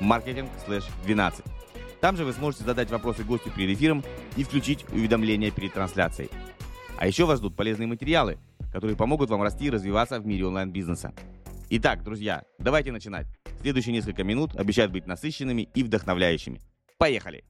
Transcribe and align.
marketing/12. 0.00 1.44
Там 2.00 2.16
же 2.16 2.24
вы 2.24 2.32
сможете 2.32 2.64
задать 2.64 2.90
вопросы 2.90 3.22
гостю 3.22 3.50
перед 3.50 3.76
эфиром 3.76 4.02
и 4.36 4.42
включить 4.42 4.84
уведомления 4.90 5.50
перед 5.50 5.72
трансляцией. 5.72 6.30
А 6.98 7.06
еще 7.06 7.26
вас 7.26 7.38
ждут 7.38 7.56
полезные 7.56 7.86
материалы, 7.86 8.38
которые 8.72 8.96
помогут 8.96 9.30
вам 9.30 9.42
расти 9.42 9.66
и 9.66 9.70
развиваться 9.70 10.18
в 10.18 10.26
мире 10.26 10.46
онлайн-бизнеса. 10.46 11.14
Итак, 11.70 12.02
друзья, 12.02 12.42
давайте 12.58 12.92
начинать. 12.92 13.26
Следующие 13.60 13.92
несколько 13.92 14.24
минут 14.24 14.56
обещают 14.56 14.92
быть 14.92 15.06
насыщенными 15.06 15.68
и 15.74 15.82
вдохновляющими. 15.84 16.60
Поехали! 16.98 17.44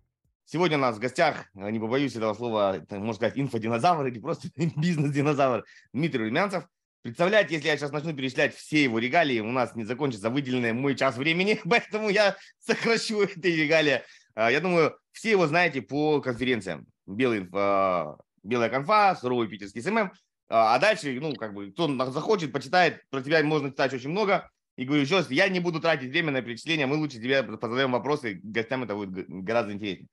Сегодня 0.45 0.77
у 0.77 0.81
нас 0.81 0.97
в 0.97 1.01
гостях, 1.01 1.47
не 1.55 1.79
побоюсь 1.79 2.15
этого 2.15 2.35
слова, 2.35 2.85
можно 2.91 3.15
сказать, 3.15 3.39
инфодинозавр 3.39 4.07
или 4.07 4.19
просто 4.19 4.49
бизнес-динозавр 4.57 5.65
Дмитрий 5.93 6.25
Румянцев– 6.25 6.69
Представляете, 7.03 7.55
если 7.55 7.67
я 7.67 7.77
сейчас 7.77 7.91
начну 7.91 8.15
перечислять 8.15 8.55
все 8.55 8.85
его 8.85 9.01
регалии, 9.01 9.41
у 9.41 9.51
нас 9.51 9.75
не 9.75 9.83
закончится 9.83 10.31
выделенный 10.31 10.73
мой 10.73 10.95
час 10.95 11.17
времени, 11.17 11.61
поэтому 11.69 12.09
я 12.09 12.37
сокращу 12.61 13.23
эти 13.23 13.49
регалии. 13.49 14.03
А, 14.35 14.53
я 14.53 14.61
думаю, 14.61 14.97
все 15.11 15.33
его 15.33 15.49
знаете 15.49 15.83
по 15.83 16.21
конференциям. 16.21 16.87
Белый, 17.07 17.49
а, 17.53 18.17
белая 18.45 18.71
конфа, 18.71 19.17
суровый 19.17 19.49
питерский 19.49 19.83
SMM. 19.83 20.13
А, 20.49 20.77
а 20.77 20.79
дальше, 20.79 21.19
ну, 21.21 21.35
как 21.35 21.55
бы, 21.55 21.73
кто 21.73 21.89
захочет, 22.13 22.53
почитает, 22.53 23.03
про 23.11 23.21
тебя 23.21 23.43
можно 23.43 23.71
читать 23.71 23.93
очень 23.93 24.11
много. 24.11 24.49
И 24.77 24.85
говорю 24.85 25.03
еще 25.03 25.17
раз, 25.17 25.31
я 25.31 25.49
не 25.49 25.59
буду 25.59 25.81
тратить 25.81 26.11
время 26.11 26.31
на 26.31 26.41
перечисление, 26.41 26.87
мы 26.87 26.97
лучше 26.97 27.19
тебе 27.19 27.43
позадаем 27.43 27.93
вопросы, 27.93 28.41
гостям 28.45 28.85
это 28.85 28.95
будет 28.95 29.29
гораздо 29.29 29.73
интереснее. 29.73 30.09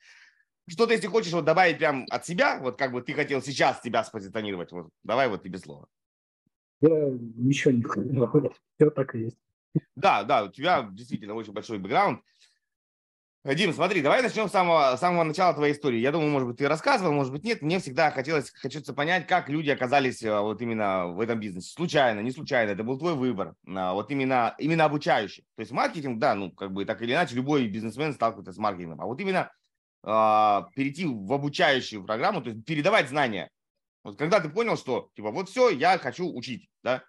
Что-то, 0.67 0.93
если 0.93 1.07
хочешь 1.07 1.31
вот 1.33 1.45
добавить 1.45 1.77
прям 1.77 2.05
от 2.09 2.25
себя, 2.25 2.59
вот 2.59 2.77
как 2.77 2.91
бы 2.91 3.01
ты 3.01 3.13
хотел 3.13 3.41
сейчас 3.41 3.81
себя 3.81 4.03
спозиционировать, 4.03 4.71
вот 4.71 4.89
давай 5.03 5.29
вот 5.29 5.43
тебе 5.43 5.59
слово. 5.59 5.87
Я 6.81 7.09
ничего 7.35 7.73
не 7.73 7.83
хочу. 7.83 8.53
Все 8.75 8.89
так 8.89 9.15
и 9.15 9.19
есть. 9.19 9.37
Да, 9.95 10.23
да, 10.23 10.43
у 10.43 10.49
тебя 10.49 10.87
действительно 10.91 11.35
очень 11.35 11.53
большой 11.53 11.77
бэкграунд. 11.77 12.21
Дим, 13.45 13.71
смотри, 13.71 14.01
давай 14.01 14.21
начнем 14.21 14.49
с 14.49 14.51
самого, 14.51 14.97
самого 14.97 15.23
начала 15.23 15.53
твоей 15.53 15.73
истории. 15.73 15.99
Я 15.99 16.11
думаю, 16.11 16.29
может 16.29 16.47
быть, 16.49 16.57
ты 16.57 16.67
рассказывал, 16.67 17.13
может 17.13 17.31
быть, 17.31 17.45
нет. 17.45 17.61
Мне 17.61 17.79
всегда 17.79 18.11
хотелось, 18.11 18.51
хочется 18.51 18.93
понять, 18.93 19.27
как 19.27 19.47
люди 19.47 19.69
оказались 19.69 20.21
э, 20.21 20.39
вот 20.41 20.61
именно 20.61 21.07
в 21.07 21.21
этом 21.21 21.39
бизнесе. 21.39 21.71
Случайно, 21.71 22.19
не 22.19 22.31
случайно, 22.31 22.71
это 22.71 22.83
был 22.83 22.99
твой 22.99 23.15
выбор. 23.15 23.55
А, 23.65 23.93
вот 23.93 24.11
именно, 24.11 24.55
именно 24.57 24.83
обучающий. 24.83 25.45
То 25.55 25.61
есть 25.61 25.71
маркетинг, 25.71 26.19
да, 26.19 26.35
ну, 26.35 26.51
как 26.51 26.73
бы 26.73 26.83
так 26.83 27.01
или 27.01 27.13
иначе, 27.13 27.35
любой 27.35 27.67
бизнесмен 27.67 28.13
сталкивается 28.13 28.51
с 28.51 28.57
маркетингом. 28.57 28.99
А 28.99 29.05
вот 29.05 29.21
именно 29.21 29.49
э, 30.03 30.61
перейти 30.75 31.05
в 31.05 31.31
обучающую 31.31 32.03
программу, 32.03 32.41
то 32.41 32.49
есть 32.49 32.65
передавать 32.65 33.07
знания, 33.07 33.49
вот 34.03 34.17
когда 34.17 34.39
ты 34.39 34.49
понял, 34.49 34.77
что 34.77 35.11
типа 35.15 35.31
вот 35.31 35.49
все, 35.49 35.69
я 35.69 35.97
хочу 35.97 36.31
учить, 36.33 36.69
да? 36.83 37.03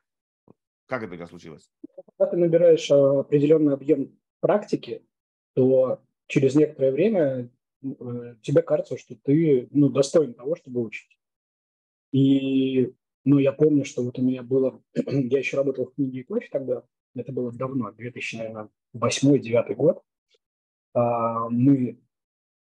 Как 0.87 1.03
это 1.03 1.13
у 1.13 1.17
тебя 1.17 1.27
случилось? 1.27 1.71
Когда 2.17 2.31
ты 2.31 2.37
набираешь 2.37 2.91
а, 2.91 3.21
определенный 3.21 3.75
объем 3.75 4.19
практики, 4.41 5.07
то 5.55 6.03
через 6.27 6.55
некоторое 6.55 6.93
время 6.93 7.51
э, 7.83 8.37
тебе 8.43 8.63
кажется, 8.63 8.97
что 8.97 9.15
ты 9.15 9.69
ну, 9.71 9.89
достоин 9.89 10.35
того, 10.35 10.57
чтобы 10.57 10.81
учить. 10.81 11.19
И 12.13 12.93
ну, 13.25 13.39
я 13.39 13.53
помню, 13.53 13.85
что 13.85 14.03
вот 14.03 14.19
у 14.19 14.23
меня 14.23 14.43
было, 14.43 14.83
я 14.95 15.39
еще 15.39 15.57
работал 15.57 15.87
в 15.87 15.95
книге 15.95 16.21
и 16.21 16.25
кофе 16.25 16.49
тогда, 16.51 16.83
это 17.15 17.33
было 17.33 17.53
давно, 17.53 17.93
2008-2009 17.93 19.75
год. 19.75 20.03
А, 20.95 21.49
мы 21.49 22.01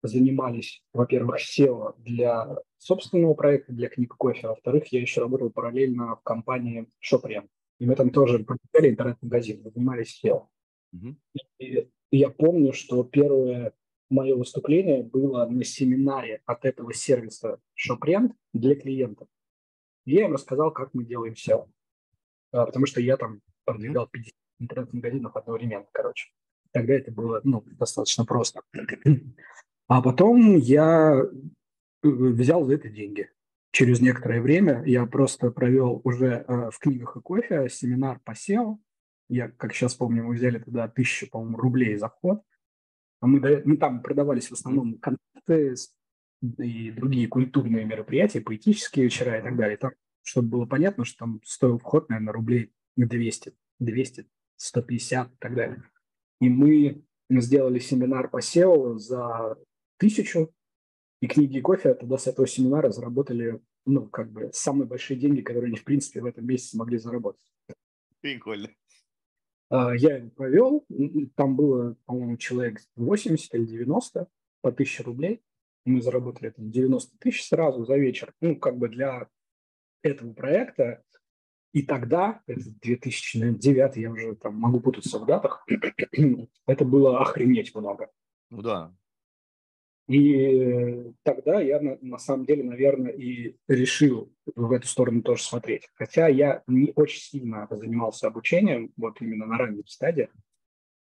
занимались, 0.08 0.84
во-первых, 0.94 1.38
SEO 1.40 1.96
для 1.98 2.58
собственного 2.78 3.34
проекта, 3.34 3.74
для 3.74 3.90
книг 3.90 4.16
кофе, 4.16 4.48
а 4.48 4.50
во-вторых, 4.50 4.88
я 4.88 5.02
еще 5.02 5.22
работал 5.22 5.50
параллельно 5.50 6.16
в 6.16 6.24
компании 6.24 6.88
Shopren. 7.02 7.48
И 7.80 7.86
мы 7.86 7.96
там 7.96 8.10
тоже 8.10 8.40
продвигали 8.40 8.92
интернет-магазин, 8.92 9.64
занимались 9.64 10.22
SEO. 10.24 10.48
Mm-hmm. 10.96 11.16
И, 11.60 11.90
и 12.12 12.18
я 12.18 12.30
помню, 12.30 12.74
что 12.74 13.04
первое 13.04 13.74
мое 14.10 14.36
выступление 14.36 15.04
было 15.04 15.46
на 15.46 15.64
семинаре 15.64 16.42
от 16.46 16.66
этого 16.66 16.94
сервиса 16.94 17.60
ShopRent 17.76 18.32
для 18.54 18.76
клиентов. 18.76 19.28
Я 20.06 20.26
им 20.26 20.34
рассказал, 20.34 20.72
как 20.72 20.94
мы 20.94 21.04
делаем 21.04 21.34
SEO. 21.34 21.68
А, 22.52 22.66
потому 22.66 22.86
что 22.86 23.02
я 23.02 23.18
там 23.18 23.42
продвигал 23.66 24.08
50 24.08 24.34
интернет-магазинов 24.60 25.36
одновременно, 25.36 25.88
короче. 25.92 26.30
Тогда 26.72 26.94
это 26.94 27.12
было 27.12 27.42
ну, 27.44 27.64
достаточно 27.66 28.26
просто. 28.26 28.62
А 29.88 30.02
потом 30.02 30.58
я 30.58 31.22
э, 31.22 32.08
взял 32.08 32.66
за 32.66 32.76
это 32.76 32.90
деньги. 32.90 33.30
Через 33.72 34.00
некоторое 34.00 34.42
время 34.42 34.84
я 34.86 35.06
просто 35.06 35.52
провел 35.52 36.02
уже 36.04 36.46
э, 36.48 36.70
в 36.72 36.80
книгах 36.80 37.18
и 37.18 37.22
кофе 37.22 37.70
семинар 37.70 38.20
по 38.24 38.32
SEO. 38.32 38.78
Я, 39.30 39.50
как 39.50 39.74
сейчас 39.74 39.96
помню, 39.96 40.24
мы 40.24 40.36
взяли 40.36 40.60
тогда 40.60 40.88
тысячу, 40.88 41.30
по-моему, 41.30 41.58
рублей 41.58 41.96
за 41.98 42.10
вход. 42.10 42.42
А 43.22 43.28
мы, 43.28 43.62
мы 43.66 43.78
там 43.78 44.02
продавались 44.02 44.50
в 44.50 44.54
основном 44.54 44.98
концерты 45.00 45.76
и 46.42 46.92
другие 46.92 47.28
культурные 47.28 47.86
мероприятия, 47.86 48.42
поэтические 48.42 49.06
вечера 49.06 49.40
и 49.40 49.42
так 49.42 49.56
далее. 49.56 49.78
Там, 49.78 49.92
чтобы 50.24 50.50
было 50.50 50.66
понятно, 50.66 51.06
что 51.06 51.20
там 51.20 51.42
стоил 51.44 51.78
вход, 51.78 52.10
наверное, 52.10 52.34
рублей 52.34 52.72
200, 52.98 53.54
200, 53.80 54.28
150 54.58 55.28
и 55.28 55.36
так 55.40 55.56
далее. 55.56 55.84
И 56.40 56.50
мы 56.50 57.04
сделали 57.30 57.80
семинар 57.80 58.30
по 58.30 58.38
SEO 58.38 58.98
за 58.98 59.58
тысячу, 59.98 60.54
и 61.22 61.28
книги 61.28 61.58
и 61.58 61.62
кофе 61.62 61.94
тогда 61.94 62.18
с 62.18 62.28
этого 62.28 62.48
семинара 62.48 62.92
заработали, 62.92 63.62
ну, 63.86 64.08
как 64.08 64.32
бы, 64.32 64.50
самые 64.54 64.88
большие 64.88 65.18
деньги, 65.18 65.42
которые 65.42 65.70
они, 65.70 65.78
в 65.78 65.84
принципе, 65.84 66.22
в 66.22 66.26
этом 66.26 66.46
месяце 66.46 66.78
могли 66.78 66.98
заработать. 66.98 67.42
Прикольно. 68.22 68.70
А, 69.70 69.96
я 69.96 70.18
его 70.18 70.30
провел, 70.30 70.86
там 71.36 71.56
было, 71.56 71.96
по-моему, 72.06 72.38
человек 72.38 72.82
80 72.96 73.54
или 73.56 73.66
90 73.66 74.28
по 74.62 74.70
1000 74.70 75.04
рублей. 75.04 75.42
Мы 75.86 76.02
заработали 76.02 76.50
там 76.50 76.72
90 76.72 77.18
тысяч 77.20 77.48
сразу 77.48 77.86
за 77.86 77.98
вечер. 77.98 78.34
Ну, 78.42 78.58
как 78.58 78.78
бы 78.78 78.90
для 78.90 79.28
этого 80.02 80.34
проекта. 80.34 81.04
И 81.74 81.84
тогда, 81.84 82.42
это 82.48 82.62
2009, 82.82 83.98
я 83.98 84.12
уже 84.12 84.36
там 84.36 84.56
могу 84.56 84.80
путаться 84.80 85.20
в 85.20 85.26
датах, 85.26 85.68
это 86.68 86.86
было 86.86 87.20
охренеть 87.20 87.76
много. 87.76 88.10
Ну 88.50 88.62
да, 88.62 88.96
и 90.08 91.12
тогда 91.24 91.60
я 91.62 91.82
на, 91.82 91.98
на 92.02 92.18
самом 92.20 92.46
деле, 92.46 92.64
наверное, 92.64 93.12
и 93.12 93.56
решил 93.68 94.32
в 94.56 94.72
эту 94.72 94.88
сторону 94.88 95.24
тоже 95.24 95.44
смотреть. 95.44 95.90
Хотя 95.96 96.28
я 96.28 96.64
не 96.68 96.92
очень 96.96 97.22
сильно 97.22 97.68
занимался 97.72 98.28
обучением, 98.28 98.92
вот 98.98 99.20
именно 99.22 99.48
на 99.48 99.58
ранней 99.58 99.84
стадии. 99.88 100.30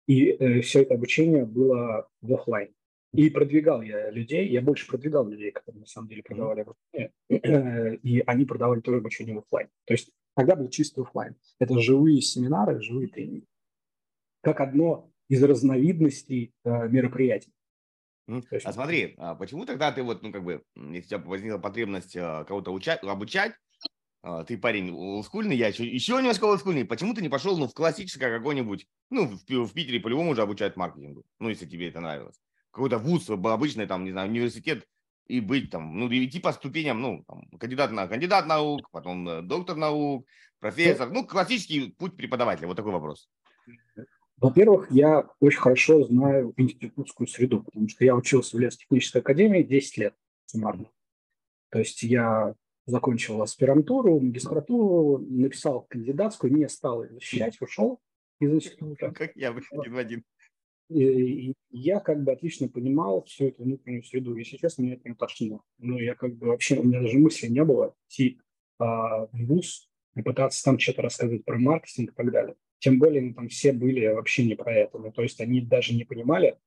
И 0.07 0.29
э, 0.29 0.61
все 0.61 0.83
это 0.83 0.94
обучение 0.94 1.45
было 1.45 2.07
в 2.22 2.33
офлайн. 2.33 2.69
И 3.11 3.29
продвигал 3.29 3.81
я 3.81 4.09
людей, 4.11 4.47
я 4.50 4.61
больше 4.61 4.88
продвигал 4.88 5.27
людей, 5.27 5.51
которые 5.51 5.81
на 5.81 5.88
самом 5.88 6.09
деле 6.09 6.23
продавали 6.23 6.62
обучение, 6.62 8.00
и 8.03 8.23
они 8.25 8.45
продавали 8.45 8.81
тоже 8.81 9.00
обучение 9.00 9.35
в 9.35 9.39
офлайн. 9.39 9.67
То 9.85 9.94
есть 9.94 10.12
тогда 10.35 10.56
был 10.56 10.69
чистый 10.69 11.03
офлайн. 11.03 11.35
Это 11.59 11.79
живые 11.79 12.22
семинары, 12.22 12.81
живые 12.81 13.07
тренинги. 13.07 13.45
Как 14.41 14.62
одно 14.62 15.09
из 15.27 15.44
разновидностей 15.44 16.53
э, 16.63 16.88
мероприятий. 16.89 17.55
А 18.69 18.74
смотри, 18.74 19.13
а 19.18 19.36
почему 19.36 19.66
тогда 19.66 19.92
ты 19.92 20.01
вот, 20.01 20.24
ну, 20.24 20.31
как 20.31 20.44
бы, 20.44 20.63
если 20.75 21.16
у 21.16 21.19
тебя 21.19 21.19
возникла 21.19 21.57
потребность 21.57 22.16
а, 22.18 22.44
кого-то 22.44 22.72
учать, 22.72 23.04
обучать, 23.04 23.54
а, 24.24 24.44
ты 24.44 24.57
парень 24.57 24.92
олдскульный, 24.92 25.56
я 25.56 25.68
еще, 25.68 25.86
еще 25.86 26.13
немножко 26.13 26.45
олдскульный, 26.45 26.86
почему 26.86 27.13
ты 27.13 27.22
не 27.22 27.30
пошел, 27.30 27.57
ну, 27.57 27.68
в 27.68 27.74
классическое 27.74 28.36
какое-нибудь, 28.36 28.88
ну, 29.12 29.27
в, 29.27 29.68
в 29.68 29.74
Питере 29.74 30.00
по-любому 30.00 30.31
уже 30.31 30.42
обучают 30.42 30.75
маркетингу, 30.75 31.24
ну, 31.39 31.50
если 31.50 31.68
тебе 31.68 31.89
это 31.89 32.00
нравилось. 32.00 32.39
Какой-то 32.72 32.98
вуз, 32.98 33.30
обычный, 33.30 33.86
там, 33.86 34.04
не 34.04 34.12
знаю, 34.12 34.30
университет, 34.30 34.86
и 35.27 35.39
быть 35.39 35.69
там, 35.69 35.98
ну, 36.00 36.07
идти 36.10 36.39
по 36.39 36.51
ступеням, 36.51 37.01
ну, 37.01 37.24
там, 37.27 37.48
кандидат 37.60 37.92
на 37.92 38.07
кандидат 38.07 38.48
наук, 38.48 38.89
потом 38.92 39.27
э, 39.30 39.42
доктор 39.44 39.75
наук, 39.75 40.27
профессор, 40.60 41.12
ну, 41.12 41.25
классический 41.25 41.92
путь 41.92 42.18
преподавателя, 42.18 42.68
вот 42.68 42.77
такой 42.77 42.92
вопрос. 42.92 43.30
Во-первых, 44.38 44.92
я 44.92 45.30
очень 45.40 45.60
хорошо 45.60 46.04
знаю 46.04 46.54
институтскую 46.58 47.28
среду, 47.28 47.64
потому 47.64 47.88
что 47.88 48.04
я 48.04 48.16
учился 48.16 48.58
в 48.58 48.60
лесотехнической 48.60 49.22
академии 49.22 49.64
10 49.64 49.98
лет 49.98 50.16
суммарно. 50.46 50.90
То 51.70 51.80
есть 51.80 52.04
я 52.04 52.54
закончил 52.86 53.42
аспирантуру, 53.42 54.20
магистратуру, 54.20 55.20
написал 55.20 55.82
кандидатскую, 55.84 56.54
не 56.54 56.68
стал 56.70 57.04
ее 57.04 57.14
защищать, 57.14 57.60
ушел 57.62 58.00
из 58.40 58.52
института. 58.52 59.12
Как 59.12 59.36
я, 59.36 59.50
один 59.50 59.94
в 59.94 59.98
один. 59.98 60.24
и, 60.90 61.50
и 61.50 61.54
я 61.72 62.00
как 62.00 62.24
бы 62.24 62.32
отлично 62.32 62.68
понимал 62.68 63.24
всю 63.24 63.46
эту 63.48 63.64
внутреннюю 63.64 64.04
среду. 64.04 64.36
Если 64.36 64.58
честно, 64.58 64.84
меня 64.84 64.96
это 64.96 65.10
не 65.10 65.16
тошнило. 65.16 65.62
Ну, 65.78 65.98
я 65.98 66.16
как 66.16 66.36
бы 66.36 66.48
вообще, 66.48 66.78
у 66.78 66.84
меня 66.84 67.02
даже 67.02 67.18
мысли 67.18 67.48
не 67.48 67.64
было 67.64 67.96
идти 68.08 68.40
а, 68.80 69.28
в 69.28 69.46
ВУЗ 69.46 69.90
и 70.16 70.22
пытаться 70.22 70.64
там 70.64 70.78
что-то 70.78 71.02
рассказывать 71.04 71.46
про 71.46 71.58
маркетинг 71.58 72.12
и 72.12 72.14
так 72.14 72.32
далее. 72.32 72.56
Тем 72.80 73.00
более, 73.00 73.22
ну, 73.22 73.33
там 73.33 73.48
все 73.48 73.72
были 73.72 74.07
вообще 74.07 74.45
не 74.45 74.56
про 74.56 74.74
это. 74.74 74.98
Ну, 74.98 75.12
то 75.12 75.22
есть 75.22 75.39
они 75.42 75.62
даже 75.62 75.94
не 75.94 76.04
понимали, 76.04 76.57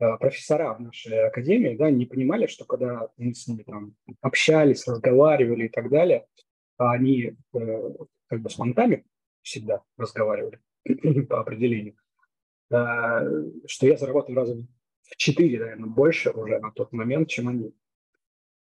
а, 0.00 0.16
профессора 0.16 0.74
в 0.74 0.80
нашей 0.80 1.26
академии, 1.26 1.76
да, 1.76 1.90
не 1.90 2.06
понимали, 2.06 2.46
что 2.46 2.64
когда 2.64 3.08
мы 3.16 3.34
с 3.34 3.46
ними 3.48 3.62
там 3.62 3.94
общались, 4.20 4.86
разговаривали 4.86 5.66
и 5.66 5.68
так 5.68 5.90
далее, 5.90 6.26
они 6.76 7.36
э, 7.54 7.90
как 8.28 8.40
бы 8.40 8.50
с 8.50 8.58
мантами 8.58 9.04
всегда 9.42 9.82
разговаривали 9.96 10.60
по 11.28 11.40
определению, 11.40 11.96
что 12.68 13.86
я 13.86 13.96
заработал 13.96 14.34
раза 14.34 14.54
в 15.02 15.16
четыре, 15.16 15.58
наверное, 15.58 15.88
больше 15.88 16.30
уже 16.30 16.58
на 16.60 16.70
тот 16.70 16.92
момент, 16.92 17.28
чем 17.28 17.48
они. 17.48 17.74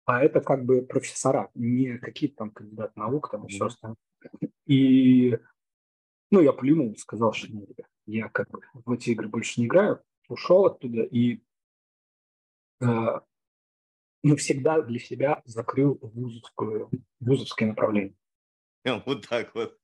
А 0.06 0.24
это 0.24 0.42
как 0.42 0.66
бы 0.66 0.84
профессора, 0.84 1.50
не 1.56 1.98
какие-то 1.98 2.36
там 2.38 2.52
кандидаты 2.52 2.94
наук 2.96 3.32
там 3.32 3.46
и 3.46 3.50
все 3.50 3.66
остальное. 3.66 3.98
И, 4.68 5.38
ну, 6.32 6.42
я 6.42 6.54
плюнул, 6.54 6.96
сказал, 6.98 7.34
что 7.34 7.52
нет, 7.52 7.70
я 8.06 8.30
как 8.30 8.50
бы 8.50 8.62
в 8.74 8.92
эти 8.92 9.12
игры 9.12 9.28
больше 9.28 9.60
не 9.60 9.68
играю, 9.68 10.02
ушел 10.28 10.66
оттуда 10.66 11.04
и 11.04 11.42
э, 12.82 13.20
навсегда 14.24 14.82
для 14.82 15.00
себя 15.00 15.42
закрыл 15.46 16.00
вузовскую, 16.02 16.90
вузовское 17.20 17.70
направление. 17.70 18.16
Вот 19.06 19.28
так 19.28 19.54
вот. 19.56 19.78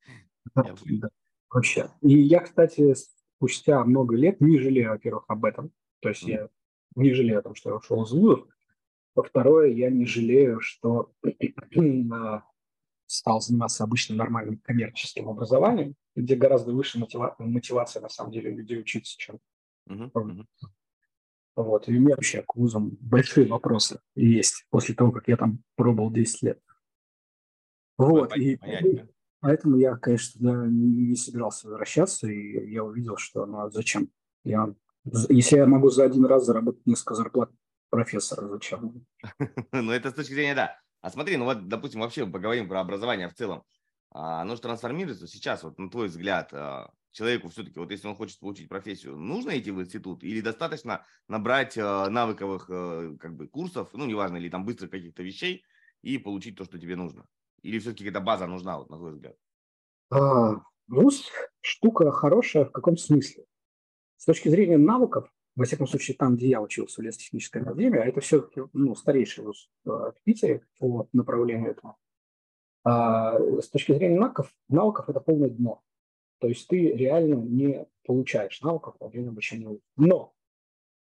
Да, 0.54 0.76
да, 0.86 1.10
вообще. 1.50 1.90
И 2.02 2.20
я, 2.20 2.42
кстати, 2.42 2.94
спустя 2.94 3.84
много 3.84 4.16
лет 4.16 4.42
не 4.42 4.60
жалею, 4.60 4.92
во-первых, 4.92 5.26
об 5.28 5.46
этом. 5.46 5.72
То 6.02 6.10
есть 6.10 6.24
mm. 6.24 6.30
я 6.30 6.50
не 6.96 7.14
жалею 7.14 7.40
о 7.40 7.42
том, 7.42 7.56
что 7.56 7.70
я 7.72 7.76
ушел 7.78 8.04
из 8.04 8.12
вузов. 8.12 8.48
Во-второе, 9.16 9.70
я 9.70 9.90
не 9.90 10.06
жалею, 10.06 10.60
что 10.62 11.12
стал 13.08 13.42
заниматься 13.42 13.84
обычным 13.84 14.20
нормальным 14.20 14.58
коммерческим 14.60 15.30
образованием, 15.30 15.96
где 16.16 16.36
гораздо 16.36 16.74
выше 16.74 17.00
мотива- 17.00 17.36
мотивация, 17.40 18.02
на 18.02 18.10
самом 18.10 18.32
деле, 18.32 18.52
людей 18.52 18.80
учиться, 18.80 19.18
чем 19.18 19.40
mm-hmm. 19.90 20.46
Вот. 21.56 21.88
И 21.90 21.98
у 21.98 22.00
меня 22.00 22.16
вообще 22.16 22.44
к 22.44 22.56
вузам 22.56 22.98
большие 23.02 23.48
вопросы 23.48 24.00
есть 24.16 24.66
после 24.70 24.96
того, 24.96 25.12
как 25.12 25.28
я 25.28 25.38
там 25.38 25.64
пробовал 25.76 26.12
10 26.12 26.42
лет. 26.44 26.60
Вот. 27.98 28.36
И 28.38 28.60
поэтому 29.40 29.78
я, 29.78 29.96
конечно, 29.98 30.40
да, 30.40 30.66
не 30.68 31.16
собирался 31.16 31.68
возвращаться, 31.68 32.28
и 32.28 32.72
я 32.72 32.84
увидел, 32.84 33.18
что 33.18 33.46
ну 33.46 33.60
а 33.60 33.70
зачем? 33.70 34.10
Я, 34.44 34.74
если 35.30 35.58
я 35.58 35.66
могу 35.66 35.90
за 35.90 36.06
один 36.06 36.26
раз 36.26 36.46
заработать 36.46 36.86
несколько 36.86 37.16
зарплат 37.16 37.52
профессора, 37.90 38.48
зачем? 38.48 39.06
Ну, 39.72 39.92
это 39.92 40.10
с 40.10 40.14
точки 40.14 40.34
зрения, 40.34 40.56
да. 40.56 40.80
А 41.02 41.10
смотри, 41.10 41.38
ну 41.38 41.46
вот, 41.46 41.68
допустим, 41.68 42.02
вообще 42.02 42.26
поговорим 42.26 42.70
про 42.70 42.82
образование 42.82 43.28
в 43.28 43.34
целом. 43.34 43.64
А, 44.12 44.42
оно 44.42 44.56
же 44.56 44.62
трансформируется 44.62 45.28
сейчас, 45.28 45.64
вот 45.64 45.80
на 45.80 45.90
твой 45.90 46.08
взгляд, 46.08 46.54
а, 46.54 46.92
человеку 47.12 47.48
все-таки, 47.50 47.80
вот 47.80 47.92
если 47.92 48.08
он 48.08 48.16
хочет 48.16 48.40
получить 48.40 48.68
профессию, 48.68 49.18
нужно 49.18 49.58
идти 49.58 49.72
в 49.72 49.82
институт 49.82 50.24
или 50.24 50.42
достаточно 50.42 51.06
набрать 51.30 51.78
а, 51.78 52.10
навыковых 52.10 52.68
как 53.20 53.36
бы 53.36 53.48
курсов, 53.48 53.90
ну, 53.94 54.06
неважно, 54.06 54.38
или 54.38 54.50
там 54.50 54.66
быстрых 54.66 54.92
каких-то 54.92 55.24
вещей 55.24 55.64
и 56.02 56.18
получить 56.18 56.58
то, 56.58 56.66
что 56.66 56.78
тебе 56.78 56.98
нужно? 56.98 57.26
Или 57.62 57.80
все-таки 57.80 58.06
эта 58.06 58.20
база 58.20 58.48
нужна, 58.48 58.78
вот, 58.78 58.90
на 58.90 58.98
твой 58.98 59.14
взгляд? 59.14 59.38
А, 60.10 60.62
ВУЗ 60.88 61.30
штука 61.62 62.12
хорошая 62.12 62.66
в 62.66 62.72
каком 62.72 62.98
смысле? 62.98 63.46
С 64.18 64.26
точки 64.26 64.50
зрения 64.50 64.78
навыков, 64.78 65.32
во 65.56 65.64
всяком 65.64 65.88
случае, 65.88 66.18
там, 66.18 66.36
где 66.36 66.50
я 66.50 66.62
учился 66.62 67.02
в 67.02 67.04
лесотехнической 67.04 67.62
академии, 67.62 68.00
а 68.00 68.06
это 68.06 68.20
все-таки 68.20 68.62
ну, 68.74 68.94
старейший 68.94 69.46
вуз 69.46 69.70
в 69.86 70.16
Питере 70.26 70.66
по 70.80 71.08
направлению 71.14 71.72
этому. 71.72 71.98
А, 72.84 73.38
с 73.62 73.70
точки 73.70 73.94
зрения 73.94 74.20
навыков, 74.20 74.54
навыков 74.70 75.10
это 75.10 75.20
полное 75.20 75.50
дно. 75.50 75.82
То 76.40 76.48
есть 76.48 76.68
ты 76.68 76.92
реально 76.92 77.36
не 77.36 77.86
получаешь 78.06 78.62
навыков 78.62 78.96
во 79.00 79.10
время 79.10 79.30
обучения. 79.30 79.78
Но 79.96 80.34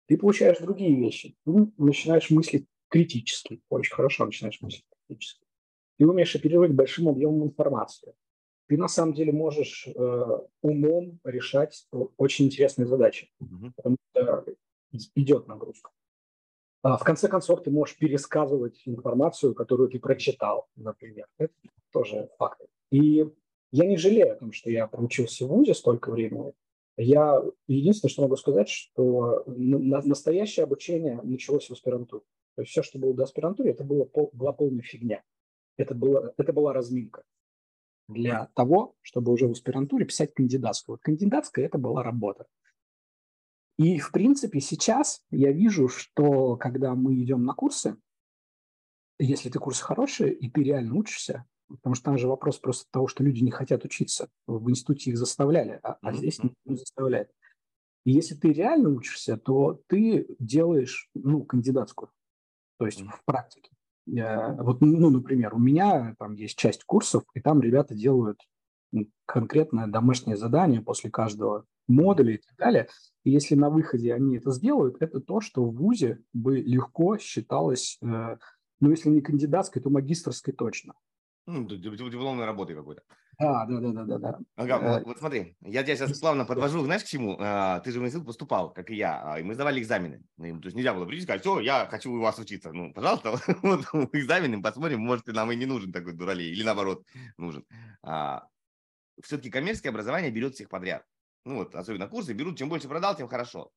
ты 0.06 0.18
получаешь 0.18 0.58
другие 0.58 0.94
вещи. 0.94 1.36
Ты 1.44 1.52
начинаешь 1.78 2.30
мыслить 2.30 2.66
критически. 2.88 3.62
Очень 3.70 3.94
хорошо 3.94 4.26
начинаешь 4.26 4.60
мыслить 4.60 4.84
критически. 5.06 5.46
Ты 5.98 6.06
умеешь 6.06 6.34
оперировать 6.36 6.72
большим 6.72 7.08
объемом 7.08 7.44
информации. 7.44 8.14
Ты 8.66 8.76
на 8.76 8.88
самом 8.88 9.14
деле 9.14 9.32
можешь 9.32 9.86
э, 9.86 10.38
умом 10.62 11.20
решать 11.24 11.86
очень 12.16 12.46
интересные 12.46 12.86
задачи, 12.86 13.30
mm-hmm. 13.42 13.72
потому 13.76 13.96
что 14.10 14.44
идет 15.14 15.46
нагрузка. 15.46 15.90
А 16.84 16.98
в 16.98 17.02
конце 17.02 17.28
концов, 17.28 17.62
ты 17.62 17.70
можешь 17.70 17.96
пересказывать 17.96 18.82
информацию, 18.84 19.54
которую 19.54 19.88
ты 19.88 19.98
прочитал, 19.98 20.68
например. 20.76 21.26
Это 21.38 21.54
тоже 21.90 22.28
факт. 22.38 22.60
И 22.90 23.26
я 23.72 23.86
не 23.86 23.96
жалею 23.96 24.32
о 24.32 24.36
том, 24.36 24.52
что 24.52 24.70
я 24.70 24.86
проучился 24.86 25.46
в 25.46 25.48
ВУЗе 25.48 25.72
столько 25.72 26.10
времени. 26.10 26.52
Я 26.98 27.42
единственное, 27.66 28.10
что 28.10 28.22
могу 28.22 28.36
сказать, 28.36 28.68
что 28.68 29.44
настоящее 29.46 30.64
обучение 30.64 31.18
началось 31.22 31.70
в 31.70 31.72
аспирантуре. 31.72 32.22
То 32.54 32.62
есть 32.62 32.72
все, 32.72 32.82
что 32.82 32.98
было 32.98 33.14
до 33.14 33.22
аспирантуры, 33.22 33.70
это 33.70 33.82
было, 33.82 34.06
была 34.34 34.52
полная 34.52 34.82
фигня. 34.82 35.22
Это, 35.78 35.94
было, 35.94 36.34
это 36.36 36.52
была 36.52 36.74
разминка 36.74 37.24
для 38.08 38.50
того, 38.54 38.94
чтобы 39.00 39.32
уже 39.32 39.48
в 39.48 39.52
аспирантуре 39.52 40.04
писать 40.04 40.34
кандидатскую. 40.34 40.94
Вот 40.94 41.00
кандидатская– 41.00 41.64
это 41.66 41.78
была 41.78 42.02
работа. 42.02 42.44
И, 43.78 43.98
в 43.98 44.12
принципе, 44.12 44.60
сейчас 44.60 45.22
я 45.30 45.50
вижу, 45.52 45.88
что 45.88 46.56
когда 46.56 46.94
мы 46.94 47.20
идем 47.20 47.44
на 47.44 47.54
курсы, 47.54 47.96
если 49.18 49.48
ты 49.48 49.58
курсы 49.58 49.82
хорошие, 49.82 50.32
и 50.32 50.50
ты 50.50 50.62
реально 50.62 50.94
учишься, 50.94 51.44
потому 51.68 51.94
что 51.94 52.04
там 52.04 52.18
же 52.18 52.28
вопрос 52.28 52.58
просто 52.58 52.86
того, 52.90 53.08
что 53.08 53.24
люди 53.24 53.42
не 53.42 53.50
хотят 53.50 53.84
учиться. 53.84 54.28
В 54.46 54.70
институте 54.70 55.10
их 55.10 55.18
заставляли, 55.18 55.80
а, 55.82 55.98
а 56.02 56.12
здесь 56.12 56.42
никто 56.42 56.58
не 56.64 56.76
заставляет. 56.76 57.30
И 58.04 58.12
если 58.12 58.34
ты 58.34 58.52
реально 58.52 58.90
учишься, 58.90 59.36
то 59.36 59.80
ты 59.86 60.26
делаешь 60.38 61.08
ну, 61.14 61.42
кандидатскую, 61.42 62.10
то 62.78 62.86
есть 62.86 63.00
в 63.00 63.24
практике. 63.24 63.70
Вот, 64.06 64.82
ну, 64.82 65.08
например, 65.08 65.54
у 65.54 65.58
меня 65.58 66.14
там 66.18 66.34
есть 66.34 66.58
часть 66.58 66.84
курсов, 66.84 67.24
и 67.34 67.40
там 67.40 67.62
ребята 67.62 67.94
делают 67.94 68.38
конкретное 69.26 69.86
домашнее 69.86 70.36
задание 70.36 70.80
после 70.80 71.10
каждого 71.10 71.64
модуля 71.86 72.34
и 72.34 72.38
так 72.38 72.56
далее. 72.56 72.88
И 73.24 73.30
если 73.30 73.54
на 73.54 73.70
выходе 73.70 74.14
они 74.14 74.36
это 74.36 74.50
сделают, 74.50 74.96
это 75.00 75.20
то, 75.20 75.40
что 75.40 75.64
в 75.64 75.74
ВУЗе 75.74 76.20
бы 76.32 76.58
легко 76.58 77.18
считалось, 77.18 77.98
э, 78.02 78.36
ну, 78.80 78.90
если 78.90 79.08
не 79.08 79.20
кандидатской, 79.20 79.82
то 79.82 79.90
магистрской 79.90 80.54
точно. 80.54 80.94
Ну, 81.46 81.66
дипломной 81.66 82.46
работы 82.46 82.74
какой-то. 82.74 83.02
Да, 83.38 83.66
да, 83.66 83.80
да, 83.80 83.92
да, 83.92 84.04
да. 84.04 84.18
да. 84.18 84.38
Ага, 84.56 84.78
вот, 84.78 85.02
э, 85.02 85.04
вот 85.04 85.18
смотри, 85.18 85.56
я 85.60 85.82
тебя 85.82 85.96
сейчас 85.96 86.18
плавно 86.18 86.44
подвожу, 86.44 86.82
знаешь, 86.84 87.02
к 87.02 87.06
чему? 87.06 87.36
А, 87.40 87.80
ты 87.80 87.90
же 87.90 88.00
в 88.00 88.04
институт 88.04 88.26
поступал, 88.26 88.72
как 88.72 88.90
и 88.90 88.94
я, 88.94 89.20
а, 89.24 89.40
и 89.40 89.42
мы 89.42 89.54
сдавали 89.54 89.80
экзамены. 89.80 90.22
То 90.38 90.44
есть 90.44 90.76
нельзя 90.76 90.94
было 90.94 91.04
прийти 91.04 91.22
и 91.22 91.24
сказать, 91.24 91.42
все, 91.42 91.60
я 91.60 91.86
хочу 91.86 92.12
у 92.12 92.20
вас 92.20 92.38
учиться. 92.38 92.72
Ну, 92.72 92.92
пожалуйста, 92.94 93.32
вот 93.62 93.80
экзамены 94.14 94.62
посмотрим, 94.62 95.00
может, 95.00 95.26
нам 95.26 95.50
и 95.52 95.56
не 95.56 95.66
нужен 95.66 95.92
такой 95.92 96.12
дуралей, 96.12 96.50
или 96.50 96.62
наоборот, 96.62 97.04
нужен. 97.36 97.64
А, 98.02 98.46
все-таки 99.22 99.50
коммерческое 99.50 99.92
образование 99.92 100.30
берет 100.30 100.54
всех 100.54 100.68
подряд. 100.68 101.04
Ну 101.44 101.56
вот, 101.56 101.74
особенно 101.74 102.08
курсы 102.08 102.32
берут, 102.32 102.58
чем 102.58 102.68
больше 102.68 102.88
продал, 102.88 103.16
тем 103.16 103.28
хорошо. 103.28 103.70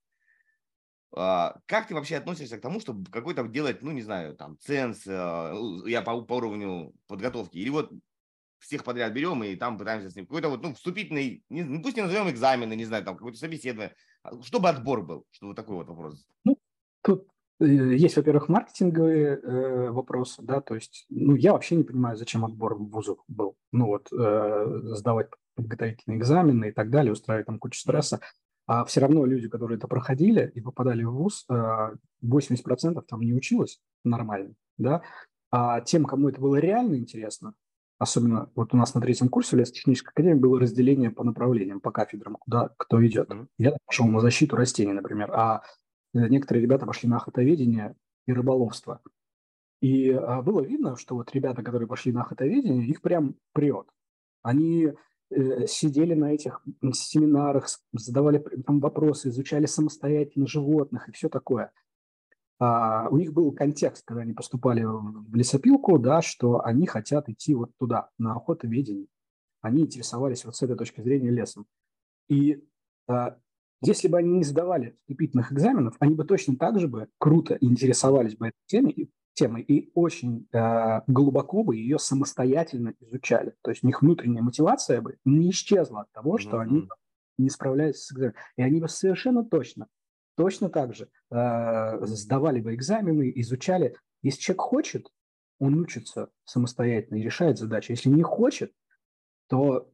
Как 1.12 1.88
ты 1.88 1.96
вообще 1.96 2.17
относишься 2.17 2.58
к 2.58 2.62
тому, 2.62 2.79
чтобы 2.79 3.10
какой-то 3.10 3.48
делать, 3.48 3.82
ну, 3.82 3.91
не 3.91 4.01
знаю, 4.01 4.36
там, 4.36 4.58
ценс, 4.60 5.06
я 5.06 6.01
по, 6.01 6.22
по 6.22 6.34
уровню 6.34 6.94
подготовки, 7.08 7.58
или 7.58 7.70
вот 7.70 7.91
всех 8.60 8.84
подряд 8.84 9.13
берем 9.13 9.44
и 9.44 9.56
там 9.56 9.77
пытаемся 9.77 10.10
с 10.10 10.15
ним 10.15 10.25
какой-то 10.25 10.50
вот, 10.50 10.63
ну, 10.63 10.74
вступительный, 10.74 11.44
не, 11.50 11.63
ну, 11.63 11.82
пусть 11.82 11.96
не 11.96 12.03
назовем 12.03 12.29
экзамены, 12.29 12.75
не 12.75 12.86
знаю, 12.86 13.06
там, 13.06 13.15
какое-то 13.15 13.38
собеседование, 13.38 13.96
а, 14.24 14.41
чтобы 14.41 14.70
отбор 14.70 15.03
был, 15.03 15.25
что 15.32 15.48
вот 15.48 15.56
такой 15.56 15.75
вот 15.75 15.88
вопрос. 15.88 16.27
Ну, 16.44 16.58
тут 17.03 17.27
есть, 17.60 18.18
во-первых, 18.18 18.50
маркетинговые 18.50 19.40
э, 19.42 19.90
вопросы, 19.90 20.42
да, 20.44 20.62
то 20.62 20.76
есть, 20.76 21.06
ну, 21.10 21.36
я 21.36 21.54
вообще 21.54 21.76
не 21.76 21.84
понимаю, 21.84 22.16
зачем 22.16 22.46
отбор 22.46 22.76
в 22.76 22.90
вузах 22.90 23.18
был. 23.28 23.56
Ну, 23.72 23.88
вот, 23.88 24.12
э, 24.12 24.82
сдавать 24.96 25.30
подготовительные 25.56 26.20
экзамены 26.20 26.70
и 26.70 26.72
так 26.72 26.90
далее, 26.90 27.12
устраивать 27.12 27.48
там 27.48 27.60
кучу 27.60 27.80
стресса. 27.80 28.20
А 28.68 28.84
все 28.86 29.00
равно 29.00 29.26
люди, 29.26 29.48
которые 29.48 29.78
это 29.78 29.88
проходили 29.88 30.52
и 30.54 30.62
попадали 30.62 31.04
в 31.04 31.14
ВУЗ, 31.14 31.46
80% 31.50 33.00
э, 33.00 33.02
там 33.08 33.22
не 33.22 33.34
училось 33.34 33.80
нормально, 34.04 34.54
да, 34.78 35.02
а 35.50 35.82
тем, 35.82 36.06
кому 36.06 36.30
это 36.30 36.42
было 36.42 36.58
реально 36.58 36.96
интересно, 36.96 37.54
особенно 37.98 38.50
вот 38.56 38.74
у 38.74 38.78
нас 38.78 38.94
на 38.94 39.02
третьем 39.02 39.30
курсе 39.30 39.56
в 39.56 39.60
лесотехнической 39.60 40.12
академии 40.12 40.40
было 40.40 40.60
разделение 40.60 41.10
по 41.10 41.24
направлениям, 41.24 41.80
по 41.80 41.92
кафедрам, 41.92 42.36
куда 42.36 42.70
кто 42.78 43.06
идет. 43.06 43.30
Mm-hmm. 43.30 43.48
Я 43.58 43.78
пошел 43.86 44.08
на 44.08 44.20
защиту 44.20 44.56
растений, 44.56 44.94
например, 44.94 45.32
а 45.34 45.64
э, 45.64 45.87
некоторые 46.27 46.63
ребята 46.63 46.86
пошли 46.86 47.09
на 47.09 47.17
охотоведение 47.17 47.95
и 48.25 48.33
рыболовство. 48.33 49.01
И 49.81 50.12
а, 50.12 50.41
было 50.41 50.62
видно, 50.62 50.95
что 50.97 51.15
вот 51.15 51.33
ребята, 51.33 51.63
которые 51.63 51.88
пошли 51.88 52.12
на 52.12 52.21
охотоведение, 52.21 52.88
их 52.88 53.01
прям 53.01 53.36
прет. 53.53 53.88
Они 54.41 54.93
э, 55.29 55.67
сидели 55.67 56.13
на 56.13 56.33
этих 56.33 56.63
семинарах, 56.93 57.67
задавали 57.93 58.39
там 58.65 58.79
вопросы, 58.79 59.29
изучали 59.29 59.65
самостоятельно 59.65 60.47
животных 60.47 61.09
и 61.09 61.12
все 61.12 61.29
такое. 61.29 61.71
А, 62.59 63.07
у 63.09 63.17
них 63.17 63.33
был 63.33 63.51
контекст, 63.51 64.03
когда 64.05 64.24
они 64.24 64.33
поступали 64.33 64.83
в 64.83 65.36
лесопилку, 65.36 66.00
да, 66.00 66.21
что 66.21 66.63
они 66.65 66.88
хотят 66.88 67.29
идти 67.29 67.53
вот 67.53 67.71
туда, 67.77 68.09
на 68.17 68.33
охотоведение. 68.33 69.07
Они 69.62 69.83
интересовались 69.83 70.43
вот 70.45 70.55
с 70.55 70.63
этой 70.63 70.75
точки 70.75 71.01
зрения 71.01 71.29
лесом. 71.29 71.67
И 72.29 72.63
а, 73.07 73.38
если 73.81 74.07
бы 74.07 74.17
они 74.17 74.38
не 74.38 74.43
сдавали 74.43 74.98
вступительных 75.01 75.51
экзаменов, 75.51 75.96
они 76.00 76.15
бы 76.15 76.24
точно 76.25 76.55
так 76.57 76.79
же 76.79 76.88
бы 76.88 77.07
круто 77.17 77.57
интересовались 77.62 78.36
бы 78.36 78.48
этой 78.48 78.57
темой, 78.65 79.12
темой 79.34 79.62
и 79.62 79.91
очень 79.93 80.48
э, 80.51 81.01
глубоко 81.07 81.63
бы 81.63 81.75
ее 81.75 82.00
самостоятельно 82.00 82.96
изучали. 83.00 83.53
То 83.62 83.72
есть 83.72 83.84
у 83.84 83.88
них 83.88 84.01
внутренняя 84.01 84.41
мотивация 84.41 85.01
бы 85.01 85.17
не 85.25 85.51
исчезла 85.51 86.01
от 86.01 86.12
того, 86.12 86.38
что 86.38 86.57
mm-hmm. 86.57 86.62
они 86.62 86.89
не 87.38 87.50
справляются 87.50 88.03
с 88.03 88.12
экзаменом. 88.12 88.36
И 88.57 88.62
они 88.63 88.81
бы 88.81 88.89
совершенно 88.89 89.46
точно, 89.46 89.88
точно 90.36 90.69
так 90.69 90.96
же 90.96 91.10
э, 91.29 92.05
сдавали 92.05 92.62
бы 92.62 92.74
экзамены, 92.74 93.31
изучали. 93.36 93.96
Если 94.24 94.41
человек 94.41 94.62
хочет, 94.62 95.07
он 95.60 95.75
учится 95.75 96.29
самостоятельно 96.46 97.17
и 97.17 97.24
решает 97.24 97.60
задачи. 97.60 97.91
Если 97.91 98.10
не 98.10 98.24
хочет, 98.24 98.74
то 99.48 99.91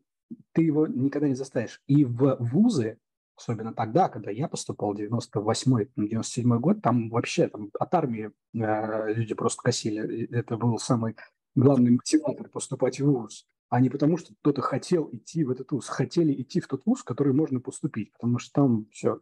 ты 0.54 0.64
его 0.64 0.88
никогда 0.88 1.28
не 1.28 1.36
заставишь. 1.36 1.82
И 1.88 2.06
в 2.06 2.38
вузы 2.40 2.98
особенно 3.36 3.74
тогда, 3.74 4.10
когда 4.10 4.32
я 4.32 4.48
поступал, 4.48 4.96
98-97 4.96 6.60
год, 6.60 6.82
там 6.82 7.10
вообще 7.10 7.48
там, 7.48 7.70
от 7.80 7.94
армии 7.94 8.32
э, 8.54 9.14
люди 9.14 9.34
просто 9.34 9.62
косили. 9.62 10.28
Это 10.32 10.58
был 10.58 10.78
самый 10.78 11.16
главный 11.56 11.92
мотиватор 11.92 12.50
поступать 12.50 13.00
в 13.00 13.06
ВУЗ, 13.06 13.48
а 13.70 13.80
не 13.80 13.90
потому, 13.90 14.18
что 14.18 14.34
кто-то 14.36 14.62
хотел 14.62 15.10
идти 15.12 15.44
в 15.44 15.52
этот 15.52 15.72
ВУЗ. 15.72 15.88
Хотели 15.90 16.34
идти 16.42 16.60
в 16.60 16.68
тот 16.68 16.86
ВУЗ, 16.86 17.02
в 17.02 17.06
который 17.06 17.34
можно 17.34 17.60
поступить, 17.60 18.12
потому 18.14 18.40
что 18.40 18.52
там 18.54 18.88
все, 18.92 19.22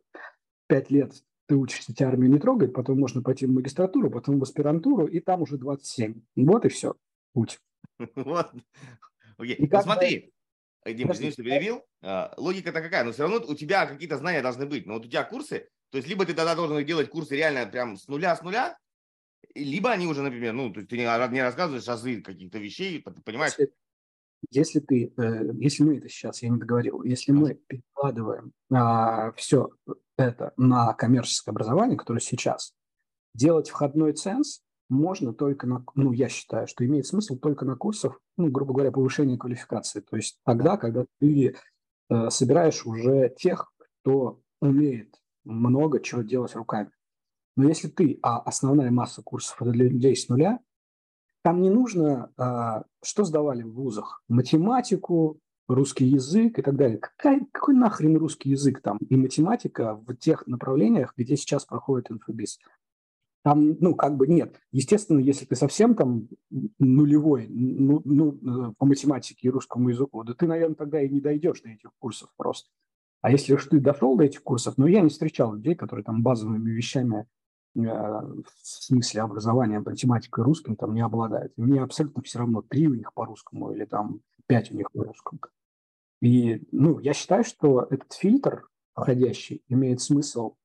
пять 0.68 0.92
лет 0.92 1.14
ты 1.48 1.56
учишься, 1.56 1.94
тебя 1.94 2.08
армию 2.08 2.32
не 2.32 2.40
трогает, 2.40 2.74
потом 2.74 3.00
можно 3.00 3.22
пойти 3.22 3.46
в 3.46 3.52
магистратуру, 3.52 4.10
потом 4.10 4.40
в 4.40 4.44
аспирантуру, 4.44 5.06
и 5.06 5.20
там 5.20 5.42
уже 5.42 5.58
27. 5.58 6.22
Вот 6.38 6.66
и 6.66 6.70
все, 6.70 6.96
путь. 7.34 7.60
Вот. 8.16 8.52
Окей. 9.38 9.58
Ну 9.60 9.82
смотри, 9.82 10.32
Э, 10.32 10.41
Дим, 10.86 11.12
извини, 11.12 11.32
что 11.32 11.44
перебил. 11.44 11.84
А, 12.02 12.34
логика-то 12.38 12.82
какая? 12.82 13.04
Но 13.04 13.12
все 13.12 13.24
равно 13.24 13.38
у 13.48 13.56
тебя 13.56 13.86
какие-то 13.86 14.18
знания 14.18 14.42
должны 14.42 14.66
быть. 14.66 14.86
Но 14.86 14.94
вот 14.94 15.06
у 15.06 15.10
тебя 15.10 15.24
курсы, 15.24 15.70
то 15.92 15.98
есть 15.98 16.08
либо 16.08 16.26
ты 16.26 16.34
тогда 16.34 16.56
должен 16.56 16.84
делать 16.86 17.10
курсы 17.10 17.36
реально 17.36 17.66
прям 17.66 17.98
с 17.98 18.08
нуля, 18.08 18.36
с 18.36 18.42
нуля, 18.42 18.78
либо 19.54 19.92
они 19.92 20.08
уже, 20.08 20.22
например, 20.22 20.54
ну, 20.54 20.72
то 20.72 20.80
есть 20.80 20.90
ты 20.90 20.98
не 20.98 21.42
рассказываешь 21.42 21.88
азы 21.88 22.22
каких-то 22.22 22.58
вещей, 22.58 23.02
понимаешь? 23.02 23.54
Если, 23.58 23.74
если 24.50 24.80
ты, 24.80 25.14
э, 25.18 25.52
если 25.60 25.84
мы 25.84 25.98
это 25.98 26.10
сейчас, 26.10 26.42
я 26.42 26.50
не 26.50 26.58
договорил, 26.58 27.04
если 27.04 27.32
мы 27.32 27.56
перекладываем 27.68 28.54
а, 28.72 29.32
все 29.34 29.70
это 30.18 30.54
на 30.58 30.94
коммерческое 30.94 31.54
образование, 31.54 31.98
которое 31.98 32.22
сейчас, 32.22 32.74
делать 33.34 33.70
входной 33.70 34.14
ценз 34.14 34.62
можно 34.92 35.34
только 35.34 35.68
на, 35.68 35.84
ну, 35.96 36.12
я 36.12 36.28
считаю, 36.28 36.68
что 36.68 36.86
имеет 36.86 37.08
смысл 37.08 37.38
только 37.38 37.66
на 37.66 37.76
курсах, 37.76 38.20
ну, 38.38 38.50
грубо 38.50 38.74
говоря, 38.74 38.92
повышения 38.92 39.38
квалификации. 39.38 40.02
То 40.02 40.18
есть 40.18 40.38
тогда, 40.46 40.78
когда 40.78 41.06
ты 41.20 41.56
э, 42.10 42.30
собираешь 42.30 42.86
уже 42.86 43.34
тех, 43.38 43.72
кто 44.02 44.42
умеет 44.60 45.16
много 45.46 46.02
чего 46.02 46.22
делать 46.22 46.56
руками. 46.56 46.92
Но 47.56 47.68
если 47.68 47.88
ты, 47.88 48.20
а 48.22 48.40
основная 48.40 48.92
масса 48.92 49.22
курсов 49.24 49.62
это 49.62 49.72
для 49.72 49.86
людей 49.86 50.16
с 50.16 50.30
нуля, 50.30 50.60
там 51.44 51.62
не 51.62 51.70
нужно, 51.70 52.32
а, 52.38 52.84
что 53.04 53.24
сдавали 53.24 53.64
в 53.64 53.74
вузах? 53.74 54.24
Математику, 54.28 55.40
русский 55.68 56.06
язык 56.06 56.60
и 56.60 56.62
так 56.62 56.76
далее. 56.76 56.98
Какая, 56.98 57.46
какой 57.52 57.76
нахрен 57.76 58.18
русский 58.18 58.50
язык 58.52 58.82
там 58.82 58.98
и 58.98 59.16
математика 59.16 59.96
в 59.96 60.14
тех 60.16 60.46
направлениях, 60.48 61.14
где 61.18 61.36
сейчас 61.36 61.66
проходит 61.66 62.12
инфобиз? 62.12 62.60
Там, 63.44 63.76
ну, 63.80 63.96
как 63.96 64.18
бы 64.18 64.28
нет. 64.28 64.60
Естественно, 64.72 65.20
если 65.20 65.46
ты 65.46 65.56
совсем 65.56 65.96
там 65.96 66.28
нулевой 66.78 67.48
ну, 67.50 68.02
ну, 68.06 68.34
э, 68.34 68.74
по 68.78 68.86
математике 68.86 69.48
и 69.48 69.50
русскому 69.50 69.90
языку, 69.90 70.24
да 70.24 70.36
ты, 70.36 70.46
наверное, 70.46 70.76
тогда 70.76 71.02
и 71.02 71.10
не 71.10 71.22
дойдешь 71.22 71.62
до 71.62 71.70
этих 71.70 71.90
курсов 71.98 72.30
просто. 72.38 72.70
А 73.22 73.32
если 73.32 73.54
уж 73.54 73.66
ты 73.66 73.80
дошел 73.80 74.16
до 74.16 74.26
этих 74.26 74.44
курсов, 74.44 74.76
ну, 74.78 74.86
я 74.86 75.02
не 75.02 75.10
встречал 75.10 75.56
людей, 75.56 75.74
которые 75.74 76.04
там 76.04 76.22
базовыми 76.22 76.70
вещами 76.70 77.26
э, 77.76 77.80
в 77.80 78.46
смысле 78.64 79.22
образования 79.22 79.80
математикой 79.80 80.44
и 80.44 80.46
русским 80.46 80.76
там 80.76 80.94
не 80.94 81.02
обладают. 81.02 81.54
Мне 81.58 81.82
абсолютно 81.82 82.22
все 82.22 82.40
равно, 82.40 82.62
три 82.62 82.88
у 82.88 82.94
них 82.94 83.12
по 83.14 83.26
русскому 83.26 83.72
или 83.72 83.86
там 83.86 84.22
пять 84.46 84.72
у 84.72 84.76
них 84.76 84.92
по 84.92 85.04
русскому. 85.04 85.40
И, 86.22 86.62
ну, 86.72 87.00
я 87.00 87.14
считаю, 87.14 87.44
что 87.44 87.88
этот 87.90 88.14
фильтр 88.14 88.68
входящий 88.94 89.64
имеет 89.68 90.00
смысл 90.02 90.58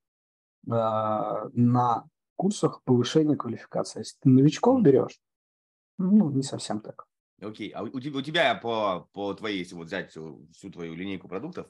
э, 0.67 0.71
на 0.71 2.05
курсах 2.37 2.83
повышения 2.85 3.37
квалификации. 3.37 4.01
Если 4.01 4.19
ты 4.21 4.29
новичков 4.29 4.83
берешь, 4.83 5.21
ну, 5.99 6.31
не 6.31 6.43
совсем 6.43 6.81
так. 6.81 7.07
Окей, 7.41 7.71
а 7.71 7.83
у 7.83 8.01
тебя, 8.01 8.19
у 8.19 8.23
тебя 8.23 8.55
по, 8.55 9.09
по 9.13 9.35
твоей, 9.35 9.59
если 9.59 9.75
вот 9.75 9.89
взять 9.89 10.11
всю, 10.11 10.47
всю 10.53 10.71
твою 10.71 10.95
линейку 10.95 11.29
продуктов, 11.29 11.67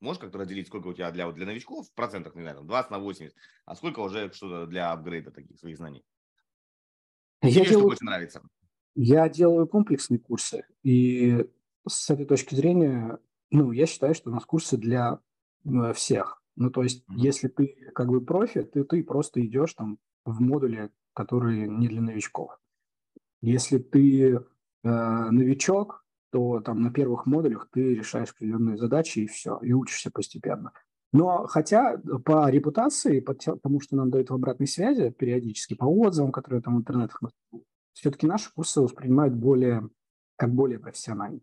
можешь 0.00 0.20
как-то 0.20 0.38
разделить, 0.38 0.66
сколько 0.66 0.88
у 0.88 0.92
тебя 0.92 1.10
для, 1.10 1.30
для 1.32 1.46
новичков 1.46 1.88
в 1.88 1.94
процентах, 1.94 2.34
не 2.34 2.42
знаю, 2.42 2.62
20 2.62 2.90
на 2.90 2.98
80, 2.98 3.34
а 3.64 3.76
сколько 3.76 4.00
уже 4.00 4.30
что-то 4.32 4.66
для 4.66 4.92
апгрейда 4.92 5.30
таких 5.30 5.58
своих 5.58 5.78
знаний? 5.78 6.04
Я 7.42 7.50
Тебе 7.50 7.64
делаю, 7.64 7.78
что 7.78 7.88
больше 7.88 8.04
нравится? 8.04 8.42
Я 8.94 9.28
делаю 9.28 9.66
комплексные 9.66 10.18
курсы, 10.18 10.66
и 10.82 11.46
с 11.88 12.10
этой 12.10 12.26
точки 12.26 12.54
зрения, 12.54 13.18
ну, 13.50 13.72
я 13.72 13.86
считаю, 13.86 14.14
что 14.14 14.30
у 14.30 14.34
нас 14.34 14.44
курсы 14.44 14.76
для 14.76 15.20
э, 15.64 15.92
всех. 15.94 16.42
Ну, 16.56 16.70
то 16.70 16.82
есть, 16.82 17.04
mm-hmm. 17.08 17.14
если 17.16 17.48
ты 17.48 17.90
как 17.94 18.08
бы 18.08 18.20
профи, 18.20 18.62
ты, 18.62 18.84
ты 18.84 19.04
просто 19.04 19.44
идешь 19.44 19.74
там 19.74 19.98
в 20.24 20.40
модуле, 20.40 20.90
который 21.14 21.68
не 21.68 21.88
для 21.88 22.00
новичков. 22.00 22.58
Если 23.42 23.78
ты 23.78 24.32
э, 24.32 24.40
новичок, 24.82 26.04
то 26.30 26.60
там 26.60 26.82
на 26.82 26.90
первых 26.90 27.26
модулях 27.26 27.68
ты 27.70 27.94
решаешь 27.94 28.30
определенные 28.30 28.76
задачи 28.76 29.20
и 29.20 29.26
все, 29.26 29.58
и 29.62 29.72
учишься 29.72 30.10
постепенно. 30.10 30.72
Но 31.12 31.46
хотя 31.46 31.98
по 32.24 32.50
репутации, 32.50 33.20
по 33.20 33.34
тому, 33.34 33.80
что 33.80 33.96
нам 33.96 34.10
дают 34.10 34.30
в 34.30 34.34
обратной 34.34 34.66
связи 34.66 35.10
периодически, 35.10 35.74
по 35.74 35.84
отзывам, 35.84 36.32
которые 36.32 36.62
там 36.62 36.76
в 36.76 36.80
интернетах, 36.80 37.22
все-таки 37.92 38.26
наши 38.26 38.52
курсы 38.52 38.80
воспринимают 38.80 39.34
более, 39.34 39.88
как 40.36 40.52
более 40.52 40.78
профессионально. 40.78 41.40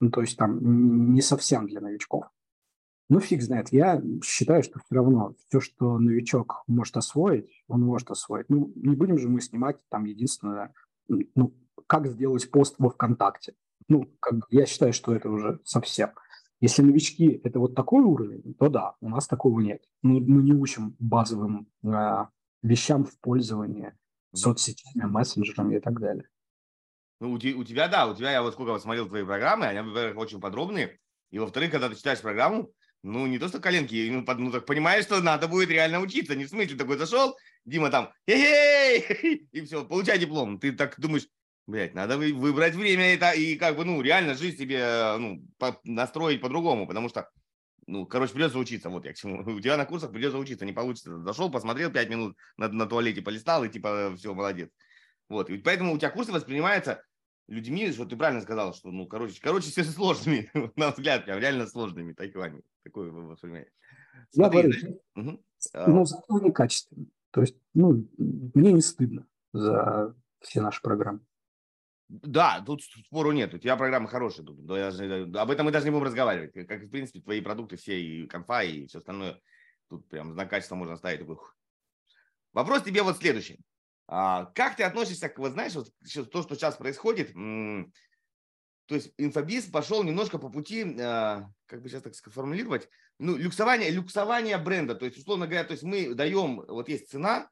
Ну, 0.00 0.10
то 0.10 0.20
есть 0.20 0.36
там 0.36 1.14
не 1.14 1.22
совсем 1.22 1.66
для 1.66 1.80
новичков. 1.80 2.24
Ну, 3.08 3.20
фиг 3.20 3.42
знает. 3.42 3.68
Я 3.70 4.02
считаю, 4.22 4.62
что 4.62 4.78
все 4.78 4.94
равно 4.94 5.34
все, 5.48 5.60
что 5.60 5.98
новичок 5.98 6.64
может 6.66 6.96
освоить, 6.96 7.64
он 7.68 7.82
может 7.82 8.10
освоить. 8.10 8.48
Ну, 8.48 8.72
не 8.76 8.96
будем 8.96 9.18
же 9.18 9.28
мы 9.28 9.40
снимать 9.40 9.78
там 9.90 10.04
единственное, 10.04 10.72
ну, 11.08 11.54
как 11.86 12.06
сделать 12.06 12.50
пост 12.50 12.76
во 12.78 12.90
ВКонтакте. 12.90 13.54
Ну, 13.88 14.10
как 14.20 14.36
я 14.50 14.64
считаю, 14.64 14.94
что 14.94 15.14
это 15.14 15.28
уже 15.28 15.60
совсем. 15.64 16.10
Если 16.60 16.80
новички– 16.80 17.40
это 17.44 17.58
вот 17.58 17.74
такой 17.74 18.02
уровень, 18.02 18.54
то 18.54 18.70
да, 18.70 18.94
у 19.00 19.10
нас 19.10 19.26
такого 19.26 19.60
нет. 19.60 19.82
Ну, 20.02 20.20
мы 20.20 20.42
не 20.42 20.52
учим 20.52 20.96
базовым 20.98 21.68
э, 21.82 22.26
вещам 22.62 23.04
в 23.04 23.18
пользовании 23.20 23.92
соцсетями, 24.32 25.04
мессенджерами 25.04 25.76
и 25.76 25.80
так 25.80 26.00
далее. 26.00 26.26
Ну, 27.20 27.32
у, 27.32 27.34
у 27.34 27.64
тебя, 27.64 27.88
да, 27.88 28.06
у 28.06 28.14
тебя, 28.14 28.32
я 28.32 28.42
вот 28.42 28.54
сколько 28.54 28.78
смотрел 28.78 29.06
твои 29.06 29.24
программы, 29.24 29.66
они, 29.66 29.86
во-первых, 29.86 30.16
очень 30.16 30.40
подробные, 30.40 30.98
и, 31.30 31.38
во-вторых, 31.38 31.70
когда 31.70 31.88
ты 31.88 31.96
читаешь 31.96 32.22
программу, 32.22 32.72
ну, 33.04 33.26
не 33.26 33.38
то, 33.38 33.48
что 33.48 33.60
коленки, 33.60 34.08
ну, 34.10 34.24
под, 34.24 34.38
ну 34.38 34.50
так 34.50 34.64
понимаешь, 34.64 35.04
что 35.04 35.20
надо 35.20 35.46
будет 35.46 35.68
реально 35.68 36.00
учиться. 36.00 36.34
Не 36.34 36.46
в 36.46 36.48
смысле 36.48 36.76
такой 36.76 36.96
зашел, 36.96 37.36
Дима 37.66 37.90
там, 37.90 38.10
хе-хей, 38.26 39.46
и 39.52 39.60
все, 39.60 39.84
получай 39.84 40.18
диплом. 40.18 40.58
Ты 40.58 40.72
так 40.72 40.98
думаешь, 40.98 41.28
блядь, 41.66 41.94
надо 41.94 42.16
выбрать 42.16 42.74
время 42.74 43.12
это 43.12 43.32
и 43.32 43.56
как 43.56 43.76
бы, 43.76 43.84
ну, 43.84 44.00
реально 44.00 44.34
жизнь 44.34 44.56
себе, 44.56 45.16
ну, 45.18 45.46
по, 45.58 45.78
настроить 45.84 46.40
по-другому, 46.40 46.86
потому 46.86 47.10
что, 47.10 47.30
ну, 47.86 48.06
короче, 48.06 48.32
придется 48.32 48.58
учиться, 48.58 48.88
вот 48.88 49.04
я 49.04 49.12
к 49.12 49.16
чему. 49.16 49.42
У 49.54 49.60
тебя 49.60 49.76
на 49.76 49.84
курсах 49.84 50.10
придется 50.10 50.38
учиться, 50.38 50.64
не 50.64 50.72
получится. 50.72 51.20
Зашел, 51.20 51.50
посмотрел 51.50 51.90
пять 51.90 52.08
минут 52.08 52.38
на, 52.56 52.68
на 52.68 52.86
туалете, 52.86 53.20
полистал 53.20 53.64
и 53.64 53.68
типа, 53.68 54.14
все, 54.16 54.32
молодец. 54.32 54.70
Вот, 55.28 55.50
и 55.50 55.58
поэтому 55.58 55.92
у 55.92 55.98
тебя 55.98 56.08
курсы 56.08 56.32
воспринимаются 56.32 57.04
людьми, 57.48 57.90
что 57.92 58.04
ты 58.04 58.16
правильно 58.16 58.42
сказал, 58.42 58.74
что, 58.74 58.90
ну, 58.90 59.06
короче, 59.06 59.40
короче, 59.40 59.70
все 59.70 59.84
сложными, 59.84 60.50
на 60.76 60.90
взгляд, 60.90 61.24
прям 61.24 61.38
реально 61.38 61.66
сложными, 61.66 62.12
такими, 62.12 62.62
такой 62.82 63.10
воспринимание. 63.10 63.70
Я 64.32 64.48
говорю, 64.48 65.00
угу. 65.14 65.44
ну, 65.86 66.04
зато 66.06 66.34
они 66.36 66.52
качественные. 66.52 67.08
То 67.30 67.40
есть, 67.40 67.56
ну, 67.74 68.08
мне 68.16 68.72
не 68.72 68.80
стыдно 68.80 69.26
за 69.52 70.14
все 70.40 70.60
наши 70.60 70.80
программы. 70.80 71.20
Да, 72.08 72.62
тут 72.64 72.82
спору 72.82 73.32
нет. 73.32 73.54
У 73.54 73.58
тебя 73.58 73.76
программы 73.76 74.08
хорошие. 74.08 74.44
Тут, 74.44 74.58
об 74.70 75.50
этом 75.50 75.66
мы 75.66 75.72
даже 75.72 75.86
не 75.86 75.90
будем 75.90 76.04
разговаривать. 76.04 76.52
Как, 76.68 76.82
в 76.82 76.90
принципе, 76.90 77.20
твои 77.20 77.40
продукты 77.40 77.76
все, 77.76 78.00
и 78.00 78.26
конфа, 78.26 78.62
и 78.62 78.86
все 78.86 78.98
остальное. 78.98 79.40
Тут 79.88 80.08
прям 80.08 80.34
на 80.34 80.46
качество 80.46 80.76
можно 80.76 80.96
ставить. 80.96 81.20
Такой. 81.20 81.38
Вопрос 82.52 82.82
тебе 82.82 83.02
вот 83.02 83.16
следующий. 83.16 83.58
А, 84.06 84.46
как 84.54 84.76
ты 84.76 84.82
относишься 84.82 85.28
к, 85.28 85.38
вот 85.38 85.52
знаешь, 85.52 85.74
вот 85.74 85.88
то, 86.30 86.42
что 86.42 86.54
сейчас 86.54 86.76
происходит, 86.76 87.32
то 88.86 88.94
есть 88.94 89.12
инфобиз 89.16 89.64
пошел 89.66 90.02
немножко 90.02 90.38
по 90.38 90.50
пути, 90.50 90.82
э, 90.82 91.42
как 91.66 91.82
бы 91.82 91.88
сейчас 91.88 92.02
так 92.02 92.14
сформулировать, 92.14 92.88
ну, 93.18 93.36
люксование, 93.36 93.90
люксование 93.90 94.58
бренда. 94.58 94.94
То 94.94 95.06
есть, 95.06 95.16
условно 95.16 95.46
говоря, 95.46 95.64
то 95.64 95.72
есть 95.72 95.84
мы 95.84 96.14
даем, 96.14 96.56
вот 96.68 96.88
есть 96.88 97.08
цена, 97.08 97.48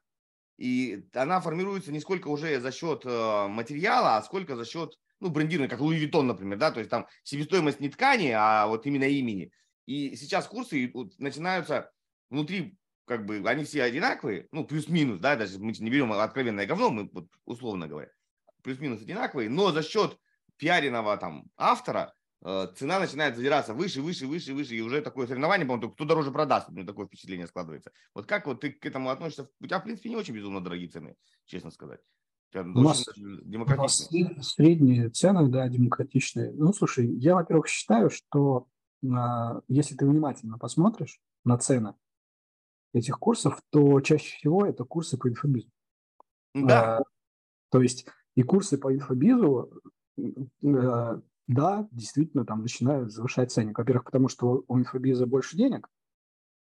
и 0.57 1.07
она 1.13 1.41
формируется 1.41 1.91
не 1.91 1.99
сколько 1.99 2.27
уже 2.27 2.59
за 2.59 2.71
счет 2.71 3.03
э, 3.05 3.47
материала, 3.47 4.17
а 4.17 4.21
сколько 4.21 4.55
за 4.55 4.65
счет, 4.65 4.95
ну, 5.19 5.29
брендирования, 5.29 5.69
как 5.69 5.79
Луи 5.79 5.97
Виттон, 5.97 6.27
например, 6.27 6.59
да, 6.59 6.71
то 6.71 6.79
есть 6.79 6.91
там 6.91 7.07
себестоимость 7.23 7.79
не 7.79 7.89
ткани, 7.89 8.31
а 8.35 8.67
вот 8.67 8.85
именно 8.85 9.05
имени. 9.05 9.51
И 9.87 10.15
сейчас 10.15 10.47
курсы 10.47 10.93
начинаются 11.17 11.91
внутри, 12.29 12.77
как 13.05 13.25
бы, 13.25 13.43
они 13.45 13.63
все 13.63 13.83
одинаковые, 13.83 14.47
ну, 14.51 14.65
плюс-минус, 14.65 15.19
да, 15.19 15.35
даже 15.35 15.59
мы 15.59 15.71
не 15.71 15.89
берем 15.89 16.11
откровенное 16.13 16.65
говно, 16.65 16.89
мы 16.89 17.09
вот 17.11 17.27
условно 17.45 17.87
говоря, 17.87 18.09
плюс-минус 18.61 19.01
одинаковые, 19.01 19.49
но 19.49 19.71
за 19.71 19.83
счет 19.83 20.17
пиаренного 20.57 21.17
там 21.17 21.45
автора 21.57 22.13
э, 22.45 22.67
цена 22.75 22.99
начинает 22.99 23.35
задираться 23.35 23.73
выше, 23.73 24.01
выше, 24.01 24.25
выше, 24.27 24.53
выше, 24.53 24.75
и 24.75 24.81
уже 24.81 25.01
такое 25.01 25.27
соревнование, 25.27 25.67
по-моему, 25.67 25.91
кто 25.91 26.05
дороже 26.05 26.31
продаст, 26.31 26.69
у 26.69 26.73
меня 26.73 26.85
такое 26.85 27.07
впечатление 27.07 27.47
складывается. 27.47 27.91
Вот 28.13 28.25
как 28.25 28.47
вот 28.47 28.61
ты 28.61 28.71
к 28.71 28.85
этому 28.85 29.09
относишься? 29.09 29.49
У 29.59 29.65
тебя, 29.65 29.79
в 29.79 29.83
принципе, 29.83 30.09
не 30.09 30.15
очень 30.15 30.35
безумно 30.35 30.61
дорогие 30.61 30.87
цены, 30.87 31.15
честно 31.45 31.71
сказать. 31.71 31.99
У, 32.55 32.59
у 32.59 32.81
нас, 32.81 33.03
средние 34.41 35.09
цены, 35.09 35.49
да, 35.49 35.67
демократичные. 35.67 36.51
Ну, 36.53 36.71
слушай, 36.71 37.07
я, 37.17 37.33
во-первых, 37.33 37.67
считаю, 37.67 38.11
что 38.11 38.67
э, 39.01 39.07
если 39.67 39.95
ты 39.95 40.05
внимательно 40.05 40.57
посмотришь 40.57 41.19
на 41.43 41.57
цены 41.57 41.95
этих 42.93 43.19
курсов, 43.19 43.59
то 43.71 43.99
чаще 44.01 44.37
всего 44.37 44.65
это 44.65 44.83
курсы 44.83 45.17
по 45.17 45.27
инфобизу. 45.29 45.69
Да. 46.53 46.99
Э, 46.99 47.03
то 47.69 47.81
есть 47.81 48.05
и 48.35 48.43
курсы 48.43 48.77
по 48.77 48.93
инфобизу 48.93 49.81
Э, 50.17 51.19
да, 51.47 51.87
действительно, 51.91 52.45
там 52.45 52.61
начинают 52.61 53.11
завышать 53.11 53.51
ценник. 53.51 53.77
Во-первых, 53.77 54.05
потому 54.05 54.29
что 54.29 54.63
у 54.67 54.79
инфобиза 54.79 55.25
больше 55.25 55.57
денег, 55.57 55.89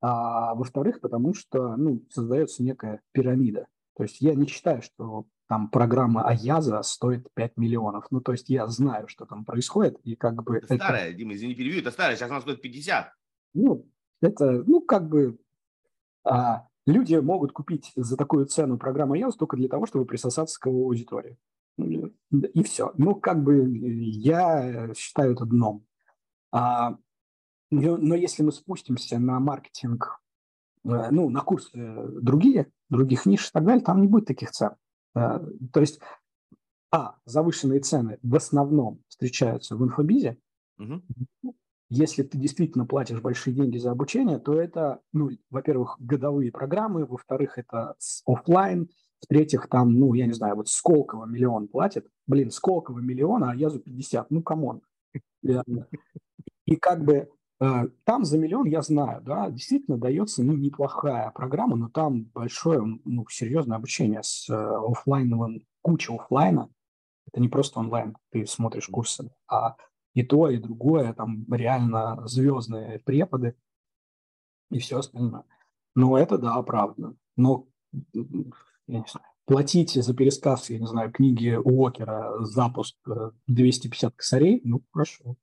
а 0.00 0.54
во-вторых, 0.54 1.00
потому 1.00 1.34
что 1.34 1.76
ну, 1.76 2.04
создается 2.10 2.62
некая 2.62 3.02
пирамида. 3.12 3.66
То 3.96 4.04
есть 4.04 4.20
я 4.20 4.34
не 4.34 4.46
считаю, 4.46 4.80
что 4.82 5.26
там 5.48 5.68
программа 5.68 6.26
Аяза 6.26 6.80
стоит 6.82 7.28
5 7.34 7.58
миллионов. 7.58 8.06
Ну, 8.10 8.20
то 8.22 8.32
есть 8.32 8.48
я 8.48 8.66
знаю, 8.68 9.06
что 9.08 9.26
там 9.26 9.44
происходит, 9.44 9.98
и 10.02 10.16
как 10.16 10.42
бы... 10.42 10.56
Это, 10.56 10.66
это... 10.66 10.76
старая, 10.76 11.12
Дима, 11.12 11.34
извини, 11.34 11.54
перебью, 11.54 11.80
это 11.80 11.90
старая, 11.90 12.16
сейчас 12.16 12.30
она 12.30 12.40
стоит 12.40 12.62
50. 12.62 13.12
Ну, 13.54 13.86
это, 14.22 14.62
ну, 14.66 14.80
как 14.80 15.08
бы... 15.08 15.38
А, 16.24 16.66
люди 16.86 17.14
могут 17.16 17.52
купить 17.52 17.92
за 17.96 18.16
такую 18.16 18.46
цену 18.46 18.78
программу 18.78 19.14
Аяза 19.14 19.36
только 19.36 19.56
для 19.56 19.68
того, 19.68 19.86
чтобы 19.86 20.04
присосаться 20.04 20.58
к 20.60 20.66
его 20.66 20.84
аудитории. 20.84 21.36
И 21.78 22.62
все. 22.62 22.92
Ну, 22.96 23.14
как 23.14 23.42
бы 23.42 23.68
я 23.68 24.92
считаю 24.94 25.32
это 25.32 25.44
дном. 25.44 25.86
А, 26.52 26.98
но 27.70 28.14
если 28.14 28.42
мы 28.42 28.52
спустимся 28.52 29.18
на 29.18 29.40
маркетинг, 29.40 30.20
э, 30.84 31.10
ну, 31.10 31.30
на 31.30 31.40
курсы 31.40 31.70
другие, 32.20 32.70
других 32.90 33.24
ниш 33.24 33.48
и 33.48 33.50
так 33.52 33.64
далее, 33.64 33.82
там 33.82 34.02
не 34.02 34.08
будет 34.08 34.26
таких 34.26 34.50
цен. 34.50 34.72
Э, 35.14 35.40
то 35.72 35.80
есть, 35.80 35.98
а, 36.90 37.16
завышенные 37.24 37.80
цены 37.80 38.18
в 38.22 38.36
основном 38.36 39.02
встречаются 39.08 39.76
в 39.76 39.82
инфобизе. 39.82 40.38
Угу. 40.78 41.54
Если 41.94 42.22
ты 42.22 42.38
действительно 42.38 42.86
платишь 42.86 43.20
большие 43.20 43.52
деньги 43.52 43.76
за 43.76 43.90
обучение, 43.90 44.38
то 44.38 44.58
это, 44.58 45.00
ну, 45.12 45.28
во-первых, 45.50 45.96
годовые 45.98 46.50
программы, 46.50 47.04
во-вторых, 47.04 47.58
это 47.58 47.96
офлайн, 48.24 48.88
в-третьих, 49.20 49.68
там, 49.68 49.92
ну, 49.92 50.14
я 50.14 50.24
не 50.24 50.32
знаю, 50.32 50.56
вот 50.56 50.68
Сколково 50.68 51.26
миллион 51.26 51.68
платит. 51.68 52.06
Блин, 52.26 52.50
Сколково 52.50 53.00
миллион, 53.00 53.44
а 53.44 53.54
Язу 53.54 53.78
50. 53.78 54.30
Ну, 54.30 54.42
come 54.42 54.64
on. 54.64 54.80
И 56.64 56.76
как 56.76 57.04
бы 57.04 57.28
э, 57.60 57.88
там 58.04 58.24
за 58.24 58.38
миллион, 58.38 58.64
я 58.64 58.80
знаю, 58.80 59.20
да, 59.20 59.50
действительно 59.50 59.98
дается 59.98 60.42
ну, 60.42 60.54
неплохая 60.54 61.30
программа, 61.32 61.76
но 61.76 61.90
там 61.90 62.24
большое, 62.32 62.80
ну, 63.04 63.26
серьезное 63.28 63.76
обучение 63.76 64.22
с 64.22 64.48
э, 64.48 64.54
офлайновым, 64.54 65.66
куча 65.82 66.14
офлайна. 66.14 66.70
Это 67.26 67.42
не 67.42 67.50
просто 67.50 67.80
онлайн, 67.80 68.16
ты 68.30 68.46
смотришь 68.46 68.88
курсы, 68.88 69.30
а 69.46 69.76
и 70.14 70.22
то, 70.22 70.48
и 70.48 70.58
другое, 70.58 71.12
там 71.14 71.44
реально 71.52 72.26
звездные 72.26 72.98
преподы 73.00 73.56
и 74.70 74.78
все 74.78 74.98
остальное. 74.98 75.44
Но 75.94 76.18
это, 76.18 76.38
да, 76.38 76.62
правда. 76.62 77.14
Но 77.36 77.68
я 77.92 78.22
не 78.86 79.06
знаю, 79.06 79.26
платить 79.44 79.92
за 79.92 80.14
пересказ, 80.14 80.70
я 80.70 80.78
не 80.78 80.86
знаю, 80.86 81.12
книги 81.12 81.54
Уокера 81.54 82.44
запуск 82.44 82.96
250 83.46 84.12
э, 84.12 84.16
косарей, 84.16 84.60
ну, 84.64 84.82
хорошо. 84.92 85.36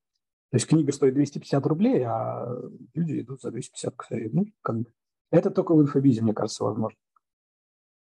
То 0.51 0.55
есть 0.55 0.67
книга 0.67 0.91
стоит 0.91 1.13
250 1.13 1.65
рублей, 1.67 2.03
а 2.03 2.47
люди 2.95 3.21
идут 3.21 3.41
за 3.41 3.51
250 3.51 3.95
косарей. 3.95 4.29
Ну, 4.31 4.47
как 4.61 4.79
бы. 4.79 4.93
Это 5.31 5.51
только 5.51 5.75
в 5.75 5.81
инфобизе, 5.81 6.23
мне 6.23 6.33
кажется, 6.33 6.63
возможно. 6.63 6.97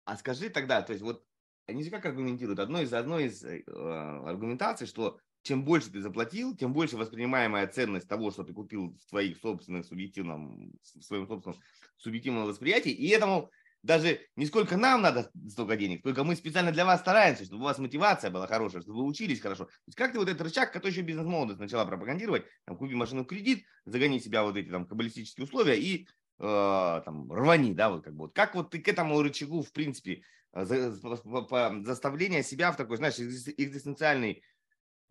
А 0.04 0.16
скажи 0.16 0.48
тогда, 0.48 0.80
то 0.82 0.92
есть 0.92 1.02
вот 1.02 1.22
они 1.66 1.84
же 1.84 1.90
как 1.90 2.06
аргументируют? 2.06 2.58
Одно 2.58 2.80
из, 2.80 2.92
одно 2.92 3.20
из 3.20 3.44
э, 3.44 3.62
аргументаций, 3.66 4.86
что 4.86 5.18
чем 5.42 5.64
больше 5.64 5.90
ты 5.90 6.00
заплатил, 6.00 6.56
тем 6.56 6.72
больше 6.72 6.96
воспринимаемая 6.96 7.66
ценность 7.66 8.08
того, 8.08 8.30
что 8.30 8.44
ты 8.44 8.52
купил 8.52 8.96
в 9.04 9.10
твоих 9.10 9.38
собственных 9.38 9.86
субъективном, 9.86 10.72
в 10.82 11.02
своем 11.02 11.26
собственном 11.26 11.58
субъективном 11.96 12.46
восприятии. 12.46 12.92
И 12.92 13.08
этому 13.08 13.50
даже 13.82 14.20
не 14.36 14.46
сколько 14.46 14.76
нам 14.76 15.02
надо 15.02 15.30
столько 15.48 15.76
денег, 15.76 16.02
только 16.02 16.22
мы 16.22 16.36
специально 16.36 16.70
для 16.70 16.84
вас 16.84 17.00
стараемся, 17.00 17.44
чтобы 17.44 17.62
у 17.62 17.64
вас 17.64 17.78
мотивация 17.78 18.30
была 18.30 18.46
хорошая, 18.46 18.82
чтобы 18.82 18.98
вы 18.98 19.04
учились 19.04 19.40
хорошо. 19.40 19.64
То 19.64 19.70
есть 19.86 19.98
как 19.98 20.12
ты 20.12 20.18
вот 20.18 20.28
этот 20.28 20.40
рычаг, 20.42 20.72
который 20.72 20.92
еще 20.92 21.02
бизнес-молодость 21.02 21.58
начала 21.58 21.84
пропагандировать, 21.84 22.44
там, 22.64 22.76
купи 22.76 22.94
машину 22.94 23.24
в 23.24 23.26
кредит, 23.26 23.64
загони 23.84 24.20
себя 24.20 24.44
вот 24.44 24.56
эти 24.56 24.70
там 24.70 24.86
каббалистические 24.86 25.44
условия 25.44 25.80
и 25.80 26.06
э, 26.38 27.02
там 27.04 27.32
рвани, 27.32 27.74
да, 27.74 27.90
вот 27.90 28.04
как 28.04 28.14
бы. 28.14 28.26
Вот. 28.26 28.34
Как 28.34 28.54
вот 28.54 28.70
ты 28.70 28.78
к 28.78 28.86
этому 28.86 29.20
рычагу, 29.20 29.62
в 29.62 29.72
принципе, 29.72 30.22
э, 30.52 30.64
за, 30.64 30.92
по, 31.16 31.42
по, 31.42 31.82
заставление 31.84 32.44
себя 32.44 32.70
в 32.70 32.76
такой, 32.76 32.98
знаешь, 32.98 33.18
экзистенциальный 33.18 34.44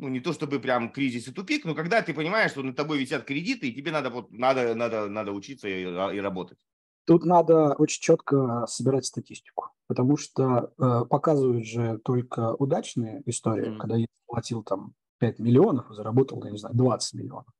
ну, 0.01 0.09
не 0.09 0.19
то 0.19 0.33
чтобы 0.33 0.59
прям 0.59 0.91
кризис 0.91 1.27
и 1.27 1.31
тупик, 1.31 1.63
но 1.63 1.75
когда 1.75 2.01
ты 2.01 2.13
понимаешь, 2.13 2.51
что 2.51 2.63
над 2.63 2.75
тобой 2.75 2.97
висят 2.97 3.23
кредиты, 3.23 3.69
и 3.69 3.73
тебе 3.73 3.91
надо, 3.91 4.09
вот, 4.09 4.31
надо, 4.31 4.75
надо, 4.75 5.07
надо 5.07 5.31
учиться 5.31 5.67
и, 5.67 5.83
и 5.83 6.19
работать. 6.19 6.57
Тут 7.05 7.23
надо 7.25 7.73
очень 7.73 8.01
четко 8.01 8.65
собирать 8.67 9.05
статистику, 9.05 9.69
потому 9.87 10.17
что 10.17 10.71
э, 10.77 11.05
показывают 11.09 11.65
же 11.65 11.99
только 12.03 12.53
удачные 12.55 13.23
истории, 13.25 13.69
mm-hmm. 13.69 13.77
когда 13.77 13.95
я 13.95 14.07
платил 14.27 14.63
там 14.63 14.93
5 15.19 15.39
миллионов 15.39 15.89
и 15.91 15.93
заработал, 15.93 16.43
я 16.43 16.51
не 16.51 16.57
знаю, 16.57 16.75
20 16.75 17.13
миллионов. 17.13 17.53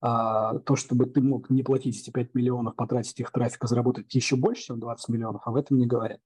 А 0.00 0.58
то, 0.60 0.76
чтобы 0.76 1.06
ты 1.06 1.20
мог 1.20 1.50
не 1.50 1.62
платить 1.62 2.00
эти 2.00 2.10
5 2.10 2.34
миллионов, 2.34 2.76
потратить 2.76 3.18
их 3.20 3.30
трафик 3.32 3.64
и 3.64 3.66
заработать 3.66 4.14
еще 4.14 4.36
больше, 4.36 4.66
чем 4.66 4.80
20 4.80 5.08
миллионов, 5.08 5.42
об 5.44 5.56
этом 5.56 5.76
не 5.76 5.86
говорят. 5.86 6.20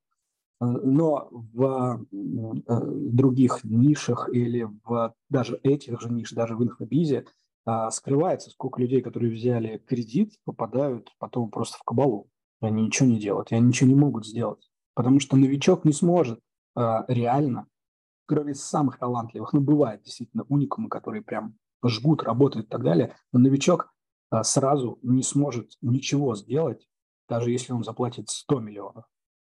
Э, 0.63 0.65
но 0.65 1.29
в 1.31 2.07
э, 2.13 2.81
других 3.11 3.65
нишах 3.65 4.29
или 4.33 4.69
в 4.85 5.15
даже 5.29 5.59
этих 5.63 6.01
же 6.01 6.11
ниш, 6.11 6.31
даже 6.33 6.57
в 6.57 6.63
инфобизе, 6.63 7.27
а, 7.65 7.91
скрывается, 7.91 8.51
сколько 8.51 8.81
людей, 8.81 9.03
которые 9.03 9.33
взяли 9.33 9.79
кредит, 9.79 10.35
попадают 10.45 11.11
потом 11.19 11.51
просто 11.51 11.79
в 11.79 11.85
кабалу. 11.85 12.29
Они 12.61 12.83
ничего 12.83 13.09
не 13.09 13.19
делают, 13.19 13.53
и 13.53 13.55
они 13.55 13.69
ничего 13.69 13.89
не 13.89 13.95
могут 13.97 14.27
сделать. 14.27 14.69
Потому 14.95 15.21
что 15.21 15.37
новичок 15.37 15.85
не 15.85 15.93
сможет 15.93 16.41
а, 16.75 17.05
реально, 17.09 17.67
кроме 18.27 18.55
самых 18.55 18.99
талантливых, 18.99 19.53
ну, 19.53 19.61
бывает 19.61 20.03
действительно 20.03 20.45
уникумы, 20.49 20.89
которые 20.89 21.23
прям 21.23 21.57
жгут, 21.85 22.23
работают 22.23 22.67
и 22.67 22.69
так 22.69 22.83
далее, 22.83 23.15
но 23.33 23.39
новичок 23.39 23.93
а, 24.31 24.43
сразу 24.43 24.99
не 25.03 25.23
сможет 25.23 25.73
ничего 25.81 26.35
сделать, 26.35 26.89
даже 27.29 27.51
если 27.51 27.73
он 27.73 27.85
заплатит 27.85 28.29
100 28.29 28.61
миллионов. 28.61 29.05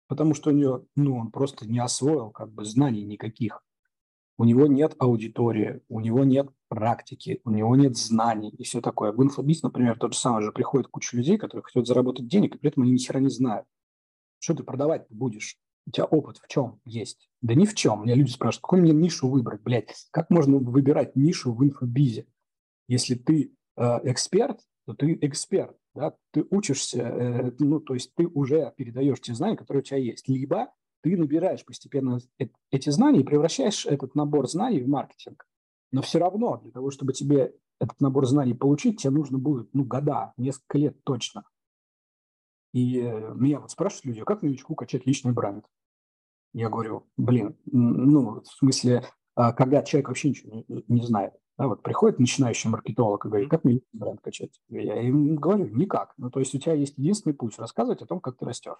Потому 0.09 0.33
что 0.33 0.49
у 0.49 0.53
него, 0.53 0.85
ну, 0.97 1.17
он 1.17 1.31
просто 1.31 1.65
не 1.65 1.79
освоил 1.79 2.31
как 2.31 2.51
бы 2.51 2.65
знаний 2.65 3.05
никаких 3.05 3.63
у 4.39 4.45
него 4.45 4.67
нет 4.67 4.95
аудитории, 4.99 5.81
у 5.89 5.99
него 5.99 6.23
нет 6.23 6.47
практики, 6.69 7.41
у 7.43 7.51
него 7.51 7.75
нет 7.75 7.97
знаний 7.97 8.49
и 8.51 8.63
все 8.63 8.79
такое. 8.79 9.11
В 9.11 9.21
инфобиз, 9.21 9.63
например, 9.63 9.99
тот 9.99 10.13
же 10.13 10.19
самый 10.19 10.43
же 10.43 10.53
приходит 10.53 10.87
куча 10.87 11.17
людей, 11.17 11.37
которые 11.37 11.65
хотят 11.65 11.85
заработать 11.85 12.29
денег, 12.29 12.55
и 12.55 12.57
при 12.57 12.69
этом 12.69 12.83
они 12.83 12.93
ни 12.93 12.97
хера 12.97 13.19
не 13.19 13.27
знают. 13.27 13.67
Что 14.39 14.53
ты 14.53 14.63
продавать 14.63 15.05
будешь? 15.09 15.57
У 15.85 15.91
тебя 15.91 16.05
опыт 16.05 16.37
в 16.37 16.47
чем 16.47 16.79
есть? 16.85 17.29
Да 17.41 17.53
ни 17.53 17.65
в 17.65 17.75
чем. 17.75 18.03
Меня 18.03 18.15
люди 18.15 18.31
спрашивают, 18.31 18.61
какую 18.61 18.81
мне 18.83 18.93
нишу 18.93 19.27
выбрать, 19.27 19.61
блядь? 19.61 20.07
Как 20.11 20.29
можно 20.29 20.57
выбирать 20.57 21.17
нишу 21.17 21.53
в 21.53 21.61
инфобизе? 21.61 22.25
Если 22.87 23.15
ты 23.15 23.53
э, 23.75 23.99
эксперт, 24.03 24.61
то 24.85 24.93
ты 24.93 25.19
эксперт, 25.21 25.75
да? 25.99 26.15
Ты 26.31 26.45
учишься, 26.49 27.01
э, 27.01 27.51
ну, 27.59 27.79
то 27.79 27.93
есть 27.93 28.13
ты 28.15 28.27
уже 28.27 28.73
передаешь 28.77 29.19
те 29.21 29.33
знания, 29.33 29.57
которые 29.57 29.81
у 29.81 29.83
тебя 29.83 29.97
есть. 29.97 30.27
Либо 30.27 30.73
ты 31.01 31.17
набираешь 31.17 31.65
постепенно 31.65 32.19
эти 32.71 32.89
знания 32.89 33.21
и 33.21 33.25
превращаешь 33.25 33.85
этот 33.85 34.15
набор 34.15 34.47
знаний 34.47 34.81
в 34.81 34.87
маркетинг. 34.87 35.45
Но 35.91 36.01
все 36.01 36.19
равно 36.19 36.57
для 36.57 36.71
того, 36.71 36.91
чтобы 36.91 37.13
тебе 37.13 37.55
этот 37.79 37.99
набор 38.01 38.25
знаний 38.25 38.53
получить, 38.53 39.01
тебе 39.01 39.11
нужно 39.11 39.37
будет 39.37 39.69
ну, 39.73 39.83
года, 39.83 40.33
несколько 40.37 40.77
лет 40.77 41.03
точно. 41.03 41.43
И 42.73 42.99
э, 42.99 43.33
меня 43.33 43.59
вот 43.59 43.71
спрашивают 43.71 44.05
люди, 44.05 44.19
а 44.19 44.25
как 44.25 44.41
новичку 44.41 44.75
качать 44.75 45.05
личный 45.05 45.33
бренд? 45.33 45.65
Я 46.53 46.69
говорю, 46.69 47.07
блин, 47.17 47.57
ну, 47.65 48.41
в 48.41 48.47
смысле, 48.47 49.03
а, 49.35 49.53
когда 49.53 49.83
человек 49.83 50.09
вообще 50.09 50.29
ничего 50.29 50.65
не, 50.67 50.83
не 50.87 51.05
знает. 51.05 51.33
Да, 51.59 51.67
вот 51.67 51.83
приходит 51.83 52.19
начинающий 52.19 52.69
маркетолог 52.69 53.25
и 53.25 53.27
говорит, 53.27 53.49
как 53.49 53.65
мне 53.65 53.81
бренд 53.91 54.21
качать? 54.21 54.61
Я 54.69 55.01
им 55.01 55.35
говорю, 55.35 55.67
никак. 55.67 56.13
Ну, 56.15 56.31
то 56.31 56.39
есть 56.39 56.55
у 56.55 56.57
тебя 56.57 56.73
есть 56.73 56.97
единственный 56.97 57.33
путь 57.33 57.59
рассказывать 57.59 58.01
о 58.01 58.05
том, 58.05 58.21
как 58.21 58.37
ты 58.37 58.45
растешь. 58.45 58.79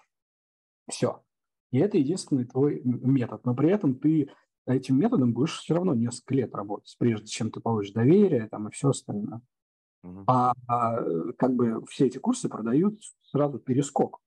Все. 0.88 1.22
И 1.72 1.78
это 1.78 1.98
единственный 1.98 2.46
твой 2.46 2.80
метод. 2.82 3.44
Но 3.44 3.54
при 3.54 3.70
этом 3.70 3.96
ты 3.96 4.30
этим 4.66 4.98
методом 4.98 5.34
будешь 5.34 5.58
все 5.58 5.74
равно 5.74 5.94
несколько 5.94 6.34
лет 6.34 6.54
работать, 6.54 6.96
прежде 6.98 7.26
чем 7.26 7.50
ты 7.50 7.60
получишь 7.60 7.92
доверие 7.92 8.48
там, 8.48 8.68
и 8.68 8.70
все 8.70 8.88
остальное. 8.88 9.42
Uh-huh. 10.02 10.24
А, 10.26 10.54
а 10.66 11.32
как 11.36 11.54
бы 11.54 11.84
все 11.84 12.06
эти 12.06 12.16
курсы 12.16 12.48
продают 12.48 12.98
сразу 13.24 13.58
перескок 13.58 14.22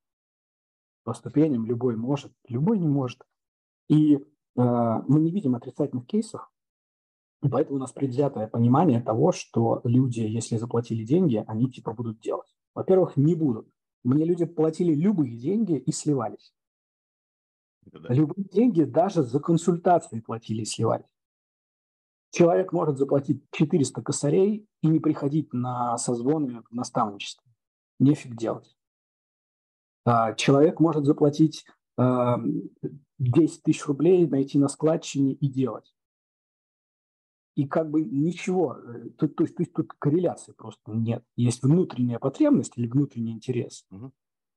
по 1.03 1.15
ступеням. 1.15 1.65
Любой 1.65 1.95
может, 1.95 2.31
любой 2.47 2.77
не 2.77 2.87
может. 2.87 3.23
И 3.89 4.17
э, 4.17 4.21
мы 4.55 5.21
не 5.21 5.31
видим 5.31 5.55
отрицательных 5.55 6.05
кейсов, 6.05 6.52
поэтому 7.49 7.77
у 7.77 7.79
нас 7.79 7.91
предвзятое 7.91 8.47
понимание 8.47 9.01
того, 9.01 9.31
что 9.31 9.81
люди, 9.83 10.21
если 10.21 10.57
заплатили 10.57 11.03
деньги, 11.03 11.43
они 11.47 11.69
типа 11.69 11.93
будут 11.93 12.19
делать. 12.19 12.47
Во-первых, 12.73 13.17
не 13.17 13.35
будут. 13.35 13.67
Мне 14.03 14.25
люди 14.25 14.45
платили 14.45 14.93
любые 14.93 15.37
деньги 15.37 15.77
и 15.77 15.91
сливались. 15.91 16.53
Да. 17.85 18.13
Любые 18.13 18.45
деньги 18.45 18.83
даже 18.83 19.23
за 19.23 19.39
консультации 19.39 20.19
платили 20.19 20.61
и 20.61 20.65
сливались. 20.65 21.05
Человек 22.31 22.71
может 22.71 22.97
заплатить 22.97 23.43
400 23.51 24.01
косарей 24.01 24.67
и 24.81 24.87
не 24.87 24.99
приходить 24.99 25.53
на 25.53 25.97
созвоны 25.97 26.63
в 26.69 26.73
наставничество. 26.73 27.47
Нефиг 27.99 28.35
делать. 28.35 28.75
А, 30.05 30.33
человек 30.33 30.79
может 30.79 31.05
заплатить 31.05 31.65
10 31.95 33.63
тысяч 33.63 33.85
рублей, 33.85 34.27
найти 34.27 34.57
на 34.57 34.67
складчине 34.67 35.33
и 35.33 35.47
делать 35.47 35.93
и 37.55 37.67
как 37.67 37.89
бы 37.89 38.03
ничего, 38.03 38.75
э, 38.75 39.09
то, 39.17 39.27
то, 39.27 39.43
есть, 39.43 39.55
то 39.55 39.63
есть 39.63 39.73
тут 39.73 39.93
корреляции 39.99 40.53
просто 40.53 40.91
нет. 40.91 41.23
Есть 41.35 41.61
внутренняя 41.63 42.19
потребность 42.19 42.73
или 42.77 42.87
внутренний 42.87 43.33
интерес. 43.33 43.85
Угу. 43.91 44.11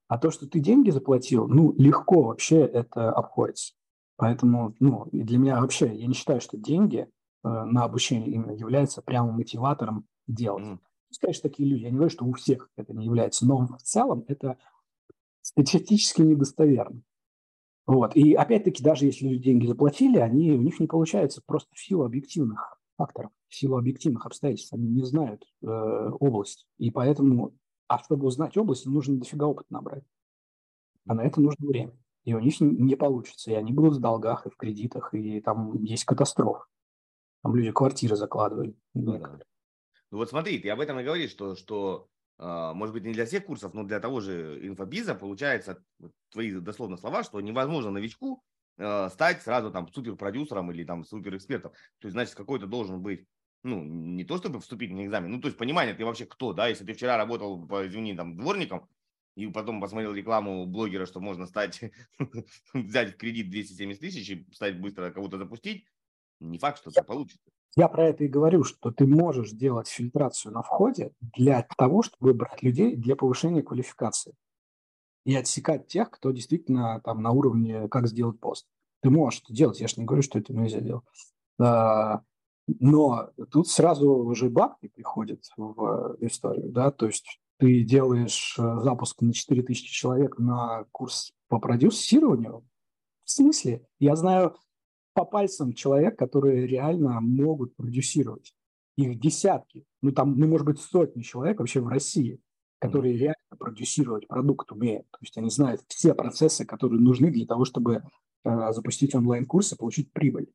А 0.09 0.19
то, 0.19 0.31
что 0.31 0.49
ты 0.49 0.61
деньги 0.61 0.91
заплатил, 0.91 1.47
ну, 1.49 1.75
легко 1.77 2.23
вообще 2.23 2.61
это 2.61 3.11
обходится. 3.11 3.75
Поэтому, 4.17 4.75
ну, 4.81 5.05
и 5.13 5.23
для 5.23 5.39
меня 5.39 5.61
вообще, 5.61 5.95
я 5.95 6.07
не 6.07 6.15
считаю, 6.15 6.41
что 6.41 6.57
деньги 6.57 7.01
э, 7.01 7.09
на 7.43 7.85
обучение 7.85 8.31
именно 8.31 8.53
являются 8.53 9.03
прямо 9.03 9.33
мотиватором 9.33 10.07
делать. 10.27 10.65
Mm. 10.65 10.79
Конечно, 11.21 11.49
такие 11.49 11.69
люди, 11.69 11.83
я 11.83 11.91
не 11.91 11.97
говорю, 11.97 12.11
что 12.11 12.25
у 12.25 12.33
всех 12.33 12.71
это 12.77 12.95
не 12.95 13.05
является, 13.05 13.47
но 13.47 13.67
в 13.67 13.83
целом 13.83 14.25
это 14.29 14.59
статистически 15.43 16.23
недостоверно. 16.23 17.03
Вот. 17.87 18.17
И 18.17 18.35
опять-таки, 18.35 18.83
даже 18.83 19.07
если 19.07 19.29
люди 19.29 19.45
деньги 19.45 19.67
заплатили, 19.67 20.19
они, 20.19 20.51
у 20.53 20.61
них 20.61 20.81
не 20.81 20.87
получается 20.87 21.41
просто 21.47 21.71
в 21.75 21.79
силу 21.79 22.05
объективных 22.05 22.76
факторов, 22.97 23.31
в 23.49 23.55
силу 23.55 23.79
объективных 23.79 24.27
обстоятельств. 24.27 24.73
Они 24.73 24.89
не 24.89 25.05
знают 25.05 25.45
э, 25.63 25.67
область. 25.67 26.67
И 26.79 26.91
поэтому, 26.91 27.57
а 27.89 27.99
чтобы 27.99 28.27
узнать 28.27 28.57
область, 28.57 28.87
нужно 28.87 29.19
дофига 29.19 29.47
опыта 29.47 29.67
набрать. 29.71 30.05
А 31.07 31.15
на 31.15 31.23
это 31.23 31.41
нужно 31.41 31.67
время. 31.67 31.97
И 32.25 32.35
у 32.35 32.41
них 32.41 32.61
не 32.61 32.97
получится. 32.97 33.53
И 33.53 33.55
они 33.55 33.73
будут 33.73 33.99
в 33.99 34.01
долгах 34.01 34.47
и 34.47 34.51
в 34.51 34.57
кредитах, 34.57 35.15
и 35.15 35.41
там 35.41 35.83
есть 35.85 36.05
катастрофа. 36.05 36.65
Там 37.43 37.55
люди 37.55 37.71
квартиры 37.71 38.17
закладывали. 38.17 38.75
Ну, 38.95 39.19
ну 40.11 40.19
вот 40.19 40.29
смотри, 40.29 40.59
ты 40.59 40.71
об 40.71 40.81
этом 40.81 40.99
и 40.99 41.05
говоришь, 41.05 41.31
что, 41.31 41.55
что 41.55 42.09
э, 42.39 42.73
может 42.75 42.93
быть, 42.93 43.05
не 43.05 43.13
для 43.13 43.27
всех 43.27 43.47
курсов, 43.47 43.75
но 43.75 43.85
для 43.85 44.01
того 44.01 44.21
же 44.21 44.67
инфобиза 44.67 45.15
получается, 45.15 45.85
твои 46.31 46.53
дословно 46.53 46.97
слова, 46.97 47.23
что 47.23 47.41
невозможно 47.41 47.93
новичку 47.93 48.43
Э, 48.79 49.09
стать 49.11 49.43
сразу 49.43 49.71
там 49.71 49.89
суперпродюсером 49.91 50.71
или 50.71 50.85
там 50.85 51.05
суперэкспертом. 51.05 51.73
То 51.99 52.09
есть, 52.09 52.13
значит, 52.13 52.35
какой-то 52.35 52.67
должен 52.67 53.01
быть 53.01 53.27
ну, 53.63 53.83
не 53.83 54.25
то 54.25 54.37
чтобы 54.37 54.61
вступить 54.61 54.93
на 54.93 55.05
экзамен, 55.05 55.31
ну, 55.31 55.41
то 55.41 55.49
есть 55.49 55.59
понимание, 55.59 55.93
ты 55.93 56.05
вообще 56.05 56.25
кто, 56.25 56.53
да, 56.53 56.69
если 56.69 56.85
ты 56.85 56.93
вчера 56.93 57.17
работал, 57.17 57.67
извини, 57.85 58.15
там, 58.15 58.37
дворником, 58.37 58.89
и 59.35 59.49
потом 59.49 59.81
посмотрел 59.81 60.15
рекламу 60.15 60.67
блогера, 60.67 61.05
что 61.05 61.21
можно 61.21 61.47
стать, 61.47 61.81
взять 62.75 63.15
в 63.15 63.17
кредит 63.17 63.51
270 63.51 64.01
тысяч 64.01 64.31
и 64.31 64.47
стать 64.53 64.81
быстро 64.81 65.11
кого-то 65.11 65.39
запустить, 65.39 65.85
не 66.39 66.59
факт, 66.59 66.79
что 66.79 66.91
это 66.91 67.03
получится. 67.03 67.51
Я 67.77 67.89
про 67.89 68.09
это 68.09 68.25
и 68.25 68.29
говорю, 68.29 68.63
что 68.63 68.93
ты 68.93 69.07
можешь 69.07 69.51
делать 69.51 69.89
фильтрацию 69.89 70.53
на 70.53 70.63
входе 70.63 71.13
для 71.21 71.67
того, 71.77 72.03
чтобы 72.03 72.35
брать 72.35 72.63
людей 72.63 72.95
для 72.95 73.17
повышения 73.17 73.63
квалификации 73.63 74.35
и 75.27 75.35
отсекать 75.35 75.89
тех, 75.89 76.11
кто 76.11 76.31
действительно 76.31 77.01
там 77.05 77.21
на 77.21 77.33
уровне 77.33 77.89
«как 77.89 78.07
сделать 78.07 78.39
пост». 78.39 78.65
Ты 79.03 79.11
можешь 79.11 79.43
это 79.43 79.53
делать, 79.53 79.81
я 79.81 79.89
же 79.89 79.95
не 79.99 80.05
говорю, 80.05 80.23
что 80.23 80.39
это 80.39 80.55
нельзя 80.55 80.81
делать. 80.81 81.05
А, 81.61 82.23
но 82.69 83.31
тут 83.51 83.69
сразу 83.69 84.09
уже 84.09 84.49
бабки 84.49 84.87
приходят 84.87 85.43
в 85.57 86.17
историю, 86.21 86.71
да, 86.71 86.93
то 86.93 87.07
есть 87.07 87.41
ты 87.59 87.83
делаешь 87.83 88.55
э, 88.59 88.81
запуск 88.83 89.21
на 89.21 89.33
4000 89.33 89.91
человек 89.91 90.39
на 90.39 90.85
курс 90.93 91.33
по 91.49 91.59
продюсированию. 91.59 92.65
В 93.25 93.31
смысле? 93.31 93.85
Я 93.99 94.15
знаю 94.15 94.57
по 95.15 95.25
пальцам 95.25 95.73
человек, 95.73 96.19
которые 96.19 96.67
реально 96.67 97.21
могут 97.21 97.75
продюсировать. 97.75 98.55
Их 98.97 99.19
десятки, 99.19 99.85
ну 100.03 100.13
там, 100.13 100.39
ну, 100.39 100.47
может 100.47 100.67
быть, 100.67 100.79
сотни 100.81 101.23
человек 101.23 101.59
вообще 101.59 101.81
в 101.81 101.89
России 101.89 102.41
которые 102.79 103.17
реально 103.17 103.57
продюсировать 103.59 104.29
продукт 104.29 104.71
умеют. 104.73 105.11
То 105.11 105.19
есть 105.21 105.37
они 105.39 105.51
знают 105.51 105.83
все 105.89 106.15
процессы, 106.15 106.65
которые 106.65 107.01
нужны 107.01 107.31
для 107.31 107.47
того, 107.47 107.65
чтобы 107.65 108.03
э, 108.45 108.73
запустить 108.73 109.15
онлайн-курс 109.15 109.73
и 109.73 109.77
получить 109.77 110.13
прибыль. 110.13 110.51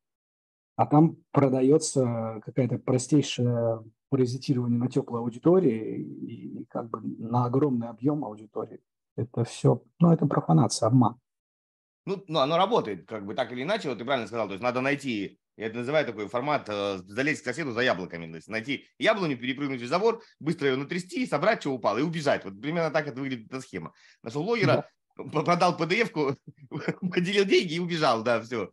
А 0.76 0.86
там 0.86 1.18
продается 1.32 2.42
какая-то 2.46 2.78
простейшее 2.80 3.84
паразитирование 4.10 4.80
на 4.80 4.90
теплой 4.90 5.20
аудитории 5.20 6.02
и, 6.02 6.62
и 6.62 6.66
как 6.66 6.90
бы 6.90 7.02
на 7.02 7.46
огромный 7.46 7.88
объем 7.88 8.26
аудитории. 8.26 8.82
Это 9.16 9.44
все, 9.44 9.84
ну, 10.00 10.12
это 10.12 10.26
профанация, 10.26 10.88
обман. 10.88 11.20
Ну, 12.06 12.24
ну, 12.28 12.40
оно 12.40 12.58
работает, 12.58 13.06
как 13.08 13.26
бы 13.26 13.36
так 13.36 13.52
или 13.52 13.64
иначе, 13.64 13.90
вот 13.90 14.00
ты 14.00 14.06
правильно 14.06 14.28
сказал, 14.28 14.48
то 14.48 14.54
есть 14.54 14.64
надо 14.64 14.82
найти 14.82 15.40
я 15.58 15.68
это 15.68 15.78
называю 15.78 16.06
такой 16.06 16.28
формат 16.28 16.68
э, 16.70 17.00
залезть 17.06 17.42
к 17.42 17.46
соседу 17.46 17.72
за 17.72 17.82
яблоками. 17.82 18.30
То 18.30 18.36
есть 18.38 18.48
найти 18.48 18.88
яблоню, 18.98 19.38
перепрыгнуть 19.38 19.80
через 19.80 19.90
забор, 19.90 20.24
быстро 20.40 20.70
ее 20.70 20.76
натрясти, 20.78 21.26
собрать, 21.26 21.62
что 21.62 21.72
упало, 21.72 21.98
и 21.98 22.04
убежать. 22.04 22.46
Вот 22.46 22.60
примерно 22.62 22.92
так 22.92 23.08
это 23.08 23.20
выглядит 23.20 23.48
эта 23.48 23.62
схема. 23.62 23.94
Нашел 24.24 24.44
блогера, 24.44 24.90
да. 25.18 25.24
продал 25.44 25.78
PDF-ку, 25.78 26.38
поделил 27.12 27.46
деньги 27.46 27.74
и 27.74 27.80
убежал, 27.80 28.24
да, 28.24 28.42
все. 28.42 28.72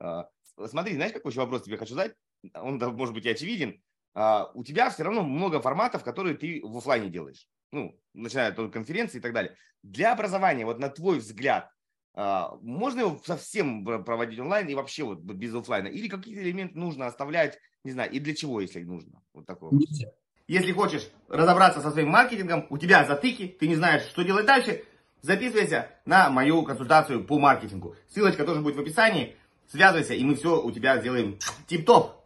А, 0.00 0.28
смотри, 0.66 0.94
знаешь, 0.94 1.12
какой 1.12 1.30
еще 1.30 1.40
вопрос 1.40 1.62
тебе 1.62 1.76
хочу 1.76 1.94
задать? 1.94 2.14
Он, 2.54 2.78
может 2.78 3.14
быть, 3.14 3.26
и 3.26 3.30
очевиден. 3.30 3.80
А, 4.14 4.50
у 4.54 4.64
тебя 4.64 4.90
все 4.90 5.04
равно 5.04 5.22
много 5.22 5.60
форматов, 5.60 6.02
которые 6.02 6.36
ты 6.36 6.60
в 6.62 6.76
офлайне 6.76 7.08
делаешь. 7.08 7.46
Ну, 7.72 7.98
начиная 8.14 8.52
от 8.52 8.72
конференции 8.72 9.18
и 9.18 9.20
так 9.20 9.32
далее. 9.32 9.56
Для 9.82 10.12
образования, 10.12 10.64
вот 10.66 10.80
на 10.80 10.88
твой 10.88 11.18
взгляд, 11.18 11.70
можно 12.14 13.00
его 13.00 13.20
совсем 13.24 13.84
проводить 14.04 14.38
онлайн 14.38 14.68
и 14.68 14.74
вообще 14.74 15.04
вот 15.04 15.20
без 15.20 15.54
офлайна? 15.54 15.88
Или 15.88 16.08
какие-то 16.08 16.42
элементы 16.42 16.78
нужно 16.78 17.06
оставлять, 17.06 17.58
не 17.84 17.92
знаю, 17.92 18.10
и 18.10 18.18
для 18.18 18.34
чего, 18.34 18.60
если 18.60 18.82
нужно? 18.82 19.22
Вот 19.32 19.46
такое. 19.46 19.70
Нельзя. 19.72 20.08
Если 20.48 20.72
хочешь 20.72 21.08
разобраться 21.28 21.80
со 21.80 21.90
своим 21.92 22.08
маркетингом, 22.08 22.66
у 22.70 22.78
тебя 22.78 23.04
затыки, 23.06 23.46
ты 23.46 23.68
не 23.68 23.76
знаешь, 23.76 24.02
что 24.02 24.22
делать 24.22 24.46
дальше, 24.46 24.84
записывайся 25.22 25.88
на 26.06 26.28
мою 26.30 26.64
консультацию 26.64 27.24
по 27.24 27.38
маркетингу. 27.38 27.94
Ссылочка 28.08 28.44
тоже 28.44 28.60
будет 28.60 28.76
в 28.76 28.80
описании. 28.80 29.36
Связывайся, 29.68 30.14
и 30.14 30.24
мы 30.24 30.34
все 30.34 30.60
у 30.60 30.72
тебя 30.72 30.98
сделаем 30.98 31.38
тип-топ. 31.68 32.24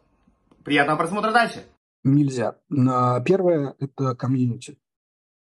Приятного 0.65 0.97
просмотра 0.97 1.31
дальше. 1.31 1.67
Нельзя. 2.03 2.57
Первое– 2.71 3.75
это 3.79 4.15
комьюнити 4.15 4.79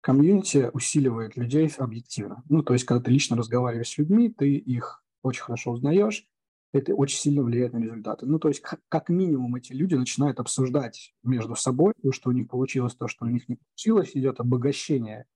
комьюнити 0.03 0.69
усиливает 0.75 1.37
людей 1.37 1.71
объективно. 1.79 2.43
Ну, 2.49 2.63
то 2.63 2.75
есть, 2.75 2.85
когда 2.85 3.03
ты 3.03 3.11
лично 3.11 3.37
разговариваешь 3.37 3.89
с 3.89 3.99
людьми, 3.99 4.29
ты 4.29 4.57
их 4.57 5.03
очень 5.23 5.43
хорошо 5.43 5.71
узнаешь, 5.73 6.27
это 6.73 6.95
очень 6.95 7.19
сильно 7.19 7.43
влияет 7.43 7.73
на 7.73 7.79
результаты. 7.79 8.27
Ну, 8.27 8.39
то 8.39 8.49
есть, 8.49 8.63
как 8.89 9.09
минимум, 9.09 9.55
эти 9.55 9.73
люди 9.73 9.95
начинают 9.95 10.41
обсуждать 10.41 11.15
между 11.23 11.55
собой 11.55 11.95
то, 12.03 12.13
что 12.13 12.31
у 12.31 12.33
них 12.33 12.49
получилось, 12.49 12.95
то, 12.95 13.09
что 13.09 13.27
у 13.27 13.29
них 13.29 13.49
не 13.49 13.57
получилось, 13.57 14.11
идет 14.15 14.41
обогащение 14.41 15.27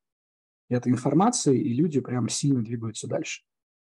этой 0.68 0.90
информации, 0.90 1.58
и 1.58 1.72
люди 1.72 2.00
прям 2.00 2.28
сильно 2.28 2.62
двигаются 2.62 3.06
дальше. 3.06 3.42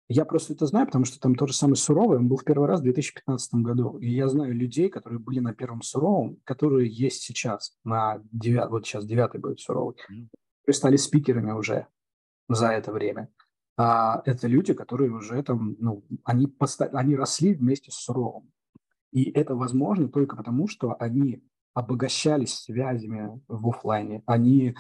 Я 0.08 0.26
просто 0.26 0.54
это 0.54 0.66
знаю, 0.68 0.88
потому 0.88 1.06
что 1.06 1.20
там 1.20 1.36
то 1.36 1.48
же 1.48 1.54
самое 1.54 1.78
суровое. 1.78 2.18
Он 2.18 2.28
был 2.28 2.38
в 2.38 2.44
первый 2.44 2.68
раз 2.68 2.82
в 2.82 2.84
2015 2.84 3.54
году. 3.56 3.98
И 3.98 4.10
я 4.10 4.28
знаю 4.28 4.54
людей, 4.54 4.90
которые 4.90 5.20
были 5.20 5.40
на 5.40 5.54
первом 5.54 5.82
суровом, 5.82 6.38
которые 6.44 6.90
есть 6.90 7.24
сейчас 7.24 7.78
на 7.84 8.22
девятом, 8.32 8.72
вот 8.72 8.86
сейчас 8.86 9.06
девятый 9.06 9.40
будет 9.40 9.60
суровый 9.60 9.96
стали 10.70 10.96
спикерами 10.96 11.52
уже 11.52 11.88
за 12.50 12.70
это 12.70 12.92
время. 12.92 13.30
А 13.78 14.22
это 14.26 14.48
люди, 14.48 14.74
которые 14.74 15.12
уже 15.12 15.42
там, 15.44 15.76
ну, 15.80 16.04
они, 16.24 16.48
поста- 16.48 16.90
они 16.94 17.16
росли 17.16 17.54
вместе 17.54 17.92
с 17.92 17.96
Суровым. 17.96 18.52
И 19.12 19.30
это 19.32 19.56
возможно 19.56 20.08
только 20.08 20.36
потому, 20.36 20.68
что 20.68 20.96
они 21.00 21.44
обогащались 21.74 22.54
связями 22.54 23.42
в 23.48 23.70
офлайне. 23.70 24.24
Они 24.26 24.76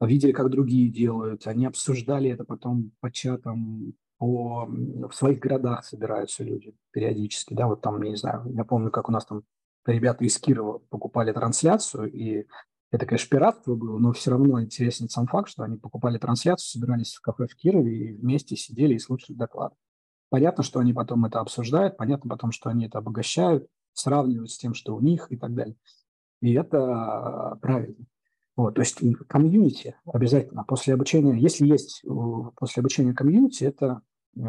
видели, 0.00 0.32
как 0.32 0.50
другие 0.50 0.90
делают, 0.90 1.46
они 1.46 1.66
обсуждали 1.66 2.30
это 2.30 2.44
потом 2.44 2.92
по 3.00 3.10
чатам, 3.10 3.94
по... 4.18 4.66
в 4.66 5.12
своих 5.12 5.38
городах 5.38 5.84
собираются 5.84 6.42
люди 6.42 6.74
периодически, 6.90 7.54
да, 7.54 7.66
вот 7.66 7.82
там, 7.82 8.02
не 8.02 8.16
знаю, 8.16 8.50
я 8.54 8.64
помню, 8.64 8.90
как 8.90 9.08
у 9.08 9.12
нас 9.12 9.26
там 9.26 9.42
ребята 9.86 10.24
из 10.24 10.38
Кирова 10.38 10.78
покупали 10.90 11.32
трансляцию, 11.32 12.10
и 12.12 12.46
это, 12.90 13.06
конечно, 13.06 13.28
пиратство 13.28 13.74
было, 13.76 13.98
но 13.98 14.12
все 14.12 14.30
равно 14.30 14.60
интересен 14.60 15.08
сам 15.08 15.26
факт, 15.26 15.48
что 15.48 15.62
они 15.62 15.76
покупали 15.76 16.18
трансляцию, 16.18 16.80
собирались 16.80 17.14
в 17.14 17.20
кафе 17.20 17.46
в 17.46 17.54
Кирове 17.54 18.10
и 18.10 18.12
вместе 18.12 18.56
сидели 18.56 18.94
и 18.94 18.98
слушали 18.98 19.36
доклад. 19.36 19.74
Понятно, 20.28 20.64
что 20.64 20.80
они 20.80 20.92
потом 20.92 21.24
это 21.24 21.40
обсуждают, 21.40 21.96
понятно 21.96 22.28
потом, 22.28 22.50
что 22.52 22.68
они 22.68 22.86
это 22.86 22.98
обогащают, 22.98 23.68
сравнивают 23.92 24.50
с 24.50 24.58
тем, 24.58 24.74
что 24.74 24.96
у 24.96 25.00
них 25.00 25.26
и 25.30 25.36
так 25.36 25.54
далее. 25.54 25.76
И 26.40 26.52
это 26.52 27.58
правильно. 27.60 28.06
Вот, 28.56 28.74
то 28.74 28.80
есть 28.80 28.98
комьюнити 29.28 29.96
обязательно 30.04 30.64
после 30.64 30.94
обучения, 30.94 31.38
если 31.38 31.66
есть 31.66 32.02
после 32.56 32.80
обучения 32.80 33.14
комьюнити, 33.14 33.64
это 33.64 34.02
э, 34.36 34.42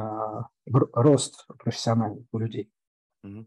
рост 0.65 1.47
профессиональный 1.59 2.27
у 2.31 2.37
людей. 2.39 2.71
Mm-hmm. 3.23 3.45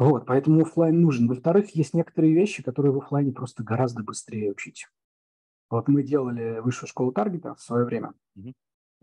Вот, 0.00 0.24
поэтому 0.24 0.62
офлайн 0.62 0.98
нужен. 0.98 1.28
Во-вторых, 1.28 1.74
есть 1.76 1.92
некоторые 1.92 2.32
вещи, 2.32 2.62
которые 2.62 2.90
в 2.90 2.96
офлайне 2.96 3.32
просто 3.32 3.62
гораздо 3.62 4.02
быстрее 4.02 4.50
учить. 4.50 4.86
Вот 5.68 5.88
мы 5.88 6.02
делали 6.02 6.60
высшую 6.60 6.88
школу 6.88 7.12
таргета 7.12 7.54
в 7.54 7.60
свое 7.60 7.84
время, 7.84 8.14
mm-hmm. 8.34 8.54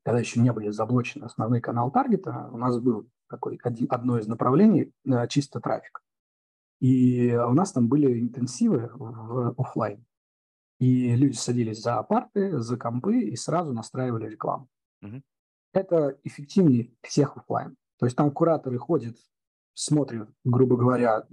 когда 0.03 0.19
еще 0.19 0.39
не 0.39 0.51
были 0.51 0.71
заблочены 0.71 1.25
основные 1.25 1.62
каналы 1.62 1.91
таргета, 1.91 2.49
у 2.51 2.57
нас 2.57 2.79
был 2.79 3.07
такой 3.29 3.60
один, 3.63 3.86
одно 3.91 4.17
из 4.17 4.25
направлений 4.25 4.91
э, 5.05 5.27
чисто 5.27 5.60
трафик. 5.60 6.01
И 6.79 7.31
у 7.31 7.53
нас 7.53 7.73
там 7.73 7.88
были 7.88 8.19
интенсивы 8.19 8.89
в 8.95 9.53
офлайн. 9.55 10.03
И 10.79 11.15
люди 11.15 11.36
садились 11.36 11.79
за 11.79 12.01
парты, 12.01 12.60
за 12.60 12.75
компы 12.75 13.21
и 13.21 13.36
сразу 13.36 13.71
настраивали 13.71 14.29
рекламу. 14.29 14.67
Угу. 15.03 15.21
Это 15.73 16.17
эффективнее 16.23 16.91
всех 17.03 17.38
офлайн. 17.38 17.75
То 17.99 18.07
есть 18.07 18.17
там 18.17 18.31
кураторы 18.31 18.79
ходят, 18.79 19.15
смотрят, 19.77 20.27
грубо 20.43 20.75
говоря, 20.75 21.27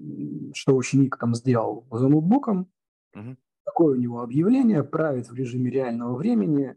что 0.53 0.77
ученик 0.77 1.17
там 1.19 1.35
сделал 1.35 1.87
за 1.91 2.09
ноутбуком, 2.09 2.71
угу. 3.15 3.37
какое 3.65 3.97
у 3.97 4.01
него 4.01 4.21
объявление, 4.21 4.85
правит 4.85 5.29
в 5.29 5.35
режиме 5.35 5.71
реального 5.71 6.15
времени, 6.15 6.77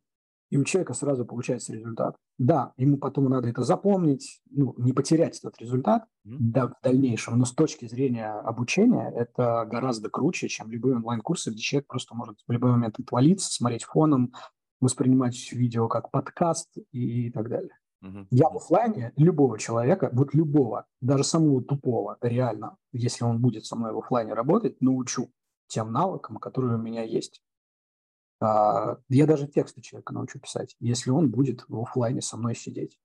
и 0.50 0.58
у 0.58 0.64
человека 0.64 0.94
сразу 0.94 1.26
получается 1.26 1.74
результат. 1.74 2.16
Да, 2.38 2.72
ему 2.78 2.98
потом 2.98 3.26
надо 3.26 3.50
это 3.50 3.64
запомнить, 3.64 4.42
ну, 4.50 4.76
не 4.78 4.94
потерять 4.94 5.40
этот 5.40 5.60
результат 5.60 6.06
mm-hmm. 6.26 6.38
да, 6.40 6.68
в 6.68 6.76
дальнейшем, 6.82 7.38
но 7.38 7.44
с 7.44 7.52
точки 7.52 7.86
зрения 7.86 8.32
обучения 8.32 9.12
это 9.14 9.68
гораздо 9.70 10.10
круче, 10.10 10.48
чем 10.48 10.72
любые 10.72 10.96
онлайн-курсы, 10.96 11.52
где 11.52 11.60
человек 11.60 11.88
просто 11.88 12.16
может 12.16 12.38
в 12.48 12.52
любой 12.52 12.72
момент 12.72 12.98
отвалиться, 12.98 13.52
смотреть 13.52 13.84
фоном, 13.84 14.32
воспринимать 14.80 15.52
видео 15.52 15.90
как 15.90 16.12
подкаст 16.12 16.78
и, 16.94 17.28
и 17.28 17.32
так 17.32 17.50
далее. 17.50 17.72
Mm-hmm. 18.04 18.28
Я 18.30 18.50
в 18.50 18.58
офлайне 18.58 19.12
любого 19.16 19.58
человека, 19.58 20.10
вот 20.14 20.34
любого, 20.34 20.86
даже 21.02 21.24
самого 21.24 21.64
тупого, 21.64 22.18
реально, 22.22 22.78
если 22.92 23.24
он 23.24 23.42
будет 23.42 23.66
со 23.66 23.76
мной 23.76 23.94
в 23.94 23.98
офлайне 23.98 24.34
работать, 24.34 24.80
научу 24.82 25.32
тем 25.68 25.92
навыкам, 25.92 26.38
которые 26.38 26.76
у 26.76 26.82
меня 26.82 27.04
есть. 27.04 27.42
А, 28.40 28.98
я 29.10 29.26
даже 29.26 29.48
тексты 29.48 29.82
человека 29.82 30.14
научу 30.14 30.40
писать, 30.40 30.76
если 30.80 31.10
он 31.10 31.32
будет 31.32 31.66
в 31.68 31.80
офлайне 31.82 32.22
со 32.22 32.38
мной 32.38 32.56
сидеть. 32.56 33.00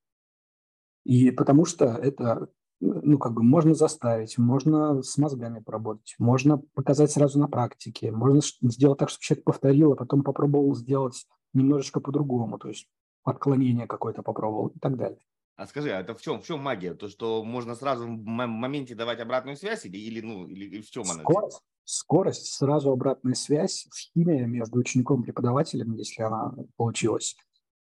И 1.04 1.30
потому 1.30 1.64
что 1.64 1.86
это, 1.86 2.48
ну, 2.80 3.18
как 3.18 3.32
бы 3.32 3.42
можно 3.42 3.74
заставить, 3.74 4.38
можно 4.38 5.02
с 5.02 5.16
мозгами 5.18 5.60
поработать, 5.60 6.14
можно 6.18 6.58
показать 6.74 7.10
сразу 7.10 7.40
на 7.40 7.48
практике, 7.48 8.12
можно 8.12 8.40
сделать 8.62 8.98
так, 8.98 9.08
чтобы 9.08 9.22
человек 9.22 9.44
повторил, 9.44 9.92
а 9.92 9.96
потом 9.96 10.22
попробовал 10.22 10.74
сделать 10.76 11.26
немножечко 11.54 12.00
по-другому, 12.00 12.58
то 12.58 12.68
есть 12.68 12.88
отклонение 13.24 13.86
какое-то 13.86 14.22
попробовал 14.22 14.68
и 14.68 14.78
так 14.78 14.96
далее. 14.96 15.20
А 15.56 15.66
скажи, 15.66 15.90
а 15.90 16.00
это 16.00 16.14
в 16.14 16.22
чем, 16.22 16.40
в 16.40 16.46
чем 16.46 16.60
магия? 16.60 16.94
То, 16.94 17.08
что 17.08 17.44
можно 17.44 17.74
сразу 17.74 18.06
в 18.06 18.08
моменте 18.08 18.94
давать 18.94 19.20
обратную 19.20 19.56
связь 19.56 19.84
или, 19.84 19.98
или, 19.98 20.20
ну, 20.20 20.46
или 20.46 20.80
в 20.80 20.90
чем 20.90 21.04
она? 21.04 21.20
Скорость, 21.20 21.60
скорость, 21.84 22.46
сразу 22.54 22.90
обратная 22.90 23.34
связь, 23.34 23.86
химия 23.94 24.46
между 24.46 24.78
учеником 24.78 25.20
и 25.20 25.24
преподавателем, 25.24 25.92
если 25.94 26.22
она 26.22 26.54
получилась. 26.76 27.36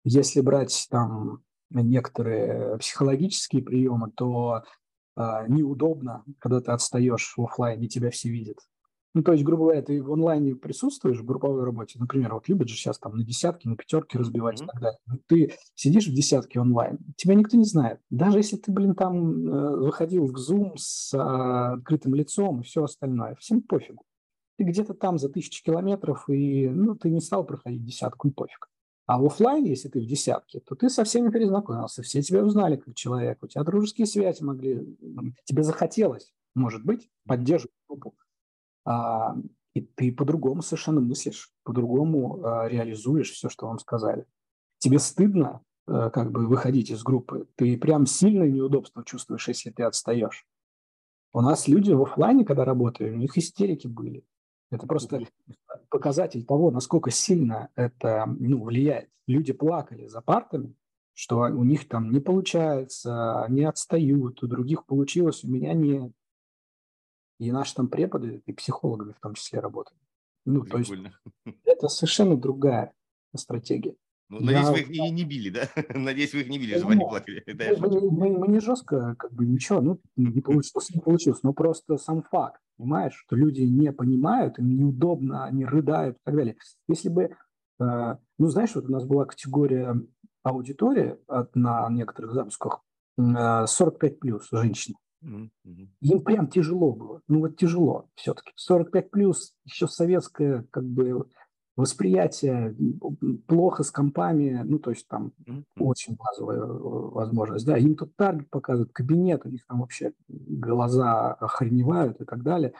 Если 0.03 0.41
брать 0.41 0.87
там 0.89 1.43
некоторые 1.69 2.77
психологические 2.79 3.61
приемы, 3.61 4.11
то 4.11 4.63
э, 5.15 5.21
неудобно, 5.47 6.25
когда 6.39 6.61
ты 6.61 6.71
отстаешь 6.71 7.33
в 7.37 7.43
офлайне, 7.43 7.87
тебя 7.87 8.09
все 8.09 8.29
видят. 8.29 8.57
Ну, 9.13 9.23
то 9.23 9.33
есть, 9.33 9.43
грубо 9.43 9.63
говоря, 9.63 9.81
ты 9.81 10.01
в 10.01 10.11
онлайне 10.13 10.55
присутствуешь 10.55 11.19
в 11.19 11.25
групповой 11.25 11.65
работе, 11.65 11.99
например, 11.99 12.33
вот 12.33 12.47
любят 12.47 12.69
же 12.69 12.75
сейчас 12.75 12.97
там 12.97 13.17
на 13.17 13.25
десятки, 13.25 13.67
на 13.67 13.75
пятерки 13.75 14.17
разбивать 14.17 14.61
mm-hmm. 14.61 14.63
и 14.63 14.67
так 14.67 14.81
далее. 14.81 14.99
Ты 15.27 15.53
сидишь 15.75 16.07
в 16.07 16.13
десятке 16.13 16.61
онлайн, 16.61 16.97
тебя 17.17 17.35
никто 17.35 17.57
не 17.57 17.65
знает. 17.65 17.99
Даже 18.09 18.39
если 18.39 18.55
ты, 18.55 18.71
блин, 18.71 18.95
там 18.95 19.47
э, 19.47 19.75
выходил 19.77 20.27
в 20.27 20.35
Zoom 20.37 20.73
с 20.77 21.13
э, 21.13 21.17
открытым 21.17 22.15
лицом 22.15 22.61
и 22.61 22.63
все 22.63 22.85
остальное, 22.85 23.35
всем 23.35 23.61
пофигу. 23.61 24.03
Ты 24.57 24.63
где-то 24.63 24.93
там 24.93 25.17
за 25.17 25.27
тысячи 25.27 25.61
километров, 25.61 26.29
и 26.29 26.69
ну, 26.69 26.95
ты 26.95 27.09
не 27.09 27.19
стал 27.19 27.45
проходить 27.45 27.83
десятку, 27.83 28.29
и 28.29 28.31
пофиг. 28.31 28.69
А 29.07 29.19
в 29.19 29.25
офлайне, 29.25 29.71
если 29.71 29.89
ты 29.89 29.99
в 29.99 30.05
десятке, 30.05 30.61
то 30.61 30.75
ты 30.75 30.89
со 30.89 31.03
всеми 31.03 31.31
перезнакомился, 31.31 32.01
все 32.01 32.21
тебя 32.21 32.45
узнали 32.45 32.77
как 32.77 32.95
человек, 32.95 33.39
у 33.43 33.47
тебя 33.47 33.63
дружеские 33.63 34.07
связи 34.07 34.41
могли, 34.41 34.97
тебе 35.43 35.63
захотелось, 35.63 36.31
может 36.55 36.85
быть, 36.85 37.09
поддерживать 37.25 37.75
группу 37.89 38.13
и 39.73 39.81
ты 39.81 40.11
по-другому 40.11 40.61
совершенно 40.61 41.01
мыслишь, 41.01 41.51
по-другому 41.63 42.43
а, 42.43 42.67
реализуешь 42.67 43.31
все, 43.31 43.49
что 43.49 43.67
вам 43.67 43.79
сказали. 43.79 44.25
Тебе 44.79 44.99
стыдно 44.99 45.61
а, 45.87 46.09
как 46.09 46.31
бы 46.31 46.45
выходить 46.47 46.89
из 46.89 47.03
группы, 47.03 47.47
ты 47.55 47.77
прям 47.77 48.05
сильное 48.05 48.49
неудобство 48.49 49.03
чувствуешь, 49.05 49.47
если 49.47 49.69
ты 49.69 49.83
отстаешь. 49.83 50.45
У 51.33 51.41
нас 51.41 51.67
люди 51.67 51.93
в 51.93 52.01
офлайне, 52.01 52.43
когда 52.43 52.65
работали, 52.65 53.11
у 53.11 53.15
них 53.15 53.37
истерики 53.37 53.87
были. 53.87 54.25
Это 54.69 54.87
просто 54.87 55.21
показатель 55.89 56.45
того, 56.45 56.71
насколько 56.71 57.11
сильно 57.11 57.69
это 57.75 58.25
ну, 58.39 58.63
влияет. 58.63 59.09
Люди 59.27 59.53
плакали 59.53 60.07
за 60.07 60.21
партами, 60.21 60.75
что 61.13 61.39
у 61.39 61.63
них 61.63 61.87
там 61.87 62.11
не 62.11 62.19
получается, 62.19 63.43
они 63.43 63.63
отстают, 63.63 64.43
у 64.43 64.47
других 64.47 64.85
получилось, 64.85 65.43
у 65.43 65.49
меня 65.49 65.73
нет. 65.73 66.11
И 67.41 67.51
наши 67.51 67.73
там 67.73 67.87
преподы, 67.87 68.43
и 68.45 68.53
психологами 68.53 69.13
в 69.13 69.19
том 69.19 69.33
числе 69.33 69.61
работают. 69.61 69.99
Ну, 70.45 70.61
Прикольно. 70.61 71.09
то 71.43 71.49
есть 71.49 71.57
это 71.65 71.87
совершенно 71.87 72.37
другая 72.37 72.93
стратегия. 73.35 73.95
Ну, 74.29 74.41
надеюсь, 74.41 74.67
я... 74.67 74.71
вы 74.71 74.79
их 74.81 74.89
не, 74.89 75.09
не 75.09 75.23
били, 75.23 75.49
да? 75.49 75.67
Надеюсь, 75.95 76.33
вы 76.33 76.41
их 76.41 76.49
не 76.49 76.59
били, 76.59 76.77
чтобы 76.77 76.93
они 76.93 77.01
плакали. 77.01 77.43
мы, 77.47 77.89
мы, 77.89 78.11
мы, 78.11 78.37
мы 78.37 78.47
не 78.47 78.59
жестко, 78.59 79.15
как 79.17 79.33
бы 79.33 79.47
ничего, 79.47 79.81
ну, 79.81 79.99
не 80.15 80.39
получилось, 80.41 80.91
не 80.91 81.01
получилось, 81.01 81.41
но 81.41 81.51
просто 81.51 81.97
сам 81.97 82.21
факт, 82.21 82.61
понимаешь, 82.77 83.15
что 83.25 83.35
люди 83.35 83.63
не 83.63 83.91
понимают, 83.91 84.59
им 84.59 84.77
неудобно, 84.77 85.43
они 85.45 85.65
рыдают 85.65 86.17
и 86.17 86.21
так 86.23 86.35
далее. 86.35 86.55
Если 86.87 87.09
бы, 87.09 87.23
э, 87.23 88.17
ну, 88.37 88.47
знаешь, 88.49 88.75
вот 88.75 88.85
у 88.85 88.91
нас 88.91 89.03
была 89.03 89.25
категория 89.25 89.99
аудитория 90.43 91.17
на 91.55 91.89
некоторых 91.89 92.33
запусках 92.33 92.83
э, 93.17 93.65
45 93.65 94.19
плюс 94.19 94.47
женщин. 94.51 94.93
Им 95.21 96.23
прям 96.23 96.47
тяжело 96.47 96.93
было. 96.93 97.21
Ну 97.27 97.41
вот 97.41 97.57
тяжело 97.57 98.09
все-таки. 98.15 98.51
45 98.55 99.11
плюс, 99.11 99.53
еще 99.65 99.87
советское 99.87 100.63
как 100.71 100.83
бы 100.83 101.27
восприятие, 101.75 102.75
плохо 103.47 103.83
с 103.83 103.91
компами, 103.91 104.61
ну 104.63 104.77
то 104.77 104.91
есть 104.91 105.07
там 105.07 105.33
mm-hmm. 105.45 105.63
очень 105.79 106.15
базовая 106.15 106.59
э, 106.59 106.65
возможность. 106.65 107.65
Да, 107.65 107.77
им 107.77 107.95
тут 107.95 108.15
таргет 108.15 108.49
показывают, 108.49 108.91
кабинет, 108.91 109.45
у 109.45 109.49
них 109.49 109.65
там 109.65 109.79
вообще 109.79 110.13
глаза 110.27 111.33
охреневают 111.33 112.19
и 112.19 112.25
так 112.25 112.43
далее. 112.43 112.73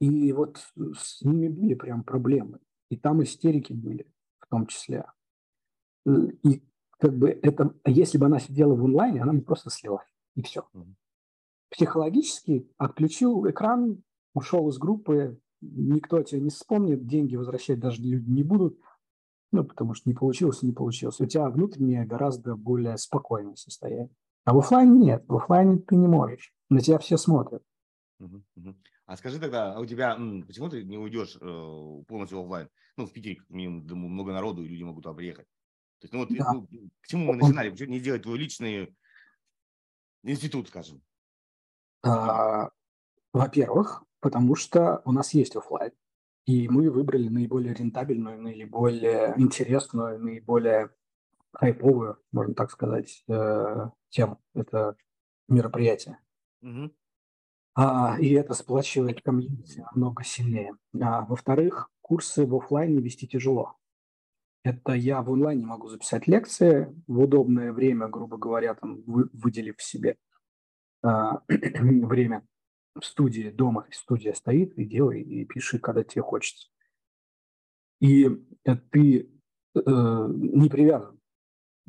И 0.00 0.32
вот 0.32 0.58
с 0.94 1.22
ними 1.22 1.48
были 1.48 1.74
прям 1.74 2.02
проблемы. 2.02 2.60
И 2.90 2.96
там 2.96 3.22
истерики 3.22 3.72
были 3.72 4.06
в 4.38 4.46
том 4.46 4.66
числе. 4.66 5.06
И 6.06 6.62
как 6.98 7.16
бы 7.16 7.30
это, 7.30 7.74
если 7.84 8.16
бы 8.16 8.26
она 8.26 8.38
сидела 8.38 8.74
в 8.74 8.84
онлайне, 8.84 9.22
она 9.22 9.32
бы 9.32 9.42
просто 9.42 9.70
слилась. 9.70 10.06
И 10.34 10.42
все. 10.42 10.66
Mm-hmm 10.74 10.94
психологически 11.70 12.68
отключил 12.78 13.48
экран, 13.48 14.02
ушел 14.34 14.68
из 14.68 14.78
группы, 14.78 15.38
никто 15.60 16.22
тебя 16.22 16.40
не 16.40 16.50
вспомнит, 16.50 17.06
деньги 17.06 17.36
возвращать 17.36 17.80
даже 17.80 18.02
люди 18.02 18.30
не 18.30 18.42
будут, 18.42 18.78
ну, 19.52 19.64
потому 19.64 19.94
что 19.94 20.08
не 20.08 20.14
получилось 20.14 20.62
не 20.62 20.72
получилось. 20.72 21.20
У 21.20 21.26
тебя 21.26 21.48
внутреннее 21.48 22.04
гораздо 22.04 22.56
более 22.56 22.96
спокойное 22.98 23.54
состояние. 23.54 24.10
А 24.44 24.54
в 24.54 24.58
офлайне 24.58 24.98
нет, 24.98 25.24
в 25.26 25.36
офлайне 25.36 25.78
ты 25.78 25.96
не 25.96 26.06
можешь, 26.06 26.52
на 26.70 26.80
тебя 26.80 26.98
все 26.98 27.16
смотрят. 27.16 27.62
А 29.06 29.16
скажи 29.16 29.38
тогда, 29.38 29.74
а 29.74 29.80
у 29.80 29.86
тебя, 29.86 30.16
почему 30.46 30.68
ты 30.68 30.82
не 30.82 30.98
уйдешь 30.98 31.36
э, 31.40 32.02
полностью 32.08 32.40
офлайн? 32.40 32.68
Ну, 32.96 33.06
в 33.06 33.12
Питере, 33.12 33.36
как 33.36 33.48
минимум, 33.50 34.10
много 34.10 34.32
народу, 34.32 34.64
и 34.64 34.68
люди 34.68 34.82
могут 34.82 35.04
туда 35.04 35.14
приехать. 35.14 35.46
То 36.00 36.04
есть, 36.04 36.12
ну, 36.12 36.20
вот, 36.20 36.28
да. 36.30 36.52
ну, 36.52 36.68
к 37.00 37.06
чему 37.06 37.32
мы 37.32 37.36
начинали? 37.36 37.70
Почему 37.70 37.90
не 37.90 38.00
сделать 38.00 38.22
твой 38.22 38.38
личный 38.38 38.94
институт, 40.24 40.68
скажем? 40.68 41.02
А, 42.02 42.70
во-первых, 43.32 44.04
потому 44.20 44.54
что 44.54 45.02
у 45.04 45.12
нас 45.12 45.34
есть 45.34 45.56
офлайн, 45.56 45.92
и 46.46 46.68
мы 46.68 46.90
выбрали 46.90 47.28
наиболее 47.28 47.74
рентабельную, 47.74 48.40
наиболее 48.40 49.34
интересную, 49.36 50.18
наиболее 50.18 50.90
хайповую, 51.52 52.18
можно 52.32 52.54
так 52.54 52.70
сказать, 52.70 53.24
э, 53.28 53.90
тему. 54.10 54.40
Это 54.54 54.96
мероприятие. 55.48 56.18
Угу. 56.62 56.92
А, 57.74 58.16
и 58.18 58.32
это 58.32 58.54
сплачивает 58.54 59.22
комьюнити 59.22 59.84
намного 59.92 60.24
сильнее. 60.24 60.76
А, 61.00 61.26
во-вторых, 61.26 61.90
курсы 62.00 62.46
в 62.46 62.54
офлайне 62.56 63.00
вести 63.00 63.26
тяжело. 63.26 63.76
Это 64.62 64.92
я 64.92 65.22
в 65.22 65.30
онлайне 65.30 65.66
могу 65.66 65.88
записать 65.88 66.26
лекции 66.26 66.94
в 67.06 67.20
удобное 67.20 67.72
время, 67.72 68.08
грубо 68.08 68.36
говоря, 68.36 68.74
там, 68.74 69.02
вы, 69.06 69.28
выделив 69.32 69.80
себе 69.80 70.16
время 71.48 72.46
в 72.98 73.04
студии, 73.04 73.50
дома 73.50 73.86
студия 73.90 74.32
стоит, 74.32 74.76
и 74.78 74.84
делай, 74.84 75.22
и 75.22 75.44
пиши, 75.44 75.78
когда 75.78 76.02
тебе 76.02 76.22
хочется. 76.22 76.68
И 78.00 78.28
ты 78.90 79.30
э, 79.74 79.80
не 79.84 80.68
привязан. 80.68 81.18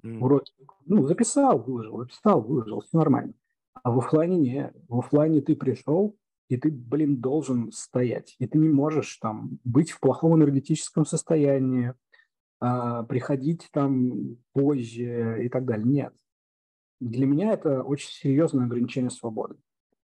Mm. 0.04 0.20
Уроки, 0.20 0.54
ну, 0.86 1.06
записал, 1.08 1.60
выложил, 1.60 2.00
записал, 2.00 2.42
выложил, 2.42 2.82
все 2.82 2.98
нормально. 2.98 3.34
А 3.84 3.92
в 3.92 4.00
офлайне 4.00 4.38
не. 4.38 4.74
В 4.88 5.00
офлайне 5.00 5.42
ты 5.42 5.56
пришел, 5.56 6.18
и 6.50 6.58
ты, 6.58 6.72
блин, 6.72 7.18
должен 7.18 7.72
стоять. 7.72 8.36
И 8.40 8.48
ты 8.48 8.58
не 8.58 8.70
можешь 8.70 9.18
там 9.18 9.60
быть 9.64 9.92
в 9.92 10.00
плохом 10.00 10.36
энергетическом 10.36 11.06
состоянии, 11.06 11.94
а, 12.60 13.04
приходить 13.04 13.70
там 13.72 14.38
позже 14.54 15.46
и 15.46 15.50
так 15.50 15.66
далее. 15.66 15.86
Нет. 15.86 16.14
Для 17.00 17.26
меня 17.26 17.54
это 17.54 17.84
очень 17.84 18.10
серьезное 18.10 18.66
ограничение 18.66 19.12
свободы. 19.12 19.56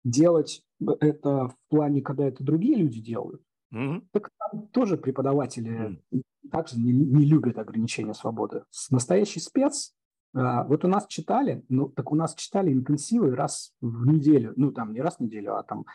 Делать 0.05 0.63
это 1.01 1.49
в 1.49 1.57
плане, 1.69 2.01
когда 2.01 2.27
это 2.27 2.45
другие 2.45 2.77
люди 2.77 3.01
делают, 3.01 3.43
mm-hmm. 3.75 4.07
так 4.13 4.31
там 4.39 4.69
тоже 4.69 4.97
преподаватели 4.97 6.01
mm-hmm. 6.13 6.23
также 6.51 6.79
не, 6.79 6.93
не 6.93 7.25
любят 7.25 7.59
ограничения 7.59 8.15
свободы. 8.15 8.63
Настоящий 8.91 9.41
спец 9.41 9.97
а, 10.37 10.65
вот 10.65 10.85
у 10.85 10.89
нас 10.89 11.07
читали, 11.07 11.65
ну, 11.69 11.89
так 11.89 12.13
у 12.13 12.15
нас 12.15 12.35
читали 12.35 12.73
интенсивы 12.73 13.35
раз 13.35 13.73
в 13.81 14.07
неделю, 14.07 14.53
ну, 14.57 14.71
там 14.71 14.93
не 14.93 15.01
раз 15.01 15.17
в 15.17 15.21
неделю, 15.21 15.57
а 15.57 15.63
там, 15.63 15.87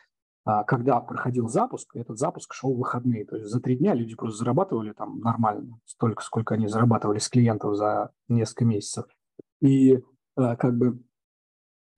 а, 0.45 0.63
когда 0.63 0.99
проходил 0.99 1.47
запуск, 1.47 1.95
этот 1.95 2.17
запуск 2.17 2.54
шел 2.54 2.73
в 2.73 2.80
выходные. 2.80 3.25
То 3.25 3.36
есть 3.36 3.49
за 3.49 3.62
три 3.62 3.77
дня 3.77 3.93
люди 3.93 4.15
просто 4.15 4.39
зарабатывали 4.39 4.93
там 4.93 5.19
нормально, 5.19 5.80
столько, 5.86 6.23
сколько 6.23 6.56
они 6.56 6.67
зарабатывали 6.67 7.19
с 7.19 7.30
клиентов 7.30 7.75
за 7.75 8.12
несколько 8.30 8.65
месяцев. 8.65 9.06
И 9.62 10.04
как 10.35 10.77
бы 10.77 11.01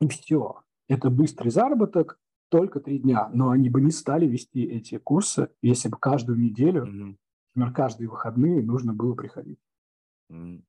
и 0.02 0.08
все. 0.08 0.62
Это 0.88 1.10
быстрый 1.10 1.50
заработок, 1.50 2.20
только 2.50 2.80
три 2.80 3.00
дня. 3.00 3.30
Но 3.34 3.50
они 3.50 3.70
бы 3.70 3.82
не 3.82 3.92
стали 3.92 4.28
вести 4.28 4.64
эти 4.64 4.98
курсы, 4.98 5.50
если 5.62 5.90
бы 5.90 5.98
каждую 5.98 6.38
неделю, 6.40 6.86
mm-hmm. 6.86 7.16
например, 7.56 7.74
каждые 7.74 8.10
выходные 8.10 8.62
нужно 8.62 8.94
было 8.94 9.16
приходить. 9.16 9.60
Mm-hmm. 10.32 10.64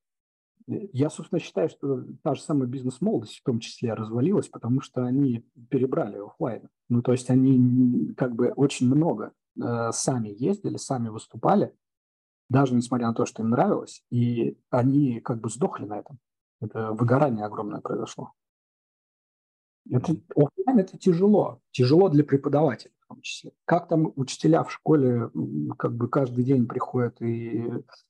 Я, 0.67 1.11
собственно, 1.11 1.41
считаю, 1.41 1.69
что 1.69 2.03
та 2.23 2.35
же 2.35 2.41
самая 2.41 2.67
бизнес-молодость 2.67 3.39
в 3.39 3.43
том 3.43 3.61
числе 3.61 3.93
развалилась, 3.93 4.49
потому 4.49 4.81
что 4.81 5.05
они 5.05 5.45
перебрали 5.69 6.17
офлайн. 6.17 6.71
Ну, 6.89 7.03
то 7.03 7.13
есть 7.13 7.29
они 7.29 8.15
как 8.17 8.35
бы 8.35 8.49
очень 8.53 8.87
много 8.87 9.33
э, 9.63 9.91
сами 9.93 10.31
ездили, 10.31 10.79
сами 10.79 11.09
выступали, 11.09 11.75
даже 12.49 12.75
несмотря 12.75 13.09
на 13.09 13.15
то, 13.15 13.27
что 13.27 13.43
им 13.43 13.51
нравилось, 13.51 14.03
и 14.11 14.57
они 14.71 15.21
как 15.21 15.41
бы 15.43 15.51
сдохли 15.51 15.85
на 15.85 15.99
этом. 15.99 16.19
Это 16.65 16.93
выгорание 16.93 17.45
огромное 17.45 17.81
произошло. 17.81 18.33
Это, 19.91 20.17
офлайн 20.35 20.79
это 20.79 20.97
тяжело. 20.97 21.61
Тяжело 21.71 22.09
для 22.09 22.25
преподавателей 22.25 22.95
в 23.01 23.09
том 23.09 23.21
числе. 23.21 23.53
Как 23.65 23.89
там 23.89 24.13
учителя 24.17 24.65
в 24.65 24.73
школе 24.73 25.31
как 25.79 25.95
бы 25.95 26.09
каждый 26.09 26.45
день 26.45 26.67
приходят 26.67 27.21
и 27.21 27.65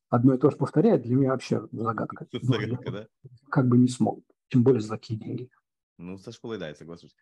одно 0.08 0.34
и 0.34 0.38
то 0.38 0.50
же 0.50 0.56
повторяют, 0.56 1.02
для 1.02 1.16
меня 1.16 1.30
вообще 1.30 1.66
загадка. 1.72 2.26
Загадка, 2.32 2.90
да? 2.90 3.06
Как 3.50 3.68
бы 3.68 3.76
не 3.76 3.88
смог. 3.88 4.20
Тем 4.48 4.62
более 4.62 4.80
за 4.80 4.90
такие 4.90 5.18
деньги. 5.18 5.50
Ну, 5.98 6.18
со 6.18 6.32
школой, 6.32 6.58
да, 6.58 6.68
я 6.68 6.74
соглашусь. 6.74 7.14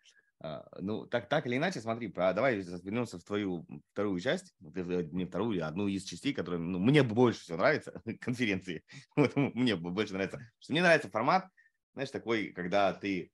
А, 0.45 0.65
ну, 0.81 1.05
так, 1.05 1.29
так 1.29 1.47
или 1.47 1.55
иначе, 1.55 1.79
смотри, 1.79 2.09
про, 2.09 2.33
давай 2.33 2.57
вернемся 2.57 3.17
в 3.17 3.23
твою 3.23 3.65
вторую 3.93 4.19
часть, 4.19 4.53
не 4.59 5.25
вторую, 5.25 5.63
а 5.63 5.69
одну 5.69 5.87
из 5.87 6.03
частей, 6.03 6.33
которая 6.33 6.59
ну, 6.59 6.79
мне 6.79 7.01
больше 7.01 7.39
всего 7.39 7.57
нравится, 7.57 8.01
конференции. 8.19 8.83
мне 9.15 9.77
больше 9.77 10.13
нравится. 10.13 10.41
Что 10.59 10.73
мне 10.73 10.81
нравится 10.81 11.09
формат, 11.09 11.47
знаешь, 11.93 12.11
такой, 12.11 12.51
когда 12.51 12.93
ты 12.93 13.31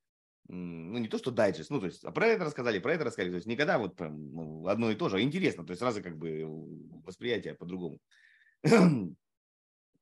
ну, 0.47 0.99
не 0.99 1.07
то, 1.07 1.17
что 1.17 1.31
дайджест, 1.31 1.71
ну, 1.71 1.79
то 1.79 1.87
есть, 1.87 2.03
а 2.03 2.11
про 2.11 2.27
это 2.27 2.45
рассказали, 2.45 2.77
про 2.77 2.93
это 2.93 3.05
рассказали, 3.05 3.31
то 3.31 3.37
есть, 3.37 3.47
никогда 3.47 3.79
вот 3.79 3.95
прям 3.95 4.31
ну, 4.31 4.67
одно 4.67 4.91
и 4.91 4.95
то 4.95 5.09
же, 5.09 5.17
а 5.17 5.21
интересно, 5.21 5.65
то 5.65 5.71
есть, 5.71 5.79
сразу 5.79 6.03
как 6.03 6.15
бы 6.15 6.45
восприятие 7.03 7.55
по-другому. 7.55 7.97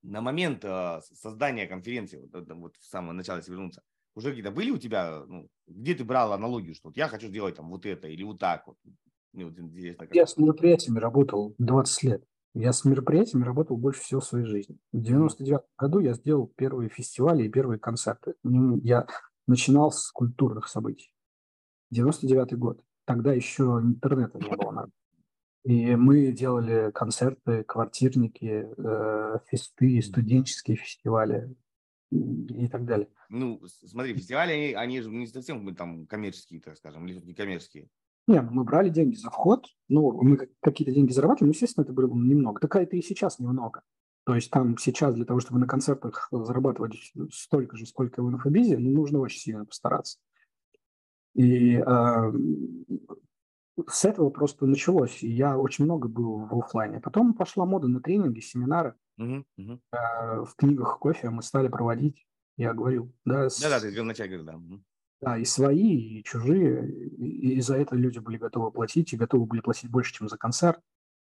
На 0.03 0.21
момент 0.21 0.63
э, 0.63 0.99
создания 1.01 1.67
конференции, 1.67 2.17
вот, 2.17 2.49
вот 2.51 2.75
в 2.75 2.85
самом 2.85 3.15
начале, 3.15 3.39
если 3.39 3.51
вернуться, 3.51 3.81
уже 4.17 4.29
какие-то 4.29 4.49
были 4.49 4.71
у 4.71 4.79
тебя, 4.79 5.23
ну, 5.27 5.47
где 5.67 5.93
ты 5.93 6.03
брал 6.03 6.33
аналогию, 6.33 6.73
что 6.73 6.89
вот 6.89 6.97
я 6.97 7.07
хочу 7.07 7.27
сделать 7.27 7.55
там 7.55 7.69
вот 7.69 7.85
это 7.85 8.07
или 8.07 8.23
вот 8.23 8.39
так 8.39 8.65
вот? 8.65 8.75
Мне 9.31 9.45
вот 9.45 9.59
интересно, 9.59 10.07
как... 10.07 10.15
Я 10.15 10.25
с 10.25 10.37
мероприятиями 10.37 10.97
работал 10.97 11.53
20 11.59 12.03
лет. 12.03 12.23
Я 12.55 12.73
с 12.73 12.83
мероприятиями 12.83 13.43
работал 13.43 13.77
больше 13.77 14.01
всего 14.01 14.19
в 14.19 14.25
своей 14.25 14.45
жизни. 14.45 14.79
В 14.91 14.99
99 14.99 15.61
году 15.77 15.99
я 15.99 16.13
сделал 16.13 16.51
первые 16.55 16.89
фестивали 16.89 17.43
и 17.43 17.49
первые 17.49 17.77
концерты. 17.77 18.33
Я 18.43 19.05
начинал 19.45 19.91
с 19.91 20.09
культурных 20.11 20.67
событий. 20.67 21.13
99 21.91 22.57
год. 22.57 22.81
Тогда 23.05 23.33
еще 23.33 23.79
интернета 23.83 24.39
не 24.39 24.55
было. 24.55 24.89
И 25.63 25.95
мы 25.95 26.31
делали 26.31 26.89
концерты, 26.91 27.63
квартирники, 27.63 28.67
э, 28.75 29.39
фесты, 29.45 30.01
студенческие 30.01 30.77
фестивали 30.77 31.55
и 32.09 32.67
так 32.67 32.85
далее. 32.85 33.09
Ну, 33.29 33.61
смотри, 33.85 34.13
фестивали, 34.13 34.51
они, 34.51 34.73
они 34.73 35.01
же 35.01 35.09
не 35.09 35.27
совсем 35.27 35.75
там 35.75 36.07
коммерческие, 36.07 36.61
так 36.61 36.77
скажем, 36.77 37.07
или 37.07 37.19
не 37.19 37.33
коммерческие. 37.33 37.89
Не, 38.27 38.41
мы 38.41 38.63
брали 38.63 38.89
деньги 38.89 39.15
за 39.15 39.29
вход, 39.29 39.67
ну, 39.87 40.11
мы 40.21 40.49
какие-то 40.61 40.93
деньги 40.93 41.13
зарабатывали, 41.13 41.49
но, 41.49 41.53
естественно, 41.53 41.83
это 41.83 41.93
было 41.93 42.13
немного. 42.13 42.59
Такая 42.59 42.83
это 42.83 42.97
и 42.97 43.01
сейчас 43.01 43.39
немного. 43.39 43.83
То 44.25 44.35
есть 44.35 44.51
там 44.51 44.77
сейчас 44.77 45.15
для 45.15 45.23
того, 45.23 45.39
чтобы 45.39 45.59
на 45.59 45.67
концертах 45.67 46.27
зарабатывать 46.31 46.97
столько 47.31 47.77
же, 47.77 47.85
сколько 47.85 48.21
и 48.21 48.25
в 48.25 48.29
инфобизе, 48.29 48.77
ну, 48.77 48.91
нужно 48.91 49.19
очень 49.19 49.39
сильно 49.39 49.65
постараться. 49.65 50.19
И 51.33 51.75
э, 51.75 52.33
с 53.87 54.03
этого 54.03 54.29
просто 54.29 54.65
началось. 54.65 55.23
И 55.23 55.29
я 55.29 55.57
очень 55.57 55.85
много 55.85 56.09
был 56.09 56.39
в 56.45 56.59
офлайне. 56.59 56.99
Потом 56.99 57.33
пошла 57.33 57.65
мода 57.65 57.87
на 57.87 58.01
тренинги, 58.01 58.39
семинары. 58.39 58.95
Uh-huh, 59.19 59.43
uh-huh. 59.57 59.79
Э, 59.93 60.43
в 60.43 60.55
книгах 60.57 60.99
кофе 60.99 61.29
мы 61.29 61.41
стали 61.41 61.69
проводить. 61.69 62.25
Я 62.57 62.73
говорил, 62.73 63.13
да. 63.23 63.47
Да, 63.61 63.69
да, 63.69 63.79
ты 63.79 63.85
говорил 63.85 64.03
вначале, 64.03 64.43
да. 64.43 64.59
Да, 65.21 65.37
и 65.37 65.45
свои, 65.45 66.19
и 66.19 66.23
чужие. 66.23 66.91
И, 66.91 67.55
и 67.55 67.61
за 67.61 67.77
это 67.77 67.95
люди 67.95 68.19
были 68.19 68.37
готовы 68.37 68.71
платить, 68.71 69.13
и 69.13 69.17
готовы 69.17 69.45
были 69.45 69.61
платить 69.61 69.89
больше, 69.89 70.13
чем 70.13 70.27
за 70.27 70.37
концерт. 70.37 70.79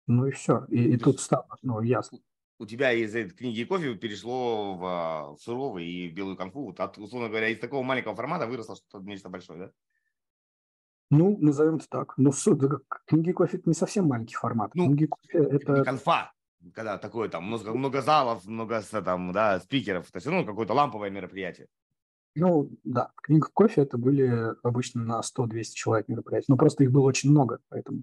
Ну 0.06 0.26
и 0.26 0.30
все. 0.30 0.66
И, 0.68 0.94
и 0.94 0.96
тут 0.96 1.20
стало 1.20 1.46
ну, 1.62 1.80
ясно 1.80 2.20
у 2.58 2.66
тебя 2.66 2.92
из 2.92 3.14
этой 3.14 3.30
книги 3.30 3.60
и 3.60 3.64
кофе 3.64 3.94
перешло 3.94 4.74
в, 4.74 4.84
а, 4.84 5.34
в 5.34 5.38
суровый 5.38 5.86
и 5.86 6.08
в 6.08 6.14
белую 6.14 6.36
конфу. 6.36 6.66
Вот 6.66 6.80
от, 6.80 6.98
условно 6.98 7.28
говоря, 7.28 7.48
из 7.48 7.58
такого 7.58 7.82
маленького 7.82 8.14
формата 8.14 8.46
выросло 8.46 8.76
что-то 8.76 9.04
нечто 9.04 9.28
большое, 9.28 9.58
да? 9.58 9.70
Ну, 11.10 11.36
назовем 11.38 11.76
это 11.76 11.88
так. 11.88 12.14
Но 12.16 12.32
ну, 12.46 12.80
книги 13.06 13.32
кофе 13.32 13.58
это 13.58 13.68
не 13.68 13.74
совсем 13.74 14.06
маленький 14.06 14.34
формат. 14.34 14.74
Ну, 14.74 14.86
книги 14.86 15.06
кофе 15.06 15.38
это... 15.38 15.78
Не 15.78 15.84
конфа, 15.84 16.32
когда 16.72 16.98
такое 16.98 17.28
там 17.28 17.44
много, 17.44 17.74
много 17.74 18.02
залов, 18.02 18.44
много 18.46 18.82
там, 19.04 19.32
да, 19.32 19.60
спикеров. 19.60 20.10
То 20.10 20.16
есть, 20.16 20.26
ну, 20.26 20.44
какое-то 20.44 20.72
ламповое 20.72 21.10
мероприятие. 21.10 21.66
Ну, 22.36 22.70
да, 22.82 23.12
книга 23.22 23.48
кофе 23.52 23.82
это 23.82 23.96
были 23.96 24.54
обычно 24.62 25.02
на 25.02 25.20
100-200 25.20 25.64
человек 25.74 26.08
мероприятия. 26.08 26.46
Но 26.48 26.56
просто 26.56 26.84
их 26.84 26.90
было 26.90 27.04
очень 27.04 27.30
много, 27.30 27.58
поэтому 27.68 28.02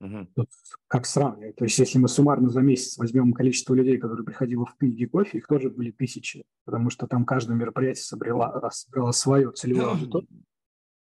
Угу. 0.00 0.28
Тут 0.34 0.48
как 0.88 1.04
сравнивать? 1.04 1.56
То 1.56 1.64
есть, 1.64 1.78
если 1.78 1.98
мы 1.98 2.08
суммарно 2.08 2.48
за 2.48 2.62
месяц 2.62 2.96
возьмем 2.96 3.32
количество 3.34 3.74
людей, 3.74 3.98
которые 3.98 4.24
приходило 4.24 4.64
в 4.64 4.74
книги 4.76 5.04
кофе, 5.04 5.38
их 5.38 5.46
тоже 5.46 5.68
были 5.68 5.90
тысячи, 5.90 6.42
потому 6.64 6.88
что 6.88 7.06
там 7.06 7.26
каждое 7.26 7.54
мероприятие 7.54 8.04
собрало, 8.04 8.70
собрало 8.72 9.12
свое 9.12 9.52
целевое 9.52 9.88
аудиторию. 9.88 10.44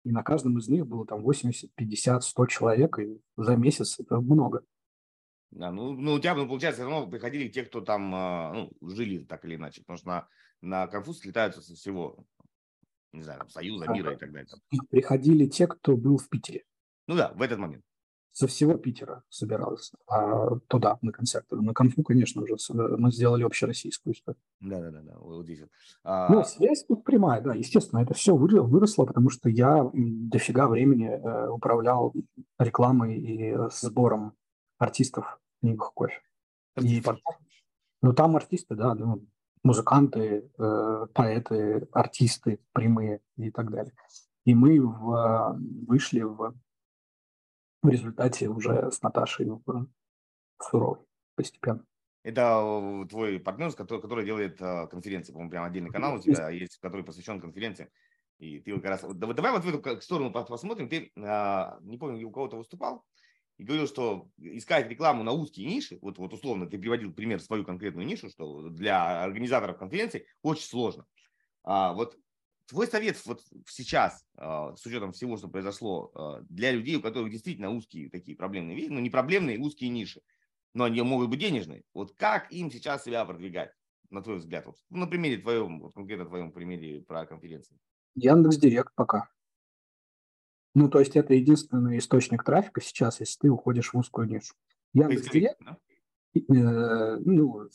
И 0.04 0.12
на 0.12 0.24
каждом 0.24 0.58
из 0.58 0.68
них 0.68 0.86
было 0.88 1.06
там 1.06 1.22
80, 1.22 1.74
50, 1.74 2.24
100 2.24 2.46
человек, 2.48 3.00
и 3.00 3.22
за 3.38 3.56
месяц 3.56 4.00
это 4.00 4.20
много. 4.20 4.64
Да, 5.52 5.72
ну, 5.72 5.94
ну, 5.94 6.14
у 6.14 6.20
тебя, 6.20 6.34
ну, 6.34 6.48
получается, 6.48 6.82
все 6.82 6.90
равно 6.90 7.10
приходили 7.10 7.50
те, 7.50 7.64
кто 7.64 7.82
там 7.82 8.14
а, 8.16 8.54
ну, 8.54 8.72
жили 8.82 9.24
так 9.24 9.44
или 9.46 9.56
иначе, 9.56 9.82
потому 9.82 9.98
что 9.98 10.08
на, 10.08 10.28
на 10.62 10.88
конфуз 10.88 11.20
слетаются 11.20 11.62
со 11.62 11.76
всего, 11.76 12.26
не 13.12 13.22
знаю, 13.22 13.48
Союза, 13.50 13.88
мира 13.92 14.14
и 14.14 14.18
так 14.18 14.32
далее. 14.32 14.50
Приходили 14.90 15.48
те, 15.48 15.68
кто 15.68 15.98
был 15.98 16.18
в 16.18 16.30
Питере. 16.30 16.64
Ну 17.08 17.16
да, 17.16 17.34
в 17.34 17.42
этот 17.42 17.60
момент 17.60 17.84
со 18.32 18.48
всего 18.48 18.76
Питера 18.76 19.24
собиралась 19.30 19.92
а, 20.08 20.56
туда, 20.68 20.98
на 21.02 21.12
концерты. 21.12 21.58
На 21.58 21.74
конфу, 21.74 22.02
конечно 22.02 22.46
же, 22.48 22.56
мы 22.98 23.12
сделали 23.12 23.44
общероссийскую 23.44 24.14
историю. 24.14 24.42
Да-да-да, 24.62 25.18
вот 25.20 25.44
здесь. 25.44 25.64
А... 26.04 26.32
Ну, 26.32 26.44
связь 26.44 26.86
тут 26.86 27.04
прямая, 27.04 27.42
да, 27.42 27.54
естественно, 27.54 28.00
это 28.00 28.14
все 28.14 28.36
выросло, 28.36 29.06
потому 29.06 29.30
что 29.30 29.50
я 29.50 29.90
дофига 29.94 30.68
времени 30.68 31.10
э, 31.10 31.50
управлял 31.50 32.14
рекламой 32.58 33.20
и 33.20 33.54
сбором 33.70 34.34
артистов 34.78 35.41
книгах 35.62 35.94
кофе. 35.94 36.22
И, 36.80 37.02
ну, 38.02 38.14
там 38.14 38.36
артисты, 38.36 38.76
да, 38.76 38.94
ну, 38.96 39.26
музыканты, 39.64 40.52
э, 40.58 41.08
поэты, 41.14 41.88
артисты 41.92 42.60
прямые 42.74 43.22
и 43.38 43.52
так 43.52 43.72
далее. 43.72 43.94
И 44.46 44.56
мы 44.56 44.82
в, 44.82 45.58
вышли 45.88 46.22
в 46.22 46.56
в 47.82 47.90
результате 47.90 48.48
уже 48.48 48.92
с 48.92 49.02
Наташей 49.02 49.48
в 49.48 49.88
суровый 50.62 51.04
постепенно. 51.36 51.84
Это 52.24 53.08
твой 53.10 53.40
партнер, 53.40 53.74
который, 53.74 54.00
который 54.00 54.26
делает 54.26 54.62
э, 54.62 54.88
конференции, 54.88 55.32
по-моему, 55.32 55.50
прям 55.50 55.64
отдельный 55.64 55.90
канал 55.90 56.16
у 56.16 56.20
тебя 56.20 56.50
есть, 56.50 56.78
который 56.78 57.04
посвящен 57.04 57.42
конференции. 57.42 57.90
И 58.38 58.60
ты 58.60 58.76
как 58.76 58.86
раз... 58.86 59.06
Давай 59.16 59.52
вот 59.52 59.64
в 59.64 59.68
эту 59.68 60.02
сторону 60.02 60.32
посмотрим. 60.32 60.88
Ты, 60.88 61.12
а, 61.18 61.80
не 61.82 61.98
помню, 61.98 62.28
у 62.28 62.32
кого-то 62.32 62.58
выступал, 62.58 63.04
и 63.62 63.64
говорил, 63.64 63.86
что 63.86 64.28
искать 64.40 64.90
рекламу 64.90 65.22
на 65.22 65.34
узкие 65.34 65.68
ниши, 65.68 66.00
вот, 66.02 66.18
вот 66.18 66.34
условно 66.34 66.66
ты 66.66 66.80
приводил 66.80 67.14
пример 67.14 67.40
свою 67.40 67.64
конкретную 67.64 68.08
нишу, 68.08 68.28
что 68.28 68.70
для 68.70 69.24
организаторов 69.24 69.78
конференции 69.78 70.26
очень 70.42 70.64
сложно. 70.66 71.06
А, 71.64 71.94
вот 71.94 72.18
твой 72.66 72.88
совет 72.88 73.24
вот 73.28 73.44
сейчас, 73.70 74.26
а, 74.36 74.76
с 74.76 74.84
учетом 74.88 75.12
всего, 75.12 75.38
что 75.38 75.48
произошло, 75.48 76.12
а, 76.16 76.42
для 76.50 76.72
людей, 76.72 76.96
у 76.96 77.04
которых 77.04 77.32
действительно 77.32 77.70
узкие 77.70 78.10
такие 78.10 78.36
проблемные, 78.36 78.90
ну 78.90 79.00
не 79.00 79.12
проблемные, 79.12 79.60
узкие 79.60 79.92
ниши, 79.92 80.22
но 80.74 80.86
они 80.86 81.00
могут 81.04 81.30
быть 81.30 81.40
денежные, 81.40 81.84
вот 81.94 82.16
как 82.18 82.52
им 82.52 82.72
сейчас 82.72 83.04
себя 83.04 83.24
продвигать, 83.26 83.74
на 84.10 84.24
твой 84.24 84.38
взгляд, 84.38 84.66
вот, 84.66 84.78
на 84.90 85.06
примере 85.06 85.38
твоем, 85.38 85.82
вот 85.82 85.94
конкретно 85.94 86.26
твоем 86.26 86.52
примере 86.52 87.04
про 87.04 87.28
конференции? 87.28 87.78
Яндекс 88.16 88.58
Директ 88.58 88.96
пока. 88.96 89.30
Ну, 90.74 90.90
то 90.90 91.00
есть 91.00 91.16
это 91.16 91.34
единственный 91.34 91.98
источник 91.98 92.44
трафика 92.44 92.82
сейчас, 92.82 93.20
если 93.20 93.40
ты 93.40 93.50
уходишь 93.50 93.94
в 93.94 93.98
узкую 93.98 94.28
нишу. 94.28 94.56
Яндекс 94.94 95.30
Директ, 95.30 95.60
да? 95.66 95.78
э, 96.36 97.18
ну, 97.18 97.68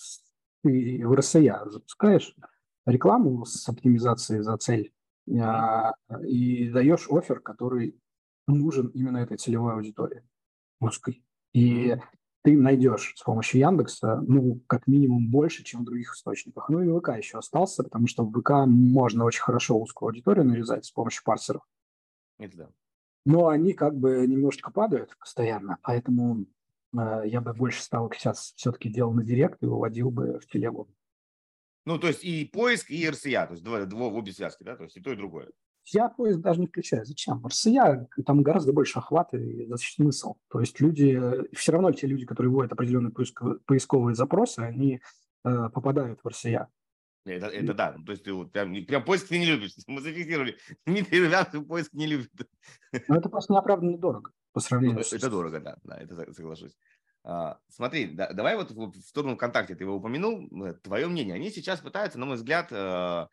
ты 0.62 1.02
в 1.06 1.14
РСЯ 1.14 1.66
запускаешь 1.66 2.34
рекламу 2.86 3.44
с 3.44 3.68
оптимизацией 3.68 4.42
за 4.42 4.56
цель 4.56 4.92
э, 5.28 5.32
и 6.26 6.70
даешь 6.70 7.08
офер, 7.10 7.40
который 7.40 8.00
нужен 8.46 8.88
именно 8.88 9.18
этой 9.18 9.36
целевой 9.36 9.74
аудитории 9.74 10.22
узкой. 10.80 11.22
И 11.52 11.96
ты 12.42 12.56
найдешь 12.56 13.14
с 13.16 13.22
помощью 13.22 13.60
Яндекса, 13.60 14.22
ну, 14.26 14.60
как 14.66 14.86
минимум 14.86 15.30
больше, 15.30 15.64
чем 15.64 15.82
в 15.82 15.84
других 15.84 16.14
источниках. 16.14 16.68
Ну 16.70 16.80
и 16.80 17.00
ВК 17.00 17.16
еще 17.16 17.38
остался, 17.38 17.82
потому 17.82 18.06
что 18.06 18.24
в 18.24 18.32
ВК 18.32 18.66
можно 18.66 19.24
очень 19.24 19.42
хорошо 19.42 19.78
узкую 19.78 20.08
аудиторию 20.08 20.44
нарезать 20.46 20.84
с 20.86 20.90
помощью 20.90 21.24
парсеров. 21.24 21.62
Это 22.38 22.56
да 22.56 22.68
но 23.26 23.48
они 23.48 23.74
как 23.74 23.98
бы 23.98 24.24
немножечко 24.26 24.70
падают 24.70 25.16
постоянно, 25.18 25.78
поэтому 25.82 26.46
э, 26.96 27.22
я 27.26 27.40
бы 27.40 27.52
больше 27.52 27.82
ставок 27.82 28.14
сейчас 28.14 28.54
все-таки 28.56 28.88
делал 28.88 29.12
на 29.12 29.24
директ 29.24 29.62
и 29.62 29.66
выводил 29.66 30.10
бы 30.10 30.38
в 30.38 30.46
телегу. 30.46 30.88
Ну, 31.84 31.98
то 31.98 32.06
есть 32.06 32.24
и 32.24 32.44
поиск, 32.44 32.90
и 32.90 33.08
РСЯ, 33.08 33.46
то 33.46 33.52
есть 33.52 33.64
два, 33.64 33.84
два, 33.84 34.06
обе 34.06 34.32
связки, 34.32 34.62
да, 34.62 34.76
то 34.76 34.84
есть 34.84 34.96
и 34.96 35.00
то, 35.00 35.12
и 35.12 35.16
другое. 35.16 35.50
Я 35.92 36.08
поиск 36.08 36.40
даже 36.40 36.60
не 36.60 36.68
включаю. 36.68 37.04
Зачем? 37.04 37.44
РСЯ, 37.44 38.06
там 38.24 38.42
гораздо 38.42 38.72
больше 38.72 39.00
охвата 39.00 39.36
и 39.36 39.68
смысл. 39.76 40.36
То 40.48 40.60
есть 40.60 40.80
люди, 40.80 41.20
все 41.52 41.72
равно 41.72 41.90
те 41.92 42.06
люди, 42.06 42.26
которые 42.26 42.52
вводят 42.52 42.72
определенные 42.72 43.12
поисковые 43.12 44.14
запросы, 44.14 44.60
они 44.60 45.00
э, 45.44 45.68
попадают 45.74 46.20
в 46.22 46.28
РСЯ. 46.28 46.68
Это, 47.26 47.46
это 47.46 47.74
да, 47.74 47.96
то 48.04 48.12
есть 48.12 48.24
ты 48.24 48.32
вот 48.32 48.52
прям, 48.52 48.72
прям 48.86 49.04
поиск 49.04 49.28
ты 49.28 49.38
не 49.38 49.46
любишь. 49.46 49.72
Мы 49.86 50.00
зафиксировали. 50.00 50.56
Дмитрий 50.86 51.24
Рубянцев 51.24 51.66
поиск 51.66 51.92
не 51.92 52.06
любит. 52.06 52.30
Ну, 53.08 53.16
это 53.16 53.28
просто 53.28 53.52
неоправданно 53.52 53.98
дорого 53.98 54.32
по 54.52 54.60
сравнению 54.60 54.96
ну, 54.96 55.04
с... 55.04 55.12
Это 55.12 55.28
дорого, 55.28 55.60
да, 55.60 55.76
да, 55.84 55.98
это 55.98 56.32
соглашусь. 56.32 56.74
А, 57.24 57.58
смотри, 57.68 58.06
да, 58.06 58.32
давай 58.32 58.56
вот 58.56 58.70
в 58.70 59.00
сторону 59.02 59.34
ВКонтакте, 59.34 59.74
ты 59.74 59.84
его 59.84 59.96
упомянул, 59.96 60.48
э, 60.64 60.74
твое 60.74 61.08
мнение. 61.08 61.34
Они 61.34 61.50
сейчас 61.50 61.80
пытаются, 61.80 62.18
на 62.18 62.24
мой 62.24 62.36
взгляд, 62.36 62.68
э, 62.70 63.26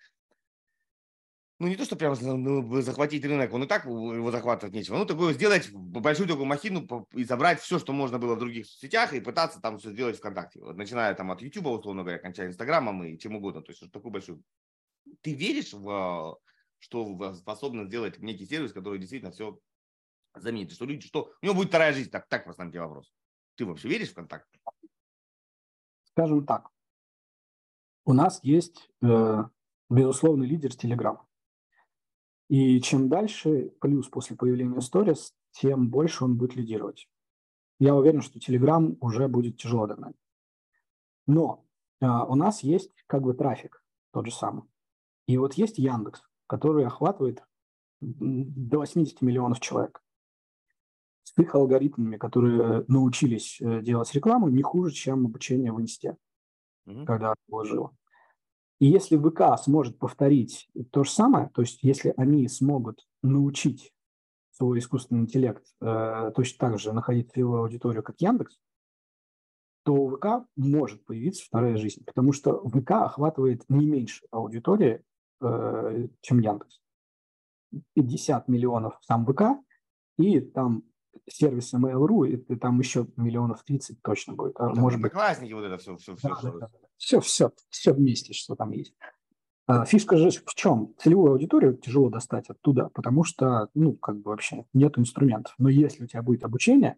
ну 1.59 1.67
не 1.67 1.75
то, 1.75 1.85
что 1.85 1.95
прям 1.95 2.15
ну, 2.21 2.81
захватить 2.81 3.23
рынок, 3.23 3.53
он 3.53 3.63
и 3.63 3.67
так 3.67 3.85
его 3.85 4.31
захватывать 4.31 4.73
нечего, 4.73 4.97
ну 4.97 5.05
такое 5.05 5.33
сделать 5.33 5.71
большую 5.71 6.27
такую 6.27 6.45
махину 6.45 7.07
и 7.13 7.23
забрать 7.23 7.61
все, 7.61 7.79
что 7.79 7.93
можно 7.93 8.19
было 8.19 8.35
в 8.35 8.39
других 8.39 8.67
сетях 8.67 9.13
и 9.13 9.21
пытаться 9.21 9.61
там 9.61 9.77
все 9.77 9.91
сделать 9.91 10.17
ВКонтакте. 10.17 10.59
Вот, 10.59 10.75
начиная 10.75 11.13
там 11.15 11.31
от 11.31 11.41
YouTube, 11.41 11.67
условно 11.67 12.03
говоря, 12.03 12.19
кончая 12.19 12.47
Инстаграмом 12.47 13.03
и 13.03 13.17
чем 13.17 13.35
угодно. 13.35 13.61
То 13.61 13.71
есть 13.71 13.91
такую 13.91 14.11
большую. 14.11 14.43
Ты 15.21 15.33
веришь 15.33 15.73
в 15.73 16.37
что 16.83 17.33
способно 17.35 17.85
сделать 17.85 18.19
некий 18.19 18.45
сервис, 18.45 18.73
который 18.73 18.99
действительно 18.99 19.31
все 19.31 19.57
заменит, 20.35 20.73
что 20.73 20.85
люди, 20.85 21.07
что 21.07 21.31
у 21.41 21.45
него 21.45 21.55
будет 21.55 21.69
вторая 21.69 21.93
жизнь, 21.93 22.09
так, 22.09 22.27
так 22.27 22.45
в 22.45 22.49
основном 22.49 22.73
тебе 22.73 22.81
вопрос. 22.81 23.13
Ты 23.55 23.65
вообще 23.65 23.87
веришь 23.87 24.11
в 24.11 24.15
контакт? 24.15 24.47
Скажем 26.03 26.45
так, 26.45 26.69
у 28.05 28.11
нас 28.11 28.43
есть 28.43 28.89
э, 29.01 29.43
безусловный 29.89 30.45
лидер 30.45 30.71
Telegram. 30.71 31.19
И 32.53 32.79
чем 32.81 33.09
дальше, 33.09 33.73
плюс 33.81 34.07
после 34.09 34.35
появления 34.35 34.77
Stories, 34.77 35.31
тем 35.53 35.89
больше 35.89 36.23
он 36.23 36.37
будет 36.37 36.55
лидировать. 36.55 37.09
Я 37.79 37.95
уверен, 37.95 38.21
что 38.21 38.37
Telegram 38.37 38.95
уже 39.01 39.27
будет 39.27 39.57
тяжело 39.57 39.87
догнать. 39.87 40.15
Но 41.25 41.65
э, 41.99 42.05
у 42.05 42.35
нас 42.35 42.61
есть 42.61 42.91
как 43.07 43.23
бы 43.23 43.33
трафик 43.33 43.83
тот 44.11 44.27
же 44.27 44.31
самый. 44.31 44.65
И 45.25 45.35
вот 45.39 45.55
есть 45.55 45.79
Яндекс, 45.79 46.21
который 46.45 46.85
охватывает 46.85 47.43
до 48.01 48.77
80 48.77 49.23
миллионов 49.23 49.59
человек. 49.59 50.03
С 51.23 51.35
их 51.39 51.55
алгоритмами, 51.55 52.17
которые 52.17 52.85
научились 52.87 53.59
э, 53.61 53.81
делать 53.81 54.13
рекламу, 54.13 54.49
не 54.49 54.61
хуже, 54.61 54.93
чем 54.93 55.25
обучение 55.25 55.71
в 55.71 55.81
инсте, 55.81 56.17
mm-hmm. 56.85 57.05
когда 57.05 57.33
вложила. 57.47 57.97
И 58.84 58.88
если 58.88 59.15
ВК 59.15 59.57
сможет 59.63 59.97
повторить 59.97 60.69
то 60.91 61.05
же 61.05 61.09
самое, 61.09 61.49
то 61.53 61.61
есть 61.61 61.79
если 61.84 62.13
они 62.17 62.49
смогут 62.49 63.07
научить 63.21 63.93
свой 64.51 64.79
искусственный 64.79 65.21
интеллект 65.21 65.65
э, 65.79 66.34
точно 66.36 66.57
так 66.59 66.79
же 66.79 66.91
находить 66.91 67.31
целевую 67.31 67.61
аудиторию, 67.61 68.03
как 68.03 68.19
Яндекс, 68.19 68.59
то 69.86 69.93
у 69.93 70.09
ВК 70.09 70.45
может 70.57 71.05
появиться 71.05 71.45
вторая 71.45 71.77
жизнь, 71.77 72.03
потому 72.03 72.34
что 72.34 72.61
ВК 72.67 72.91
охватывает 72.91 73.63
не 73.69 73.86
меньше 73.86 74.25
аудитории, 74.31 75.01
э, 75.41 76.07
чем 76.19 76.41
Яндекс. 76.41 76.81
50 77.93 78.49
миллионов 78.49 78.97
сам 78.99 79.25
ВК, 79.25 79.43
и 80.17 80.41
там 80.41 80.84
сервис 81.29 81.73
Mail.ru, 81.73 82.27
и 82.27 82.55
там 82.57 82.79
еще 82.79 83.07
миллионов 83.15 83.63
30 83.63 84.01
точно 84.01 84.34
будет. 84.34 84.59
А, 84.59 84.75
может 84.75 84.99
быть. 84.99 85.13
Одноклассники, 85.13 85.53
вот 85.53 85.63
это 85.63 85.77
все, 85.77 85.95
все, 85.95 86.17
все. 86.17 86.27
Да, 86.27 86.36
все. 86.36 86.51
Да, 86.51 86.67
да. 86.67 86.69
Все, 87.03 87.19
все, 87.19 87.51
все 87.69 87.93
вместе, 87.93 88.33
что 88.33 88.55
там 88.55 88.71
есть. 88.71 88.93
А, 89.67 89.85
фишка 89.85 90.17
же 90.17 90.29
в 90.29 90.55
чем? 90.55 90.93
Целевую 90.97 91.33
аудиторию 91.33 91.75
тяжело 91.75 92.09
достать 92.09 92.49
оттуда, 92.49 92.89
потому 92.93 93.25
что, 93.25 93.69
ну, 93.73 93.93
как 93.93 94.21
бы 94.21 94.31
вообще 94.31 94.65
нет 94.73 94.97
инструментов. 94.97 95.53
Но 95.57 95.67
если 95.67 96.05
у 96.05 96.07
тебя 96.07 96.21
будет 96.21 96.45
обучение, 96.45 96.95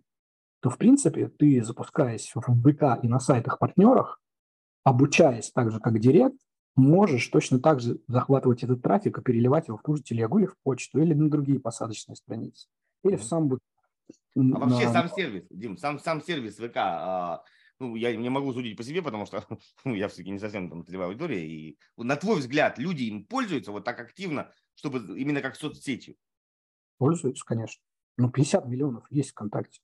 то, 0.62 0.70
в 0.70 0.78
принципе, 0.78 1.28
ты, 1.28 1.64
запускаясь 1.64 2.32
в 2.36 2.42
ВК 2.42 3.04
и 3.04 3.08
на 3.08 3.20
сайтах 3.20 3.58
партнерах, 3.58 4.22
обучаясь 4.84 5.52
так 5.52 5.72
же, 5.72 5.80
как 5.80 6.00
Директ, 6.00 6.38
можешь 6.76 7.28
точно 7.30 7.60
так 7.60 7.80
же 7.80 8.00
захватывать 8.08 8.64
этот 8.64 8.84
трафик 8.84 9.18
и 9.18 9.22
переливать 9.22 9.70
его 9.70 9.78
в 9.78 9.82
ту 9.82 9.96
же 9.96 10.04
телегу 10.04 10.38
или 10.38 10.46
в 10.46 10.58
почту, 10.64 11.00
или 11.00 11.14
на 11.14 11.30
другие 11.30 11.60
посадочные 11.60 12.16
страницы, 12.16 12.68
или 13.04 13.16
в 13.16 13.24
сам 13.24 13.50
а 14.38 14.60
вообще 14.60 14.90
сам 14.90 15.10
сервис, 15.10 15.46
Дим, 15.50 15.78
сам, 15.78 16.00
сам 16.00 16.22
сервис 16.22 16.58
ВК, 16.58 16.76
а, 16.76 17.44
ну, 17.80 17.96
я 17.96 18.16
не 18.16 18.30
могу 18.30 18.54
судить 18.54 18.78
по 18.78 18.84
себе, 18.84 19.02
потому 19.02 19.26
что 19.26 19.46
ну, 19.86 19.94
я 19.96 20.08
все-таки 20.08 20.32
не 20.32 20.40
совсем 20.40 20.70
там 20.70 20.86
целевая 20.86 21.08
аудитория. 21.10 21.46
И 21.46 21.78
на 21.98 22.16
твой 22.16 22.40
взгляд, 22.40 22.78
люди 22.78 23.04
им 23.04 23.26
пользуются 23.26 23.72
вот 23.72 23.84
так 23.84 24.00
активно, 24.00 24.52
чтобы 24.76 25.20
именно 25.20 25.42
как 25.42 25.56
соцсетью? 25.56 26.16
Пользуются, 26.98 27.44
конечно. 27.46 27.82
Ну, 28.18 28.30
50 28.30 28.66
миллионов 28.68 29.06
есть 29.10 29.32
ВКонтакте 29.32 29.82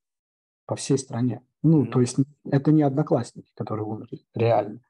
по 0.66 0.76
всей 0.76 0.98
стране. 0.98 1.46
Ну, 1.64 1.84
mm-hmm. 1.84 1.92
то 1.92 2.02
есть 2.02 2.18
это 2.46 2.72
не 2.72 2.84
одноклассники, 2.84 3.52
которые 3.56 3.86
умерли, 3.86 4.22
реально. 4.34 4.82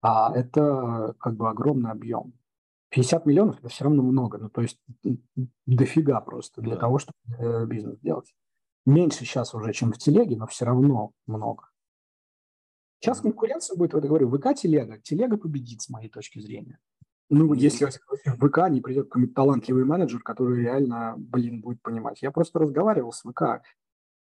А 0.00 0.34
это 0.34 1.14
как 1.18 1.36
бы 1.36 1.48
огромный 1.48 1.90
объем. 1.90 2.32
50 2.90 3.26
миллионов– 3.26 3.58
это 3.60 3.68
все 3.68 3.84
равно 3.84 4.02
много. 4.02 4.38
Ну, 4.38 4.48
то 4.48 4.62
есть 4.62 4.80
дофига 5.66 6.20
просто 6.20 6.62
для 6.62 6.74
да. 6.74 6.80
того, 6.80 6.98
чтобы 6.98 7.18
э, 7.38 7.66
бизнес 7.66 7.98
делать. 8.00 8.34
Меньше 8.86 9.20
сейчас 9.20 9.54
уже, 9.54 9.72
чем 9.72 9.92
в 9.92 9.98
телеге, 9.98 10.36
но 10.36 10.46
все 10.46 10.64
равно 10.64 11.12
много. 11.26 11.68
Сейчас 13.00 13.20
конкуренция 13.20 13.76
будет, 13.76 13.92
вот 13.92 14.02
я 14.02 14.08
говорю, 14.08 14.30
ВК 14.30 14.54
телега. 14.54 14.98
Телега 14.98 15.36
победит, 15.36 15.82
с 15.82 15.88
моей 15.88 16.08
точки 16.08 16.40
зрения. 16.40 16.78
Ну, 17.30 17.52
если 17.52 17.86
в 17.86 18.48
ВК 18.48 18.70
не 18.70 18.80
придет 18.80 19.06
какой-нибудь 19.06 19.34
талантливый 19.34 19.84
менеджер, 19.84 20.20
который 20.22 20.62
реально, 20.62 21.14
блин, 21.16 21.60
будет 21.60 21.82
понимать. 21.82 22.22
Я 22.22 22.30
просто 22.30 22.58
разговаривал 22.58 23.12
с 23.12 23.20
ВК, 23.20 23.62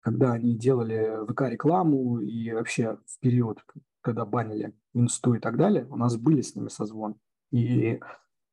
когда 0.00 0.32
они 0.32 0.56
делали 0.56 1.26
ВК-рекламу 1.28 2.20
и 2.20 2.52
вообще 2.52 2.98
в 3.06 3.18
период, 3.20 3.64
когда 4.00 4.24
банили 4.24 4.74
инсту 4.94 5.34
и 5.34 5.40
так 5.40 5.56
далее, 5.56 5.86
у 5.90 5.96
нас 5.96 6.16
были 6.16 6.42
с 6.42 6.54
ними 6.54 6.68
созвон. 6.68 7.16
И 7.50 8.00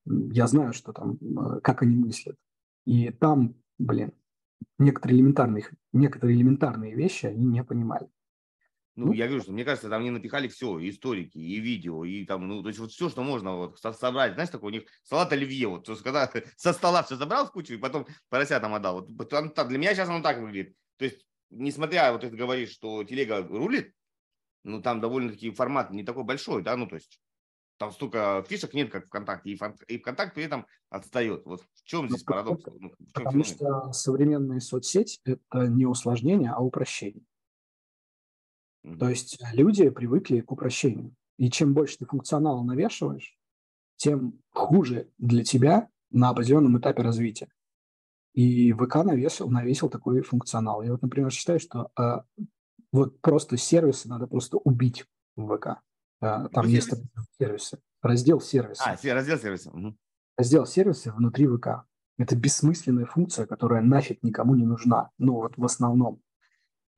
я 0.06 0.48
знаю, 0.48 0.74
что 0.74 0.94
там, 0.94 1.18
э, 1.22 1.60
как 1.62 1.84
они 1.84 1.96
мыслят. 1.96 2.36
И 2.86 3.12
там, 3.12 3.56
блин, 3.78 4.14
некоторые 4.78 5.18
элементарные, 5.18 5.66
некоторые 5.94 6.38
элементарные 6.38 6.96
вещи 6.96 7.28
они 7.28 7.46
не 7.46 7.64
понимали. 7.64 8.10
Ну, 9.00 9.06
ну, 9.06 9.14
я 9.14 9.28
говорю, 9.28 9.41
что 9.41 9.54
мне 9.54 9.64
кажется, 9.64 9.88
там 9.88 10.04
не 10.04 10.10
напихали 10.10 10.50
все, 10.50 10.78
и 10.78 10.89
историки, 10.89 11.38
и 11.38 11.58
видео, 11.62 12.04
и 12.04 12.26
там, 12.26 12.45
ну, 12.50 12.62
то 12.62 12.68
есть 12.68 12.80
вот 12.80 12.91
все, 12.91 13.08
что 13.08 13.24
можно 13.24 13.56
вот 13.56 13.80
собрать, 13.80 14.34
знаешь, 14.34 14.50
такой 14.50 14.72
у 14.72 14.74
них 14.74 14.84
салат 15.04 15.32
оливье, 15.32 15.70
вот, 15.70 15.86
то 15.86 15.93
есть 15.93 16.04
когда 16.04 16.30
со 16.58 16.74
стола 16.74 17.02
все 17.04 17.16
забрал 17.16 17.45
в 17.45 17.54
кучу, 17.54 17.74
и 17.74 17.78
потом 17.78 18.06
порося 18.28 18.60
там 18.60 18.74
отдал. 18.74 19.08
Вот 19.08 19.30
там, 19.30 19.52
там, 19.52 19.70
для 19.70 19.78
меня 19.78 19.95
сейчас 19.95 20.10
оно 20.10 20.22
так 20.22 20.39
выглядит. 20.39 20.76
То 20.97 21.06
есть 21.06 21.26
несмотря, 21.50 22.12
вот 22.12 22.22
ты 22.22 22.30
говоришь, 22.30 22.72
что 22.72 23.06
телега 23.06 23.41
рулит, 23.41 23.93
ну, 24.66 24.82
там 24.82 25.00
довольно-таки 25.00 25.52
формат 25.52 25.91
не 25.91 26.04
такой 26.04 26.26
большой, 26.26 26.62
да, 26.62 26.76
ну, 26.76 26.86
то 26.86 26.95
есть 26.95 27.22
там 27.78 27.93
столько 27.93 28.43
фишек 28.50 28.74
нет, 28.74 28.91
как 28.91 29.06
ВКонтакте, 29.06 29.52
и, 29.52 29.56
фон, 29.56 29.76
и 29.88 29.97
ВКонтакте 29.97 30.36
при 30.36 30.43
этом 30.43 30.66
отстает. 30.89 31.45
Вот 31.45 31.62
в 31.62 31.84
чем 31.86 32.10
здесь 32.10 32.26
ну, 32.28 32.34
парадокс? 32.34 32.66
Ну, 32.66 32.89
в 32.89 33.14
чем 33.14 33.24
потому 33.24 33.43
что 33.45 33.93
современные 33.93 34.60
соцсети– 34.60 35.22
это 35.24 35.68
не 35.70 35.86
усложнение, 35.86 36.52
а 36.52 36.60
упрощение. 36.60 37.24
Mm-hmm. 38.86 38.98
То 38.98 39.10
есть 39.10 39.40
люди 39.54 39.90
привыкли 39.90 40.42
к 40.42 40.52
упрощению. 40.52 41.16
И 41.38 41.50
чем 41.50 41.74
больше 41.74 41.98
ты 41.98 42.06
функционала 42.06 42.64
навешиваешь, 42.64 43.38
тем 43.98 44.40
хуже 44.52 45.10
для 45.18 45.44
тебя 45.44 45.90
на 46.12 46.30
определенном 46.30 46.78
этапе 46.80 47.02
развития. 47.02 47.50
И 48.34 48.72
ВК 48.74 48.96
навесил, 49.04 49.50
навесил 49.50 49.90
такой 49.90 50.22
функционал. 50.22 50.82
Я 50.82 50.92
вот, 50.92 51.02
например, 51.02 51.32
считаю, 51.32 51.60
что 51.60 51.92
э, 52.00 52.20
вот 52.92 53.20
просто 53.22 53.58
сервисы 53.58 54.08
надо 54.08 54.28
просто 54.28 54.58
убить 54.58 55.06
в 55.36 55.58
ВК. 55.58 55.82
Э, 56.22 56.48
там 56.52 56.66
ну, 56.66 56.70
есть 56.70 56.90
сервис? 56.90 57.08
сервисы. 57.38 57.80
Раздел 58.02 58.40
сервисы. 58.40 58.84
А, 58.84 58.98
раздел 59.14 59.38
сервисы. 59.38 59.70
Угу. 59.70 59.96
Раздел 60.38 60.66
сервисы 60.66 61.12
внутри 61.12 61.48
ВК. 61.48 61.86
Это 62.18 62.36
бессмысленная 62.36 63.06
функция, 63.06 63.46
которая 63.46 63.82
нафиг 63.82 64.24
никому 64.24 64.56
не 64.56 64.66
нужна. 64.66 65.10
Ну 65.18 65.36
вот 65.36 65.58
в 65.58 65.66
основном. 65.66 66.22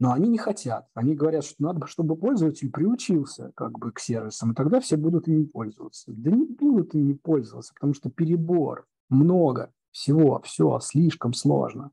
Но 0.01 0.13
они 0.13 0.29
не 0.29 0.39
хотят. 0.39 0.87
Они 0.95 1.13
говорят, 1.13 1.43
что 1.43 1.61
надо, 1.61 1.85
чтобы 1.85 2.15
пользователь 2.15 2.71
приучился 2.71 3.51
как 3.53 3.77
бы 3.77 3.91
к 3.91 3.99
сервисам, 3.99 4.51
и 4.51 4.55
тогда 4.55 4.79
все 4.79 4.97
будут 4.97 5.27
ими 5.27 5.43
пользоваться. 5.43 6.11
Да 6.11 6.31
не 6.31 6.47
будут 6.47 6.95
ими 6.95 7.13
пользоваться, 7.13 7.71
потому 7.75 7.93
что 7.93 8.09
перебор, 8.09 8.87
много 9.09 9.71
всего, 9.91 10.41
все 10.41 10.79
слишком 10.79 11.33
сложно. 11.33 11.91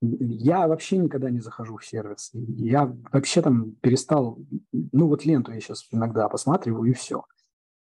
Я 0.00 0.68
вообще 0.68 0.98
никогда 0.98 1.28
не 1.28 1.40
захожу 1.40 1.78
в 1.78 1.84
сервис. 1.84 2.30
Я 2.32 2.96
вообще 3.10 3.42
там 3.42 3.72
перестал, 3.80 4.38
ну 4.70 5.08
вот 5.08 5.24
ленту 5.24 5.50
я 5.50 5.58
сейчас 5.58 5.84
иногда 5.90 6.28
посматриваю 6.28 6.88
и 6.88 6.94
все. 6.94 7.24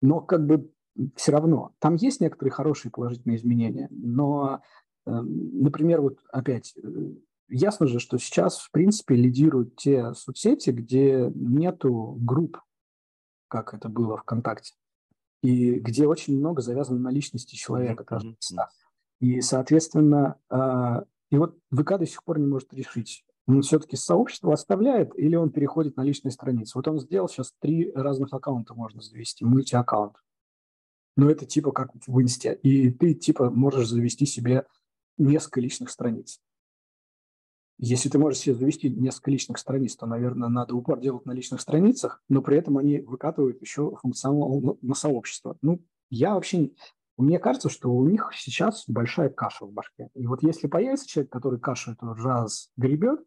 Но 0.00 0.22
как 0.22 0.46
бы 0.46 0.70
все 1.16 1.32
равно, 1.32 1.74
там 1.80 1.96
есть 1.96 2.22
некоторые 2.22 2.50
хорошие 2.50 2.90
положительные 2.90 3.36
изменения, 3.36 3.88
но, 3.90 4.62
эм, 5.04 5.60
например, 5.60 6.00
вот 6.00 6.20
опять, 6.32 6.72
э, 6.82 6.88
ясно 7.54 7.86
же, 7.86 8.00
что 8.00 8.18
сейчас, 8.18 8.58
в 8.58 8.70
принципе, 8.70 9.14
лидируют 9.14 9.76
те 9.76 10.12
соцсети, 10.14 10.70
где 10.70 11.30
нету 11.34 12.18
групп, 12.20 12.60
как 13.48 13.74
это 13.74 13.88
было 13.88 14.16
ВКонтакте, 14.18 14.74
и 15.42 15.74
где 15.74 16.06
очень 16.06 16.36
много 16.36 16.62
завязано 16.62 16.98
на 16.98 17.10
личности 17.10 17.54
человека. 17.54 18.04
Mm-hmm. 18.04 18.56
И, 19.20 19.40
соответственно, 19.40 20.36
а, 20.50 21.04
и 21.30 21.38
вот 21.38 21.56
ВК 21.70 21.98
до 21.98 22.06
сих 22.06 22.24
пор 22.24 22.38
не 22.38 22.46
может 22.46 22.72
решить, 22.74 23.24
он 23.46 23.62
все-таки 23.62 23.96
сообщество 23.96 24.52
оставляет 24.52 25.16
или 25.18 25.36
он 25.36 25.50
переходит 25.50 25.96
на 25.96 26.02
личные 26.02 26.32
страницы. 26.32 26.72
Вот 26.76 26.88
он 26.88 26.98
сделал 26.98 27.28
сейчас 27.28 27.52
три 27.60 27.92
разных 27.92 28.32
аккаунта 28.32 28.74
можно 28.74 29.02
завести, 29.02 29.44
мультиаккаунт. 29.44 30.16
Но 31.16 31.30
это 31.30 31.46
типа 31.46 31.70
как 31.72 31.90
в 32.06 32.20
инсте. 32.20 32.54
И 32.62 32.90
ты 32.90 33.14
типа 33.14 33.50
можешь 33.50 33.88
завести 33.88 34.26
себе 34.26 34.66
несколько 35.18 35.60
личных 35.60 35.90
страниц. 35.90 36.40
Если 37.86 38.08
ты 38.08 38.18
можешь 38.18 38.40
себе 38.40 38.54
завести 38.54 38.88
несколько 38.88 39.30
личных 39.30 39.58
страниц, 39.58 39.94
то, 39.94 40.06
наверное, 40.06 40.48
надо 40.48 40.74
упор 40.74 40.98
делать 41.00 41.26
на 41.26 41.32
личных 41.32 41.60
страницах, 41.60 42.22
но 42.30 42.40
при 42.40 42.56
этом 42.56 42.78
они 42.78 43.00
выкатывают 43.00 43.60
еще 43.60 43.94
функционал 44.00 44.78
на 44.80 44.94
сообщество. 44.94 45.58
Ну, 45.60 45.84
я 46.08 46.32
вообще 46.32 46.70
мне 47.18 47.38
кажется, 47.38 47.68
что 47.68 47.92
у 47.92 48.08
них 48.08 48.30
сейчас 48.34 48.84
большая 48.88 49.28
каша 49.28 49.66
в 49.66 49.72
башке. 49.72 50.08
И 50.14 50.26
вот 50.26 50.42
если 50.42 50.66
появится 50.66 51.06
человек, 51.06 51.30
который 51.30 51.60
кашу 51.60 51.92
эту 51.92 52.14
раз 52.14 52.70
гребет, 52.78 53.20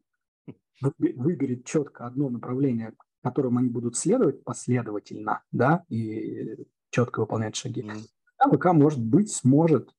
выберет 0.82 1.64
четко 1.64 2.08
одно 2.08 2.30
направление, 2.30 2.93
которым 3.22 3.60
они 3.60 3.70
будут 3.70 3.95
следовать 3.95 4.43
последовательно, 4.43 5.43
да, 5.51 5.86
и 5.88 6.66
четко 6.89 7.20
выполнять 7.20 7.55
шаги, 7.55 7.84
mm. 7.84 8.58
ВК, 8.58 8.74
может 8.74 9.03
быть, 9.03 9.32
сможет 9.32 9.93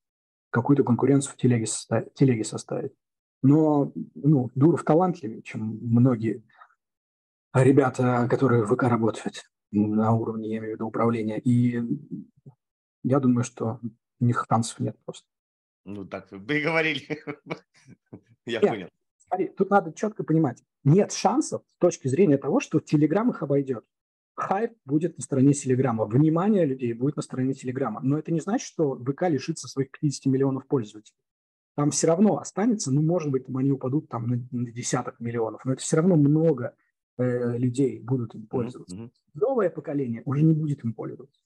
какую-то 0.50 0.82
конкуренцию 0.82 1.32
в 1.32 1.36
телеге, 1.36 1.66
составить, 1.66 2.12
телеге 2.14 2.42
составить. 2.42 2.92
Но 3.42 3.92
ну, 4.14 4.50
Дуров 4.54 4.84
талантливее, 4.84 5.42
чем 5.42 5.78
многие 5.80 6.42
ребята, 7.54 8.26
которые 8.28 8.64
в 8.64 8.74
ВК 8.74 8.84
работают 8.84 9.44
на 9.70 10.12
уровне, 10.12 10.50
я 10.50 10.58
имею 10.58 10.72
в 10.72 10.74
виду, 10.74 10.86
управления. 10.86 11.38
И 11.38 11.80
я 13.02 13.20
думаю, 13.20 13.44
что 13.44 13.80
у 14.20 14.24
них 14.24 14.44
шансов 14.48 14.80
нет 14.80 14.96
просто. 15.04 15.26
Ну 15.84 16.04
так, 16.04 16.30
вы 16.30 16.60
говорили. 16.60 17.02
Я 18.46 18.60
понял. 18.60 18.88
Смотри, 19.26 19.48
тут 19.48 19.70
надо 19.70 19.92
четко 19.92 20.24
понимать, 20.24 20.62
нет 20.84 21.12
шансов 21.12 21.62
с 21.66 21.78
точки 21.78 22.08
зрения 22.08 22.38
того, 22.38 22.60
что 22.60 22.80
Телеграм 22.80 23.30
их 23.30 23.42
обойдет. 23.42 23.84
Хайп 24.34 24.72
будет 24.84 25.18
на 25.18 25.22
стороне 25.22 25.52
Телеграма, 25.52 26.06
внимание 26.06 26.64
людей 26.64 26.92
будет 26.94 27.16
на 27.16 27.22
стороне 27.22 27.52
Телеграма. 27.52 28.00
Но 28.02 28.18
это 28.18 28.32
не 28.32 28.40
значит, 28.40 28.66
что 28.66 28.96
ВК 28.96 29.22
лишится 29.28 29.68
своих 29.68 29.90
50 29.90 30.26
миллионов 30.26 30.66
пользователей. 30.66 31.18
Там 31.78 31.92
все 31.92 32.08
равно 32.08 32.38
останется, 32.38 32.90
ну, 32.90 33.02
может 33.02 33.30
быть, 33.30 33.46
там 33.46 33.56
они 33.56 33.70
упадут 33.70 34.08
там 34.08 34.26
на, 34.26 34.44
на 34.50 34.72
десяток 34.72 35.20
миллионов, 35.20 35.64
но 35.64 35.74
это 35.74 35.80
все 35.80 35.98
равно 35.98 36.16
много 36.16 36.74
э, 37.18 37.56
людей 37.56 38.00
будут 38.00 38.34
им 38.34 38.48
пользоваться. 38.48 38.96
Mm-hmm. 38.96 39.10
Новое 39.34 39.70
поколение 39.70 40.22
уже 40.24 40.42
не 40.42 40.54
будет 40.54 40.82
им 40.82 40.92
пользоваться. 40.92 41.40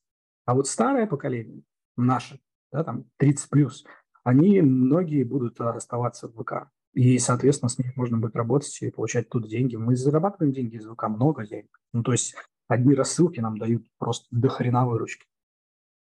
А 0.46 0.54
вот 0.54 0.68
старое 0.68 1.06
поколение, 1.06 1.64
наше, 1.98 2.40
да, 2.72 2.82
там 2.82 3.04
30 3.18 3.50
плюс, 3.50 3.84
они 4.24 4.62
многие 4.62 5.22
будут 5.24 5.60
оставаться 5.60 6.28
в 6.28 6.42
ВК. 6.42 6.70
И, 6.94 7.18
соответственно, 7.18 7.68
с 7.68 7.76
ними 7.76 7.92
можно 7.94 8.16
будет 8.16 8.34
работать 8.34 8.74
и 8.80 8.90
получать 8.90 9.28
тут 9.28 9.46
деньги. 9.46 9.76
Мы 9.76 9.96
зарабатываем 9.96 10.54
деньги 10.54 10.76
из 10.76 10.86
ВК, 10.86 11.08
много 11.08 11.46
денег. 11.46 11.78
Ну, 11.92 12.02
то 12.02 12.12
есть 12.12 12.34
одни 12.68 12.94
рассылки 12.94 13.40
нам 13.40 13.58
дают 13.58 13.84
просто 13.98 14.28
до 14.30 14.48
хрена 14.48 14.86
выручки. 14.86 15.26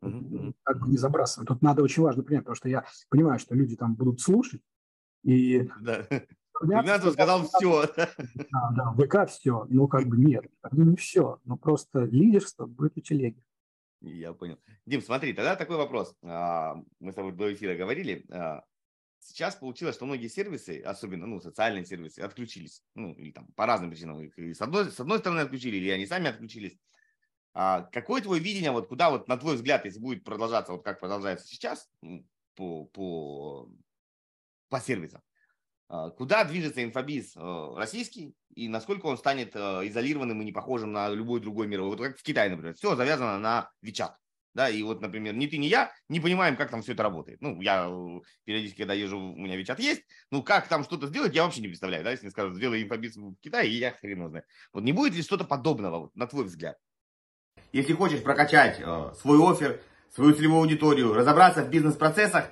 Mm-hmm. 0.04 0.54
Как 0.64 0.80
бы 0.80 0.90
не 0.90 0.98
забрасываем. 0.98 1.48
Тут 1.48 1.62
надо 1.62 1.84
очень 1.84 2.04
важно 2.04 2.24
понять, 2.24 2.44
потому 2.44 2.56
что 2.56 2.70
я 2.70 2.86
понимаю, 3.10 3.40
что 3.40 3.56
люди 3.56 3.76
там 3.76 3.96
будут 3.96 4.20
слушать. 4.22 4.62
И 5.24 5.70
да. 5.80 6.08
Игнатов 6.64 7.14
сказал 7.14 7.44
все. 7.44 7.88
Да, 7.96 8.72
да, 8.76 8.94
ВК 8.94 9.30
все. 9.30 9.66
Ну, 9.70 9.88
как 9.88 10.08
бы 10.08 10.18
нет, 10.18 10.46
не 10.72 10.96
все. 10.96 11.40
Ну, 11.46 11.58
просто 11.58 12.04
лидерство 12.06 12.66
будет 12.66 12.98
у 12.98 13.02
телеги. 13.02 13.44
Я 14.02 14.34
понял. 14.34 14.58
Дим, 14.86 15.02
смотри, 15.02 15.34
тогда 15.34 15.56
такой 15.56 15.78
вопрос. 15.78 16.16
А, 16.24 16.76
мы 17.00 17.12
с 17.12 17.16
тобой 17.16 17.34
до 17.34 17.54
эфира 17.54 17.76
говорили. 17.76 18.26
А, 18.32 18.64
сейчас 19.20 19.56
получилось, 19.56 19.96
что 19.96 20.06
многие 20.06 20.28
сервисы, 20.28 20.82
особенно 20.82 21.28
ну, 21.28 21.40
социальные 21.40 21.86
сервисы, 21.86 22.20
отключились. 22.20 22.84
Ну, 22.96 23.14
или 23.14 23.32
там 23.32 23.48
по 23.56 23.66
разным 23.68 23.92
причинам. 23.92 24.20
И 24.22 24.54
с, 24.54 24.62
одной, 24.62 24.92
с 24.92 25.00
одной 25.00 25.20
стороны 25.20 25.42
отключили, 25.42 25.78
или 25.78 25.90
они 25.90 26.08
сами 26.08 26.30
отключились. 26.30 26.78
А 27.54 27.82
какое 27.92 28.22
твое 28.22 28.42
видение, 28.42 28.72
вот 28.72 28.88
куда, 28.88 29.10
вот 29.10 29.28
на 29.28 29.38
твой 29.38 29.56
взгляд, 29.56 29.86
если 29.86 30.00
будет 30.00 30.24
продолжаться, 30.24 30.72
вот 30.72 30.84
как 30.84 31.00
продолжается 31.00 31.46
сейчас 31.48 31.90
по, 32.56 32.86
по, 32.86 33.70
по 34.70 34.80
сервисам, 34.80 35.22
а, 35.90 36.10
куда 36.12 36.46
движется 36.46 36.82
инфобиз 36.84 37.36
э, 37.36 37.74
российский 37.76 38.34
и 38.56 38.70
насколько 38.70 39.08
он 39.08 39.18
станет 39.18 39.56
э, 39.56 39.60
изолированным 39.88 40.42
и 40.42 40.46
не 40.46 40.54
похожим 40.54 40.94
на 40.94 41.10
любой 41.10 41.42
другой 41.42 41.68
мировой. 41.68 41.98
Вот 41.98 42.08
как 42.08 42.18
в 42.18 42.24
Китае, 42.24 42.50
например, 42.50 42.74
все 42.76 42.96
завязано 42.96 43.38
на 43.40 43.70
WeChat. 43.84 44.12
Да, 44.54 44.70
и 44.70 44.84
вот, 44.84 45.02
например, 45.02 45.34
ни 45.34 45.48
ты, 45.48 45.58
ни 45.58 45.66
я 45.66 45.94
не 46.10 46.20
понимаем, 46.20 46.58
как 46.58 46.72
там 46.72 46.82
все 46.82 46.94
это 46.94 47.04
работает. 47.04 47.42
Ну, 47.42 47.60
я 47.62 47.88
э, 47.90 48.20
периодически, 48.46 48.80
когда 48.80 48.94
езжу, 48.94 49.18
у 49.18 49.38
меня 49.38 49.60
WeChat 49.60 49.82
есть, 49.82 50.04
ну, 50.30 50.44
как 50.44 50.70
там 50.70 50.84
что-то 50.86 51.08
сделать, 51.08 51.36
я 51.36 51.44
вообще 51.44 51.62
не 51.62 51.68
представляю, 51.68 52.06
да, 52.06 52.12
если 52.12 52.26
мне 52.26 52.32
скажут, 52.32 52.56
сделай 52.56 52.84
инфобиз 52.84 53.18
в 53.18 53.36
Китае, 53.42 53.70
и 53.70 53.78
я 53.78 53.92
хрен 53.92 54.30
знаю. 54.30 54.46
Вот 54.72 54.84
не 54.84 54.94
будет 54.94 55.14
ли 55.14 55.22
что-то 55.22 55.44
подобного, 55.44 56.00
вот, 56.00 56.16
на 56.16 56.28
твой 56.28 56.46
взгляд? 56.46 56.78
Если 57.72 57.94
хочешь 57.94 58.24
прокачать 58.24 58.80
э, 58.80 59.14
свой 59.20 59.40
офер, 59.40 59.80
свою 60.14 60.34
целевую 60.34 60.62
аудиторию, 60.62 61.14
разобраться 61.14 61.64
в 61.64 61.70
бизнес-процессах, 61.70 62.50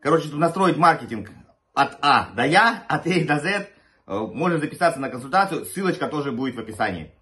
короче, 0.00 0.28
тут 0.28 0.38
настроить 0.38 0.76
маркетинг 0.76 1.30
от 1.74 1.98
А 2.02 2.30
до 2.34 2.44
Я, 2.44 2.84
от 2.88 3.06
А 3.06 3.24
до 3.24 3.38
З. 3.40 3.68
Э, 4.06 4.18
можно 4.18 4.58
записаться 4.58 5.00
на 5.00 5.08
консультацию, 5.08 5.64
ссылочка 5.64 6.08
тоже 6.08 6.32
будет 6.32 6.56
в 6.56 6.60
описании. 6.60 7.12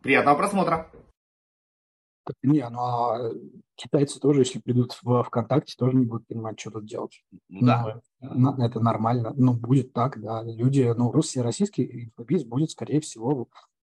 Приятного 0.00 0.36
просмотра. 0.36 0.90
Не, 2.42 2.68
ну 2.68 2.78
а 2.78 3.32
китайцы 3.74 4.20
тоже, 4.20 4.40
если 4.42 4.60
придут 4.60 4.98
в 5.02 5.24
ВКонтакте, 5.24 5.74
тоже 5.76 5.96
не 5.96 6.06
будут 6.06 6.26
понимать, 6.26 6.58
что 6.60 6.70
тут 6.70 6.86
делать. 6.86 7.24
Ну 7.48 7.66
да. 7.66 8.00
Ну, 8.20 8.54
это 8.64 8.78
нормально. 8.80 9.32
Ну, 9.36 9.54
будет 9.54 9.92
так, 9.92 10.20
да. 10.20 10.42
Люди, 10.42 10.92
ну, 10.96 11.10
русский, 11.10 11.40
российский 11.40 12.04
инфобиз 12.04 12.44
будет, 12.44 12.70
скорее 12.70 13.00
всего, 13.00 13.48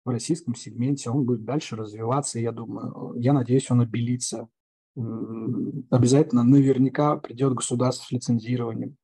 в 0.06 0.10
российском 0.10 0.56
сегменте. 0.56 1.10
Он 1.10 1.26
будет 1.26 1.43
дальше 1.43 1.76
развиваться, 1.76 2.39
я 2.39 2.51
думаю. 2.51 3.14
Я 3.18 3.34
надеюсь, 3.34 3.70
он 3.72 3.82
обелится. 3.82 4.47
Обязательно, 4.95 6.43
наверняка 6.43 7.18
придет 7.18 7.53
государство 7.53 8.06
с 8.06 8.12
лицензированием. 8.12 8.95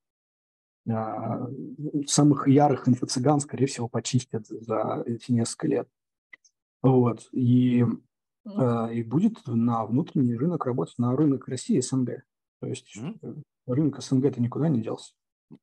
А, 0.90 1.48
самых 2.08 2.48
ярых 2.48 2.88
инфо-цыган, 2.88 3.40
скорее 3.40 3.66
всего, 3.66 3.88
почистят 3.88 4.48
за 4.48 5.04
эти 5.06 5.32
несколько 5.32 5.68
лет. 5.68 5.90
Вот. 6.82 7.28
И, 7.34 7.86
а, 8.46 8.90
и 8.92 9.04
будет 9.04 9.46
на 9.46 9.86
внутренний 9.86 10.36
рынок 10.36 10.66
работать, 10.66 10.98
на 10.98 11.16
рынок 11.16 11.48
России 11.48 11.80
СНГ. 11.80 12.24
То 12.62 12.68
есть 12.68 12.96
рынок 13.68 14.02
СНГ 14.02 14.26
это 14.26 14.42
никуда 14.42 14.70
не 14.70 14.82
делся. 14.82 15.14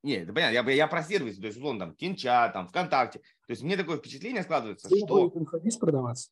Нет, 0.03 0.25
это 0.25 0.33
понятно, 0.33 0.55
я, 0.55 0.71
я 0.71 0.87
про 0.87 1.03
сервисы, 1.03 1.41
то 1.41 1.47
есть, 1.47 1.59
условно, 1.59 1.81
там, 1.81 1.95
Тинчат, 1.97 2.53
там, 2.53 2.69
ВКонтакте. 2.69 3.19
То 3.19 3.51
есть, 3.51 3.63
мне 3.63 3.77
такое 3.77 3.99
впечатление 3.99 4.43
складывается, 4.43 4.89
что... 4.89 5.33
инфобиз 5.35 5.77
продаваться? 5.77 6.31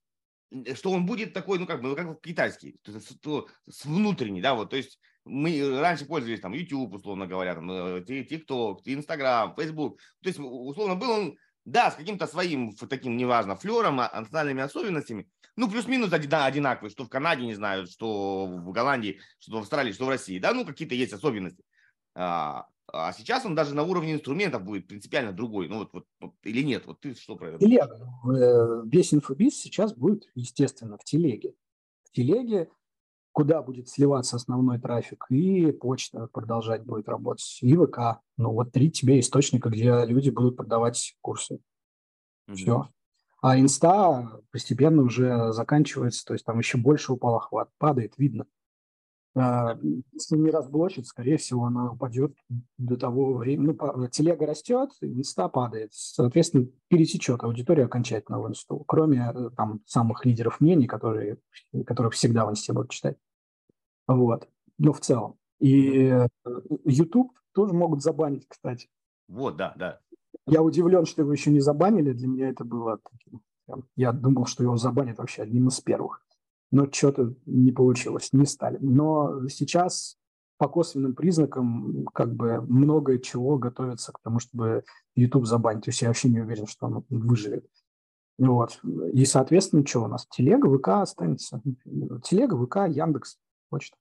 Что 0.75 0.91
он 0.93 1.07
будет 1.07 1.33
такой, 1.33 1.59
ну, 1.59 1.67
как 1.67 1.83
бы, 1.83 1.89
ну, 1.89 1.97
как 1.97 2.21
китайский, 2.21 2.79
то 2.83 2.93
есть, 2.93 3.21
то, 3.21 3.49
с 3.69 3.85
внутренней, 3.85 4.41
да, 4.41 4.55
вот, 4.55 4.71
то 4.71 4.77
есть, 4.77 5.01
мы 5.27 5.81
раньше 5.81 6.07
пользовались 6.07 6.41
там 6.41 6.53
YouTube, 6.53 6.95
условно 6.95 7.27
говоря, 7.27 7.55
там, 7.55 7.69
TikTok, 7.71 8.79
Instagram, 8.85 9.55
Facebook. 9.57 9.99
То 10.23 10.29
есть, 10.29 10.39
условно, 10.39 10.95
был 10.95 11.11
он, 11.11 11.37
да, 11.65 11.91
с 11.91 11.97
каким-то 11.97 12.27
своим 12.29 12.73
таким, 12.89 13.17
неважно, 13.17 13.57
флером, 13.57 14.01
а, 14.01 14.21
национальными 14.21 14.63
особенностями, 14.63 15.29
ну, 15.57 15.69
плюс-минус 15.69 16.13
одинаковые, 16.13 16.91
что 16.91 17.05
в 17.05 17.09
Канаде, 17.09 17.45
не 17.45 17.55
знаю, 17.55 17.87
что 17.87 18.47
в 18.47 18.71
Голландии, 18.71 19.21
что 19.41 19.57
в 19.57 19.61
Австралии, 19.61 19.93
что 19.93 20.05
в 20.05 20.11
России, 20.11 20.39
да, 20.39 20.53
ну, 20.53 20.65
какие-то 20.65 20.95
есть 20.95 21.13
особенности. 21.13 21.65
А, 22.15 22.67
а 22.97 23.13
сейчас 23.13 23.45
он 23.45 23.55
даже 23.55 23.75
на 23.75 23.83
уровне 23.83 24.15
инструментов 24.15 24.63
будет 24.65 24.89
принципиально 24.89 25.33
другой. 25.33 25.69
Ну, 25.69 25.79
вот, 25.81 25.93
вот, 25.93 26.05
вот 26.21 26.35
или 26.43 26.63
нет? 26.63 26.87
Вот 26.87 27.01
ты 27.01 27.15
что 27.15 27.37
про 27.37 27.51
это? 27.51 27.59
Телега. 27.59 27.99
Э, 28.29 28.83
весь 28.87 29.15
инфобиз 29.15 29.61
сейчас 29.61 29.95
будет, 29.95 30.29
естественно, 30.35 30.99
в 30.99 31.05
телеге. 31.05 31.55
В 32.05 32.13
телеге 32.13 32.71
куда 33.37 33.61
будет 33.61 33.91
сливаться 33.91 34.37
основной 34.37 34.81
трафик, 34.81 35.27
и 35.29 35.71
почта 35.71 36.27
продолжать 36.33 36.85
будет 36.85 37.07
работать, 37.07 37.59
и 37.61 37.77
ВК. 37.77 38.23
Ну, 38.39 38.53
вот 38.53 38.73
три 38.73 38.91
тебе 38.91 39.21
источника, 39.21 39.69
где 39.69 40.07
люди 40.07 40.31
будут 40.31 40.57
продавать 40.57 41.15
курсы. 41.21 41.59
Все. 42.51 42.89
А 43.43 43.61
инста 43.61 44.41
постепенно 44.51 45.03
уже 45.03 45.53
заканчивается, 45.53 46.25
то 46.25 46.33
есть 46.33 46.47
там 46.47 46.59
еще 46.59 46.79
больше 46.79 47.13
упал 47.13 47.37
охват, 47.37 47.69
падает, 47.77 48.15
видно. 48.17 48.47
А, 49.39 49.79
если 50.13 50.37
не 50.37 50.51
разблочит, 50.51 51.07
скорее 51.07 51.37
всего, 51.37 51.67
она 51.67 51.93
упадет 51.93 52.35
до 52.79 52.97
того 52.97 53.35
времени. 53.35 53.77
Ну, 53.79 54.09
телега 54.09 54.47
растет, 54.47 54.91
инста 55.03 55.49
падает. 55.49 55.93
Соответственно, 55.93 56.69
пересечет 56.89 57.45
аудиторию 57.45 57.85
окончательно 57.85 58.41
в 58.41 58.49
инсту, 58.49 58.83
кроме 58.87 59.31
э, 59.35 59.51
там 59.55 59.83
самых 59.85 60.25
лидеров 60.25 60.61
мнений, 60.61 60.87
которые, 60.87 61.37
которых 61.87 62.15
всегда 62.15 62.47
в 62.47 62.51
инсте 62.51 62.73
будут 62.73 62.91
читать. 62.91 63.19
Вот. 64.07 64.49
Ну, 64.79 64.95
в 64.95 65.01
целом. 65.01 65.37
И 65.61 66.07
э, 66.07 66.29
YouTube 66.85 67.33
тоже 67.53 67.75
могут 67.75 68.03
забанить, 68.03 68.49
кстати. 68.49 68.89
Вот, 69.29 69.57
да, 69.57 69.75
да. 69.77 70.01
Я 70.47 70.63
удивлен, 70.63 71.05
что 71.05 71.23
его 71.23 71.33
еще 71.33 71.51
не 71.51 71.61
забанили. 71.61 72.13
Для 72.13 72.29
меня 72.29 72.49
это 72.49 72.65
было. 72.65 73.01
Я 73.97 74.13
думал, 74.13 74.47
что 74.47 74.63
его 74.63 74.77
забанят 74.77 75.19
вообще 75.19 75.43
одним 75.43 75.69
из 75.69 75.81
первых 75.81 76.26
но 76.71 76.91
что-то 76.91 77.35
не 77.47 77.73
получилось, 77.73 78.33
не 78.33 78.47
стали. 78.47 78.79
Но 78.81 79.49
сейчас 79.49 80.19
по 80.59 80.69
косвенным 80.69 81.15
признакам 81.15 82.07
как 82.15 82.35
бы 82.35 82.61
многое 82.63 83.19
чего 83.19 83.59
готовится 83.59 84.13
к 84.13 84.21
тому, 84.23 84.39
чтобы 84.39 84.85
YouTube 85.15 85.47
забанить. 85.47 85.85
То 85.85 85.91
есть 85.91 86.03
я 86.03 86.09
вообще 86.09 86.29
не 86.29 86.41
уверен, 86.41 86.67
что 86.67 86.87
он 86.87 87.05
выживет. 87.09 87.67
Вот. 88.39 88.81
И, 89.13 89.25
соответственно, 89.25 89.87
что 89.87 90.05
у 90.05 90.09
нас? 90.09 90.27
Телега, 90.29 90.69
ВК 90.77 90.89
останется. 90.89 91.63
Телега, 92.23 92.57
ВК, 92.57 92.77
Яндекс, 92.89 93.39
почта. 93.71 93.97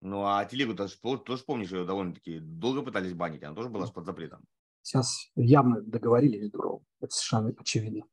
Ну, 0.00 0.24
а 0.24 0.44
телегу 0.44 0.74
тоже, 0.74 0.96
тоже 1.00 1.42
помнишь, 1.44 1.72
ее 1.72 1.84
довольно-таки 1.84 2.38
долго 2.40 2.82
пытались 2.82 3.14
банить, 3.14 3.42
она 3.42 3.54
тоже 3.54 3.68
была 3.68 3.86
под 3.86 4.04
запретом. 4.04 4.40
Сейчас 4.82 5.30
явно 5.34 5.80
договорились 5.80 6.48
здорово. 6.48 6.82
Это 7.00 7.12
совершенно 7.12 7.54
очевидно. 7.58 8.04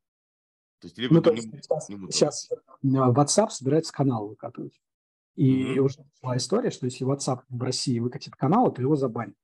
То 0.84 0.88
есть 0.88 0.96
телегу 0.98 1.16
ну, 1.16 1.22
то 1.22 1.32
есть 1.32 1.48
не, 1.48 1.62
сейчас, 1.62 1.88
не 1.88 2.12
сейчас 2.12 2.50
WhatsApp 2.84 3.52
собирается 3.52 3.94
канал 3.94 4.28
выкатывать. 4.28 4.82
И 5.36 5.64
mm-hmm. 5.64 5.80
уже 5.80 6.06
была 6.22 6.36
история, 6.36 6.72
что 6.72 6.86
если 6.86 7.08
WhatsApp 7.08 7.40
в 7.48 7.64
России 7.64 8.00
выкатит 8.00 8.36
канал, 8.36 8.70
то 8.70 8.82
его 8.82 8.98
забанят. 8.98 9.36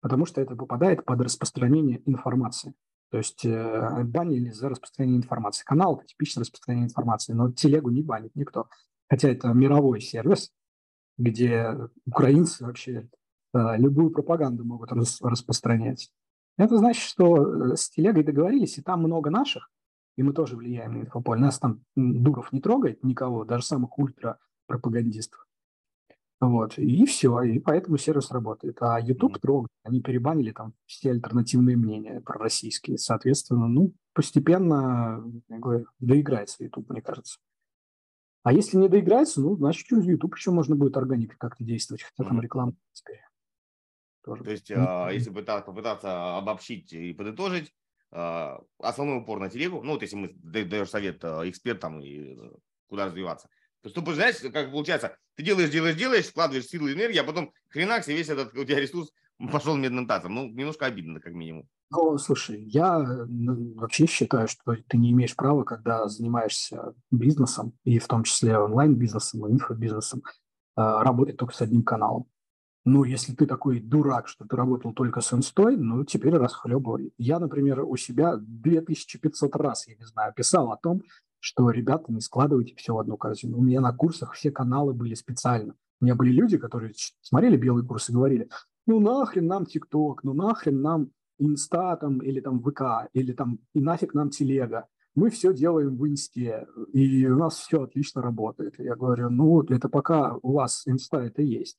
Потому 0.00 0.24
что 0.24 0.40
это 0.40 0.56
попадает 0.56 1.04
под 1.04 1.20
распространение 1.20 2.02
информации. 2.06 2.72
То 3.10 3.18
есть 3.18 3.44
э, 3.44 4.04
банили 4.04 4.48
за 4.48 4.70
распространение 4.70 5.18
информации. 5.18 5.64
Канал– 5.64 5.96
это 5.98 6.06
типичное 6.06 6.44
распространение 6.44 6.86
информации, 6.86 7.34
но 7.34 7.52
телегу 7.52 7.90
не 7.90 8.02
банит 8.02 8.34
никто. 8.34 8.68
Хотя 9.10 9.28
это 9.28 9.48
мировой 9.48 10.00
сервис, 10.00 10.50
где 11.18 11.76
украинцы 12.06 12.64
вообще 12.64 13.10
э, 13.52 13.76
любую 13.76 14.12
пропаганду 14.12 14.64
могут 14.64 14.92
рас- 14.92 15.20
распространять. 15.20 16.10
Это 16.56 16.78
значит, 16.78 17.02
что 17.02 17.72
э, 17.72 17.76
с 17.76 17.90
телегой 17.90 18.24
договорились, 18.24 18.78
и 18.78 18.82
там 18.82 19.00
много 19.00 19.28
наших, 19.28 19.70
и 20.16 20.22
мы 20.22 20.32
тоже 20.32 20.56
влияем 20.56 20.94
на 20.94 21.02
инфополе. 21.02 21.40
Нас 21.40 21.58
там 21.58 21.84
Дуров 21.96 22.52
не 22.52 22.60
трогает 22.60 23.02
никого, 23.02 23.44
даже 23.44 23.64
самых 23.64 23.98
ультра-пропагандистов. 23.98 25.46
Вот, 26.40 26.76
и 26.76 27.06
все, 27.06 27.40
и 27.42 27.60
поэтому 27.60 27.98
сервис 27.98 28.32
работает. 28.32 28.82
А 28.82 28.98
YouTube 28.98 29.36
mm-hmm. 29.36 29.40
трогает, 29.40 29.70
они 29.84 30.00
перебанили 30.02 30.50
там 30.50 30.74
все 30.86 31.12
альтернативные 31.12 31.76
мнения 31.76 32.20
пророссийские. 32.20 32.98
Соответственно, 32.98 33.68
ну, 33.68 33.94
постепенно 34.12 35.24
говорю, 35.48 35.86
доиграется 36.00 36.64
YouTube, 36.64 36.90
мне 36.90 37.00
кажется. 37.00 37.38
А 38.42 38.52
если 38.52 38.76
не 38.76 38.88
доиграется, 38.88 39.40
ну, 39.40 39.54
значит, 39.54 39.86
через 39.86 40.04
YouTube 40.04 40.34
еще 40.34 40.50
можно 40.50 40.74
будет 40.74 40.96
органикой 40.96 41.36
как-то 41.38 41.62
действовать, 41.62 42.02
хотя 42.02 42.24
mm-hmm. 42.24 42.28
там 42.28 42.40
реклама 42.40 42.74
теперь. 42.90 43.20
Тоже. 44.24 44.42
То 44.42 44.50
есть, 44.50 44.68
mm-hmm. 44.68 45.14
если 45.14 45.30
пытаться, 45.30 45.66
попытаться 45.66 46.38
обобщить 46.38 46.92
и 46.92 47.12
подытожить, 47.12 47.72
основной 48.12 49.18
упор 49.18 49.40
на 49.40 49.48
телегу, 49.48 49.82
ну 49.82 49.92
вот 49.92 50.02
если 50.02 50.16
мы 50.16 50.32
даешь 50.34 50.90
совет 50.90 51.24
а, 51.24 51.48
экспертам 51.48 52.00
и 52.00 52.34
э, 52.36 52.50
куда 52.88 53.06
развиваться. 53.06 53.48
То 53.82 53.90
ну, 53.96 54.12
знаешь, 54.12 54.36
как 54.52 54.70
получается, 54.70 55.16
ты 55.34 55.42
делаешь, 55.42 55.70
делаешь, 55.70 55.96
делаешь, 55.96 56.26
складываешь 56.26 56.66
силы 56.66 56.90
и 56.90 56.94
энергию, 56.94 57.22
а 57.22 57.26
потом 57.26 57.52
хренак 57.68 58.06
весь 58.06 58.28
этот 58.28 58.54
у 58.54 58.64
тебя 58.64 58.80
ресурс 58.80 59.12
пошел 59.52 59.76
медным 59.76 60.06
тазом. 60.06 60.34
Ну, 60.34 60.48
немножко 60.48 60.86
обидно, 60.86 61.20
как 61.20 61.32
минимум. 61.32 61.66
Ну, 61.90 62.16
слушай, 62.18 62.62
я 62.62 62.98
вообще 62.98 64.06
считаю, 64.06 64.48
что 64.48 64.76
ты 64.88 64.96
не 64.96 65.10
имеешь 65.10 65.36
права, 65.36 65.64
когда 65.64 66.06
занимаешься 66.08 66.94
бизнесом, 67.10 67.72
и 67.84 67.98
в 67.98 68.06
том 68.06 68.24
числе 68.24 68.56
онлайн-бизнесом, 68.56 69.50
инфобизнесом, 69.50 70.22
а, 70.74 71.04
работать 71.04 71.36
только 71.36 71.54
с 71.54 71.60
одним 71.60 71.82
каналом. 71.82 72.26
Ну, 72.84 73.04
если 73.04 73.32
ты 73.32 73.46
такой 73.46 73.80
дурак, 73.80 74.26
что 74.26 74.44
ты 74.44 74.56
работал 74.56 74.92
только 74.92 75.20
с 75.20 75.32
инстой, 75.32 75.76
ну, 75.76 76.04
теперь 76.04 76.34
расхлебывай. 76.34 77.12
Я, 77.16 77.38
например, 77.38 77.80
у 77.80 77.96
себя 77.96 78.36
2500 78.36 79.54
раз, 79.56 79.86
я 79.86 79.94
не 79.94 80.04
знаю, 80.04 80.32
писал 80.34 80.72
о 80.72 80.76
том, 80.76 81.02
что, 81.38 81.70
ребята, 81.70 82.12
не 82.12 82.20
складывайте 82.20 82.74
все 82.76 82.94
в 82.94 82.98
одну 82.98 83.16
корзину. 83.16 83.58
У 83.58 83.62
меня 83.62 83.80
на 83.80 83.92
курсах 83.92 84.32
все 84.32 84.50
каналы 84.50 84.94
были 84.94 85.14
специально. 85.14 85.74
У 86.00 86.04
меня 86.04 86.16
были 86.16 86.32
люди, 86.32 86.58
которые 86.58 86.92
смотрели 87.20 87.56
белый 87.56 87.84
курс 87.86 88.08
и 88.08 88.12
говорили, 88.12 88.48
ну 88.86 88.98
нахрен 88.98 89.46
нам 89.46 89.66
ТикТок, 89.66 90.24
ну 90.24 90.34
нахрен 90.34 90.80
нам 90.80 91.10
Инста 91.38 91.96
там, 91.96 92.18
или 92.18 92.40
там 92.40 92.60
ВК, 92.60 93.08
или 93.12 93.32
там 93.32 93.60
и 93.74 93.80
нафиг 93.80 94.14
нам 94.14 94.30
Телега. 94.30 94.86
Мы 95.14 95.30
все 95.30 95.52
делаем 95.52 95.96
в 95.96 96.08
Инсте, 96.08 96.66
и 96.92 97.26
у 97.26 97.36
нас 97.36 97.56
все 97.58 97.82
отлично 97.82 98.22
работает. 98.22 98.74
Я 98.78 98.96
говорю, 98.96 99.30
ну 99.30 99.62
это 99.62 99.88
пока 99.88 100.36
у 100.42 100.54
вас 100.54 100.82
Инста 100.86 101.18
это 101.18 101.42
есть. 101.42 101.78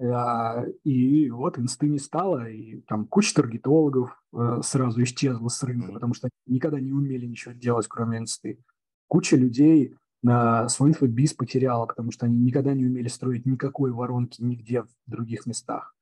А, 0.00 0.64
и 0.84 1.28
вот 1.30 1.58
инсты 1.58 1.88
не 1.88 1.98
стало, 1.98 2.48
и 2.48 2.80
там 2.82 3.06
куча 3.06 3.34
таргетологов 3.34 4.22
э, 4.32 4.60
сразу 4.62 5.02
исчезла 5.02 5.48
с 5.48 5.62
рынка, 5.62 5.92
потому 5.92 6.14
что 6.14 6.28
никогда 6.46 6.78
не 6.78 6.92
умели 6.92 7.26
ничего 7.26 7.52
делать, 7.52 7.88
кроме 7.88 8.18
инсты. 8.18 8.60
Куча 9.08 9.36
людей 9.36 9.96
свой 10.20 10.90
инфобиз 10.90 11.32
потеряла, 11.34 11.86
потому 11.86 12.10
что 12.10 12.26
они 12.26 12.38
никогда 12.38 12.74
не 12.74 12.84
умели 12.84 13.06
строить 13.06 13.46
никакой 13.46 13.92
воронки 13.92 14.42
нигде 14.42 14.82
в 14.82 14.88
других 15.06 15.46
местах. 15.46 15.94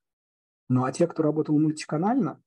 Ну 0.69 0.83
а 0.85 0.91
те, 0.91 1.05
кто 1.05 1.21
работал 1.21 1.57
мультиканально, 1.59 2.41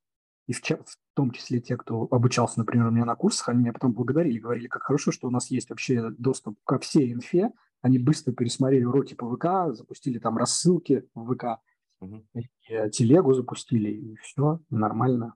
и 0.48 0.52
в, 0.52 0.60
в 0.60 0.96
том 1.14 1.30
числе 1.30 1.60
те, 1.60 1.76
кто 1.76 2.08
обучался, 2.10 2.58
например, 2.58 2.88
у 2.88 2.90
меня 2.90 3.04
на 3.04 3.14
курсах, 3.14 3.50
они 3.50 3.60
меня 3.60 3.72
потом 3.72 3.92
благодарили, 3.92 4.38
говорили, 4.38 4.66
как 4.66 4.82
хорошо, 4.82 5.12
что 5.12 5.28
у 5.28 5.30
нас 5.30 5.50
есть 5.50 5.70
вообще 5.70 6.10
доступ 6.10 6.58
ко 6.64 6.80
всей 6.80 7.12
инфе, 7.12 7.52
они 7.82 7.98
быстро 7.98 8.32
пересмотрели 8.32 8.84
уроки 8.84 9.14
по 9.14 9.34
ВК, 9.34 9.74
запустили 9.76 10.18
там 10.18 10.36
рассылки 10.36 11.04
в 11.14 11.34
ВК, 11.34 11.60
угу. 12.00 12.24
и, 12.34 12.48
э, 12.68 12.90
телегу 12.90 13.32
запустили, 13.32 13.90
и 13.90 14.16
все, 14.16 14.60
нормально. 14.70 15.34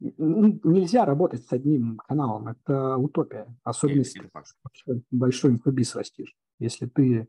Ну, 0.00 0.60
нельзя 0.62 1.04
работать 1.04 1.44
с 1.44 1.52
одним 1.52 1.98
каналом, 1.98 2.48
это 2.48 2.96
утопия. 2.96 3.46
Особенно 3.64 3.98
если 3.98 4.30
большой, 4.32 5.02
большой 5.10 5.50
инфобиз 5.52 5.96
растишь. 5.96 6.36
Если 6.60 6.86
ты 6.86 7.28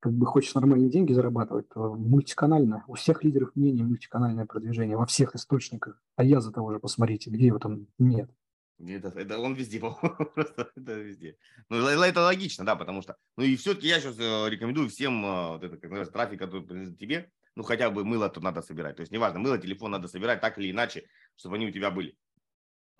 как 0.00 0.14
бы 0.14 0.24
хочешь 0.24 0.54
нормальные 0.54 0.90
деньги 0.90 1.12
зарабатывать, 1.12 1.68
то 1.68 1.94
мультиканально. 1.94 2.84
У 2.88 2.94
всех 2.94 3.22
лидеров 3.22 3.54
мнений 3.54 3.82
мультиканальное 3.82 4.46
продвижение 4.46 4.96
во 4.96 5.04
всех 5.04 5.34
источниках. 5.34 6.02
А 6.16 6.24
я 6.24 6.40
за 6.40 6.52
того 6.52 6.72
же 6.72 6.80
посмотрите, 6.80 7.30
где 7.30 7.46
его 7.46 7.58
там 7.58 7.86
нет. 7.98 8.30
Это, 8.88 9.08
это 9.08 9.38
он 9.38 9.54
везде, 9.54 9.78
просто 10.34 10.72
это 10.74 10.92
везде. 10.94 11.36
Ну, 11.68 11.86
это 11.86 12.20
логично, 12.22 12.64
да, 12.64 12.76
потому 12.76 13.02
что, 13.02 13.16
ну 13.36 13.44
и 13.44 13.56
все-таки 13.56 13.88
я 13.88 14.00
сейчас 14.00 14.18
э, 14.18 14.48
рекомендую 14.48 14.88
всем 14.88 15.24
э, 15.24 15.48
вот 15.48 15.64
это, 15.64 15.76
как 15.76 15.90
называется, 15.90 16.12
трафик, 16.12 16.38
который 16.38 16.62
принадлежит 16.62 16.98
тебе, 16.98 17.30
ну 17.56 17.62
хотя 17.62 17.90
бы 17.90 18.04
мыло 18.04 18.30
тут 18.30 18.42
надо 18.42 18.62
собирать. 18.62 18.96
То 18.96 19.00
есть 19.00 19.12
неважно, 19.12 19.38
мыло, 19.38 19.58
телефон 19.58 19.90
надо 19.90 20.08
собирать 20.08 20.40
так 20.40 20.58
или 20.58 20.70
иначе, 20.70 21.06
чтобы 21.36 21.56
они 21.56 21.66
у 21.66 21.72
тебя 21.72 21.90
были. 21.90 22.16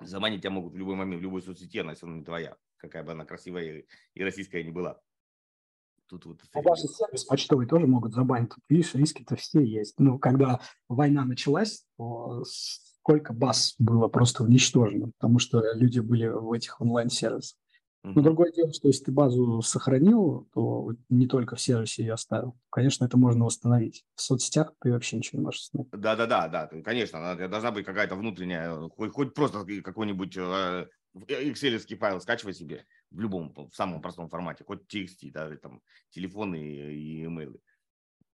Заманить 0.00 0.42
тебя 0.42 0.50
могут 0.50 0.74
в 0.74 0.76
любой 0.76 0.96
момент, 0.96 1.20
в 1.20 1.22
любой 1.22 1.42
соцсети, 1.42 1.78
она 1.78 1.94
все 1.94 2.06
равно 2.06 2.18
не 2.18 2.24
твоя, 2.24 2.56
какая 2.76 3.02
бы 3.02 3.12
она 3.12 3.24
красивая 3.24 3.84
и 4.14 4.22
российская 4.22 4.62
не 4.62 4.70
была. 4.70 5.00
Тут 6.08 6.26
вот 6.26 6.42
а 6.52 6.62
даже 6.62 6.82
сервис 6.88 7.24
почтовый 7.24 7.66
тоже 7.66 7.86
могут 7.86 8.12
забанить. 8.12 8.50
Видишь, 8.68 8.94
риски-то 8.94 9.36
все 9.36 9.60
есть. 9.60 9.94
Ну, 9.98 10.18
когда 10.18 10.60
война 10.88 11.24
началась, 11.24 11.86
то 11.96 12.42
сколько 13.02 13.32
баз 13.32 13.74
было 13.78 14.08
просто 14.08 14.44
уничтожено, 14.44 15.10
потому 15.18 15.38
что 15.38 15.62
люди 15.74 16.00
были 16.00 16.26
в 16.26 16.52
этих 16.52 16.80
онлайн-сервисах. 16.80 17.58
Но 18.02 18.22
другое 18.22 18.50
дело, 18.50 18.72
что 18.72 18.88
если 18.88 19.04
ты 19.04 19.12
базу 19.12 19.60
сохранил, 19.60 20.48
то 20.54 20.92
не 21.10 21.26
только 21.26 21.56
в 21.56 21.60
сервисе 21.60 22.02
ее 22.02 22.14
оставил. 22.14 22.56
Конечно, 22.70 23.04
это 23.04 23.18
можно 23.18 23.44
восстановить. 23.44 24.04
В 24.14 24.22
соцсетях 24.22 24.72
ты 24.80 24.90
вообще 24.90 25.18
ничего 25.18 25.38
не 25.38 25.44
можешь 25.44 25.60
установить. 25.60 25.90
Да, 25.92 26.16
да, 26.16 26.26
да, 26.26 26.48
да. 26.48 26.66
Конечно, 26.82 27.36
должна 27.48 27.70
быть 27.72 27.84
какая-то 27.84 28.16
внутренняя, 28.16 28.74
хоть, 28.88 29.12
хоть 29.12 29.34
просто 29.34 29.66
какой-нибудь 29.82 30.34
э, 30.38 30.86
excel 31.28 31.96
файл 31.98 32.20
скачивай 32.22 32.54
себе 32.54 32.86
в 33.10 33.20
любом, 33.20 33.52
в 33.54 33.74
самом 33.74 34.00
простом 34.00 34.30
формате, 34.30 34.64
хоть 34.66 34.82
TXT, 34.92 35.30
да, 35.32 35.54
там 35.56 35.82
телефоны 36.08 36.56
и 36.56 37.24
имейлы. 37.26 37.60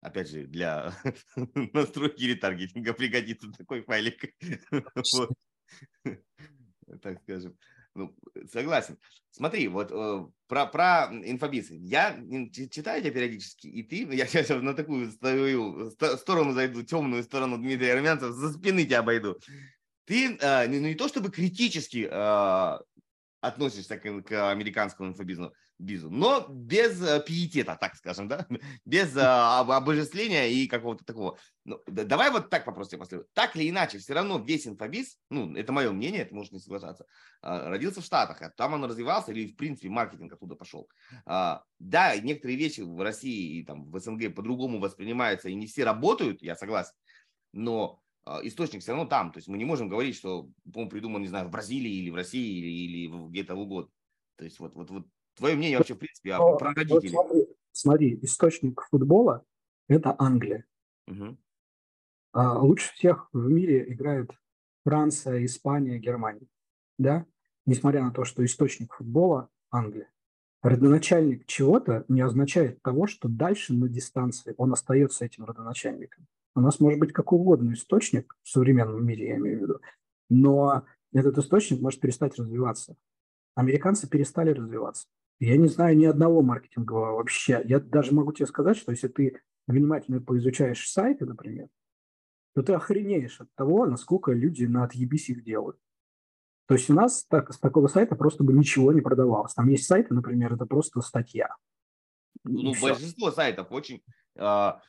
Опять 0.01 0.29
же, 0.29 0.47
для 0.47 0.93
настройки 1.73 2.23
ретаргетинга 2.23 2.93
пригодится 2.93 3.51
такой 3.51 3.81
файлик. 3.83 4.33
вот. 5.13 5.31
Так 7.01 7.21
скажем. 7.23 7.57
Ну, 7.95 8.13
согласен. 8.51 8.97
Смотри, 9.29 9.69
вот 9.69 9.91
э, 9.91 10.25
про, 10.47 10.65
про 10.65 11.09
инфобиз. 11.09 11.69
Я 11.71 12.19
читаю 12.69 13.01
тебя 13.01 13.11
периодически, 13.13 13.67
и 13.67 13.83
ты, 13.83 14.13
я 14.13 14.25
сейчас 14.27 14.49
на 14.49 14.73
такую 14.73 15.09
стою, 15.11 15.89
сторону 16.17 16.51
зайду, 16.51 16.83
темную 16.83 17.23
сторону 17.23 17.57
Дмитрия 17.57 17.93
Армянцева, 17.93 18.33
за 18.33 18.51
спины 18.51 18.83
тебя 18.83 18.99
обойду. 18.99 19.39
Ты 20.03 20.35
э, 20.35 20.67
ну, 20.67 20.79
не 20.79 20.95
то 20.95 21.07
чтобы 21.07 21.31
критически 21.31 22.09
э, 22.11 22.79
относишься 23.39 23.97
к, 23.97 24.21
к 24.23 24.51
американскому 24.51 25.09
инфобизу, 25.09 25.53
бизу, 25.81 26.09
но 26.09 26.45
без 26.47 27.01
э, 27.01 27.23
пиетета, 27.25 27.77
так 27.79 27.95
скажем, 27.95 28.27
да, 28.27 28.47
без 28.85 29.15
э, 29.15 29.21
обожествления 29.21 30.47
и 30.47 30.67
какого-то 30.67 31.03
такого. 31.03 31.37
Ну, 31.65 31.79
давай 31.87 32.31
вот 32.31 32.49
так 32.49 32.65
вопрос 32.67 32.89
тебе 32.89 32.99
поставлю. 32.99 33.27
Так 33.33 33.55
или 33.55 33.69
иначе, 33.69 33.97
все 33.97 34.13
равно 34.13 34.39
весь 34.39 34.67
инфобиз, 34.67 35.17
ну, 35.29 35.55
это 35.55 35.71
мое 35.71 35.91
мнение, 35.91 36.21
это 36.21 36.35
можешь 36.35 36.51
не 36.51 36.59
соглашаться, 36.59 37.05
э, 37.41 37.69
родился 37.69 38.01
в 38.01 38.05
Штатах, 38.05 38.41
а 38.41 38.49
там 38.49 38.73
он 38.73 38.85
развивался 38.85 39.31
или, 39.31 39.51
в 39.51 39.55
принципе, 39.55 39.89
маркетинг 39.89 40.33
оттуда 40.33 40.55
пошел. 40.55 40.87
Э, 41.25 41.57
да, 41.79 42.17
некоторые 42.17 42.57
вещи 42.57 42.81
в 42.81 43.01
России 43.01 43.59
и 43.59 43.65
там 43.65 43.89
в 43.89 43.99
СНГ 43.99 44.35
по-другому 44.35 44.79
воспринимаются, 44.79 45.49
и 45.49 45.55
не 45.55 45.67
все 45.67 45.83
работают, 45.83 46.41
я 46.41 46.55
согласен, 46.55 46.93
но 47.53 48.01
а, 48.23 48.39
источник 48.43 48.81
все 48.81 48.91
равно 48.91 49.07
там. 49.07 49.31
То 49.31 49.39
есть 49.39 49.47
мы 49.47 49.57
не 49.57 49.65
можем 49.65 49.89
говорить, 49.89 50.15
что 50.15 50.49
он 50.73 50.89
придуман, 50.89 51.21
не 51.21 51.27
знаю, 51.27 51.47
в 51.47 51.51
Бразилии 51.51 51.91
или 51.91 52.09
в 52.09 52.15
России 52.15 52.59
или, 52.59 52.67
или 52.67 53.29
где-то 53.29 53.55
угодно. 53.55 53.91
То 54.37 54.45
есть 54.45 54.59
вот, 54.59 54.75
вот, 54.75 54.89
вот 54.89 55.07
твое 55.35 55.55
мнение 55.55 55.77
вообще, 55.77 55.95
в 55.95 55.99
принципе, 55.99 56.33
о, 56.33 56.57
про 56.57 56.73
родителей. 56.73 57.11
Вот 57.11 57.27
смотри, 57.27 57.47
смотри, 57.71 58.19
источник 58.21 58.81
футбола– 58.89 59.45
это 59.87 60.15
Англия. 60.19 60.65
Угу. 61.07 61.37
А 62.33 62.59
лучше 62.59 62.93
всех 62.93 63.29
в 63.33 63.49
мире 63.49 63.91
играют 63.91 64.31
Франция, 64.85 65.43
Испания, 65.45 65.97
Германия. 65.99 66.47
Да? 66.97 67.25
Несмотря 67.65 68.03
на 68.03 68.11
то, 68.11 68.23
что 68.25 68.43
источник 68.45 68.93
футбола– 68.93 69.49
Англия. 69.71 70.11
Родоначальник 70.61 71.47
чего-то 71.47 72.05
не 72.07 72.21
означает 72.21 72.81
того, 72.83 73.07
что 73.07 73.27
дальше 73.27 73.73
на 73.73 73.89
дистанции 73.89 74.53
он 74.57 74.73
остается 74.73 75.25
этим 75.25 75.45
родоначальником. 75.45 76.27
У 76.55 76.59
нас 76.59 76.79
может 76.79 76.99
быть 76.99 77.13
как 77.13 77.31
угодно 77.33 77.73
источник 77.73 78.35
в 78.43 78.49
современном 78.49 79.05
мире, 79.05 79.29
я 79.29 79.37
имею 79.37 79.59
в 79.59 79.61
виду, 79.63 79.79
но 80.29 80.85
этот 81.13 81.37
источник 81.37 81.81
может 81.81 81.99
перестать 81.99 82.37
развиваться. 82.37 82.95
Американцы 83.55 84.07
перестали 84.07 84.51
развиваться. 84.51 85.07
Я 85.41 85.57
не 85.57 85.67
знаю 85.67 85.97
ни 85.97 86.05
одного 86.05 86.43
маркетингового 86.43 87.15
вообще. 87.15 87.63
Я 87.65 87.79
даже 87.79 88.13
могу 88.13 88.31
тебе 88.31 88.45
сказать, 88.45 88.77
что 88.77 88.91
если 88.91 89.07
ты 89.07 89.41
внимательно 89.65 90.21
поизучаешь 90.21 90.87
сайты, 90.87 91.25
например, 91.25 91.67
то 92.53 92.61
ты 92.61 92.73
охренеешь 92.73 93.41
от 93.41 93.47
того, 93.55 93.87
насколько 93.87 94.33
люди 94.33 94.65
на 94.65 94.83
отъебись 94.83 95.29
их 95.29 95.43
делают. 95.43 95.77
То 96.67 96.75
есть 96.75 96.91
у 96.91 96.93
нас 96.93 97.25
так, 97.25 97.51
с 97.51 97.57
такого 97.57 97.87
сайта 97.87 98.15
просто 98.15 98.43
бы 98.43 98.53
ничего 98.53 98.93
не 98.93 99.01
продавалось. 99.01 99.55
Там 99.55 99.67
есть 99.67 99.87
сайты, 99.87 100.13
например, 100.13 100.53
это 100.53 100.67
просто 100.67 101.01
статья. 101.01 101.55
Ну, 102.43 102.73
большинство 102.79 103.31
сайтов 103.31 103.71
очень 103.71 104.03
а, 104.37 104.79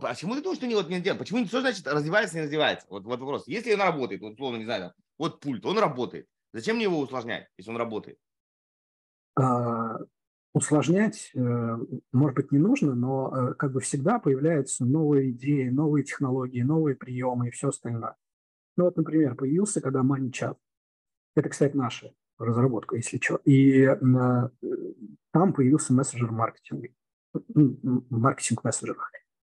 Почему 0.00 0.36
ты 0.36 0.40
думаешь, 0.40 0.58
что 0.58 0.68
не, 0.68 0.76
вот, 0.76 0.88
не 0.88 1.00
делает? 1.00 1.18
Почему 1.18 1.44
что 1.46 1.62
значит 1.62 1.84
развивается, 1.88 2.36
не 2.36 2.44
развивается? 2.44 2.86
Вот, 2.88 3.04
вот 3.04 3.18
вопрос. 3.18 3.48
Если 3.48 3.74
он 3.74 3.80
работает, 3.80 4.20
вот, 4.20 4.34
условно, 4.34 4.58
не 4.58 4.64
знаю, 4.64 4.92
вот 5.18 5.40
пульт, 5.40 5.66
он 5.66 5.78
работает. 5.78 6.26
Зачем 6.52 6.76
мне 6.76 6.84
его 6.84 7.00
усложнять, 7.00 7.48
если 7.58 7.70
он 7.70 7.76
работает? 7.76 8.18
А, 9.36 9.98
усложнять, 10.52 11.30
э, 11.34 11.76
может 12.12 12.36
быть, 12.36 12.52
не 12.52 12.58
нужно, 12.58 12.94
но 12.94 13.32
э, 13.32 13.54
как 13.54 13.72
бы 13.72 13.80
всегда 13.80 14.18
появляются 14.18 14.84
новые 14.84 15.30
идеи, 15.30 15.68
новые 15.68 16.04
технологии, 16.04 16.62
новые 16.62 16.96
приемы 16.96 17.48
и 17.48 17.50
все 17.50 17.68
остальное. 17.68 18.16
Ну 18.76 18.84
вот, 18.84 18.96
например, 18.96 19.36
появился, 19.36 19.80
когда 19.80 20.00
ManyChat. 20.00 20.56
Это, 21.36 21.48
кстати, 21.48 21.76
наша 21.76 22.12
разработка, 22.38 22.96
если 22.96 23.18
что. 23.18 23.36
И 23.44 23.82
э, 23.82 23.96
там 25.32 25.52
появился 25.52 25.92
мессенджер 25.92 26.32
маркетинга, 26.32 26.88
маркетинг 28.10 28.64
мессенджер. 28.64 28.96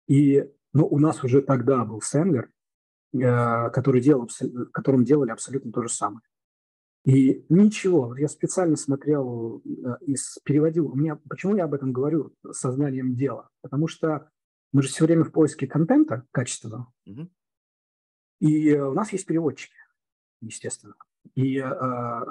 И 0.07 0.47
ну, 0.73 0.85
у 0.85 0.99
нас 0.99 1.23
уже 1.23 1.41
тогда 1.41 1.85
был 1.85 2.01
Сэндлер, 2.01 2.49
э, 3.13 3.69
который 3.71 4.01
делал, 4.01 4.29
которым 4.71 5.05
делали 5.05 5.31
абсолютно 5.31 5.71
то 5.71 5.81
же 5.81 5.89
самое. 5.89 6.21
И 7.05 7.45
ничего, 7.49 8.15
я 8.15 8.29
специально 8.29 8.77
смотрел 8.77 9.61
э, 9.65 10.05
и 10.05 10.15
переводил. 10.45 10.89
У 10.89 10.95
меня, 10.95 11.19
почему 11.29 11.55
я 11.55 11.65
об 11.65 11.73
этом 11.73 11.91
говорю 11.91 12.33
сознанием 12.51 13.15
дела? 13.15 13.49
Потому 13.61 13.87
что 13.87 14.29
мы 14.71 14.81
же 14.81 14.87
все 14.87 15.05
время 15.05 15.25
в 15.25 15.31
поиске 15.31 15.67
контента 15.67 16.25
качественного. 16.31 16.93
Mm-hmm. 17.07 17.27
И 18.39 18.75
у 18.75 18.93
нас 18.93 19.11
есть 19.11 19.25
переводчики, 19.25 19.75
естественно. 20.41 20.95
И 21.35 21.57
э, 21.57 22.21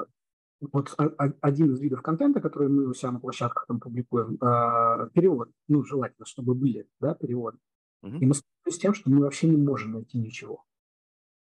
вот 0.61 0.95
один 0.97 1.73
из 1.73 1.81
видов 1.81 2.01
контента, 2.01 2.41
который 2.41 2.69
мы 2.69 2.89
у 2.89 2.95
себя 2.95 3.13
на 3.13 3.21
площадках 3.21 3.67
там 3.67 3.79
публикуем, 3.79 4.35
э, 4.35 5.11
перевод. 5.13 5.51
Ну, 5.69 5.85
желательно, 5.85 6.25
чтобы 6.25 6.55
были 6.55 6.89
да, 6.99 7.15
переводы. 7.15 7.59
Угу. 8.03 8.17
И 8.17 8.27
мы 8.27 8.35
с 8.35 8.79
тем, 8.79 8.95
что 8.95 9.11
мы 9.11 9.21
вообще 9.21 9.49
не 9.49 9.57
можем 9.59 9.93
найти 9.93 10.19
ничего. 10.19 10.65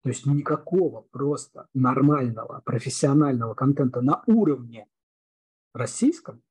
То 0.09 0.13
есть 0.13 0.25
никакого 0.25 1.03
просто 1.03 1.69
нормального, 1.75 2.63
профессионального 2.65 3.53
контента 3.53 4.01
на 4.01 4.23
уровне 4.27 4.87
российском, 5.75 6.43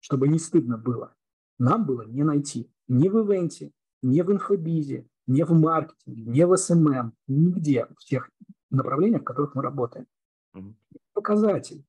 чтобы 0.00 0.26
не 0.26 0.40
стыдно 0.40 0.76
было, 0.76 1.14
нам 1.56 1.86
было 1.86 2.02
не 2.02 2.24
найти. 2.24 2.68
Ни 2.88 3.08
в 3.08 3.16
ивенте, 3.20 3.70
ни 4.02 4.22
в 4.22 4.32
инфобизе, 4.32 5.06
ни 5.28 5.44
в 5.44 5.52
маркетинге, 5.52 6.24
ни 6.24 6.42
в 6.42 6.56
SMM, 6.56 7.12
нигде, 7.28 7.86
в 7.96 8.04
тех 8.04 8.28
направлениях, 8.70 9.20
в 9.20 9.26
которых 9.26 9.54
мы 9.54 9.62
работаем. 9.62 10.08
Угу. 10.54 10.74
Показатель. 11.12 11.84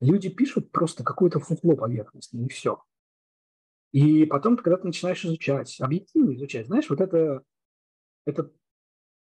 Люди 0.00 0.30
пишут 0.30 0.72
просто 0.72 1.04
какое-то 1.04 1.40
фуфло 1.40 1.76
поверхностное, 1.76 2.42
и 2.42 2.48
все. 2.48 2.82
И 3.92 4.24
потом, 4.24 4.56
когда 4.56 4.78
ты 4.78 4.86
начинаешь 4.86 5.26
изучать, 5.26 5.78
объективно 5.82 6.32
изучать, 6.32 6.68
знаешь, 6.68 6.88
вот 6.88 7.02
это, 7.02 7.42
это, 8.24 8.50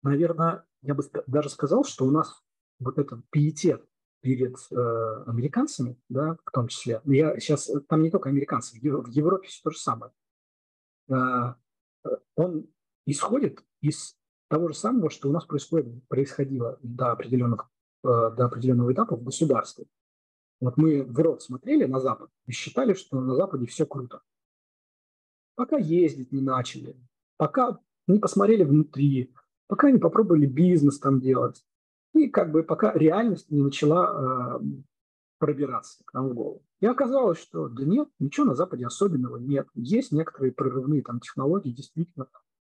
наверное, 0.03 0.65
я 0.81 0.93
бы 0.93 1.03
даже 1.27 1.49
сказал, 1.49 1.83
что 1.83 2.05
у 2.05 2.11
нас 2.11 2.43
вот 2.79 2.97
этот 2.97 3.27
пиетет 3.29 3.85
перед 4.21 4.55
э, 4.71 5.23
американцами, 5.27 5.99
да, 6.09 6.37
в 6.45 6.51
том 6.51 6.67
числе, 6.67 7.01
я 7.05 7.39
сейчас, 7.39 7.71
там 7.87 8.03
не 8.03 8.11
только 8.11 8.29
американцы, 8.29 8.79
в 8.79 9.07
Европе 9.07 9.47
все 9.47 9.61
то 9.63 9.71
же 9.71 9.79
самое, 9.79 10.11
э, 11.09 11.55
он 12.35 12.67
исходит 13.05 13.63
из 13.81 14.15
того 14.47 14.67
же 14.67 14.75
самого, 14.75 15.09
что 15.09 15.29
у 15.29 15.31
нас 15.31 15.45
происходит, 15.45 16.07
происходило 16.07 16.77
до 16.83 17.11
определенных, 17.11 17.69
э, 18.03 18.07
до 18.07 18.45
определенного 18.45 18.93
этапа 18.93 19.15
в 19.15 19.23
государстве. 19.23 19.85
Вот 20.59 20.77
мы 20.77 21.03
в 21.03 21.17
рот 21.17 21.41
смотрели 21.41 21.85
на 21.85 21.99
Запад 21.99 22.29
и 22.45 22.51
считали, 22.51 22.93
что 22.93 23.19
на 23.19 23.35
Западе 23.35 23.65
все 23.65 23.85
круто. 23.87 24.21
Пока 25.55 25.77
ездить 25.77 26.31
не 26.31 26.41
начали, 26.41 26.95
пока 27.37 27.79
не 28.07 28.19
посмотрели 28.19 28.63
внутри, 28.63 29.33
пока 29.71 29.89
не 29.89 29.99
попробовали 29.99 30.47
бизнес 30.47 30.99
там 30.99 31.21
делать. 31.21 31.63
И 32.13 32.27
как 32.27 32.51
бы 32.51 32.61
пока 32.61 32.91
реальность 32.91 33.49
не 33.49 33.61
начала 33.61 34.59
э, 34.59 34.65
пробираться 35.39 36.03
к 36.03 36.13
нам 36.13 36.27
в 36.27 36.33
голову. 36.33 36.61
И 36.81 36.85
оказалось, 36.85 37.39
что 37.39 37.69
да 37.69 37.85
нет, 37.85 38.09
ничего 38.19 38.47
на 38.47 38.55
Западе 38.55 38.85
особенного 38.85 39.37
нет. 39.37 39.69
Есть 39.73 40.11
некоторые 40.11 40.51
прорывные 40.51 41.01
там 41.03 41.21
технологии, 41.21 41.71
действительно, 41.71 42.27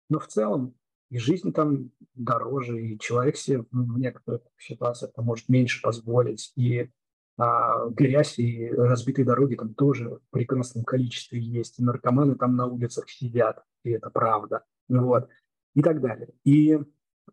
но 0.07 0.19
в 0.19 0.27
целом 0.27 0.75
и 1.09 1.17
жизнь 1.17 1.51
там 1.51 1.89
дороже, 2.13 2.79
и 2.79 2.99
человек 2.99 3.37
себе 3.37 3.65
в 3.71 3.97
некоторых 3.97 4.43
ситуациях 4.59 5.13
там, 5.15 5.25
может 5.25 5.49
меньше 5.49 5.81
позволить, 5.81 6.53
и 6.55 6.91
а 7.39 7.89
грязь 7.89 8.37
и 8.37 8.69
разбитые 8.69 9.25
дороги 9.25 9.55
там 9.55 9.73
тоже 9.73 10.09
в 10.09 10.29
прекрасном 10.29 10.83
количестве 10.83 11.39
есть, 11.39 11.79
и 11.79 11.83
наркоманы 11.83 12.35
там 12.35 12.55
на 12.55 12.67
улицах 12.67 13.09
сидят, 13.09 13.63
и 13.83 13.89
это 13.89 14.11
правда, 14.11 14.63
вот, 14.87 15.27
и 15.75 15.81
так 15.81 16.01
далее. 16.01 16.33
И 16.43 16.79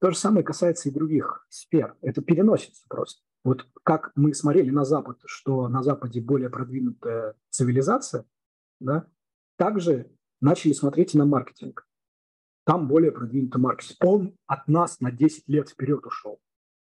то 0.00 0.10
же 0.10 0.16
самое 0.16 0.44
касается 0.44 0.88
и 0.88 0.92
других 0.92 1.46
сфер, 1.48 1.96
это 2.00 2.22
переносится 2.22 2.84
просто. 2.88 3.22
Вот 3.44 3.66
как 3.82 4.12
мы 4.14 4.34
смотрели 4.34 4.70
на 4.70 4.84
Запад, 4.84 5.18
что 5.24 5.68
на 5.68 5.82
Западе 5.82 6.20
более 6.20 6.50
продвинутая 6.50 7.34
цивилизация, 7.48 8.24
да, 8.80 9.06
также 9.56 10.10
начали 10.40 10.72
смотреть 10.72 11.14
и 11.14 11.18
на 11.18 11.24
маркетинг. 11.24 11.86
Там 12.64 12.88
более 12.88 13.12
продвинутый 13.12 13.60
маркетинг. 13.60 13.98
Он 14.04 14.38
от 14.46 14.68
нас 14.68 15.00
на 15.00 15.10
10 15.10 15.48
лет 15.48 15.70
вперед 15.70 16.04
ушел. 16.06 16.40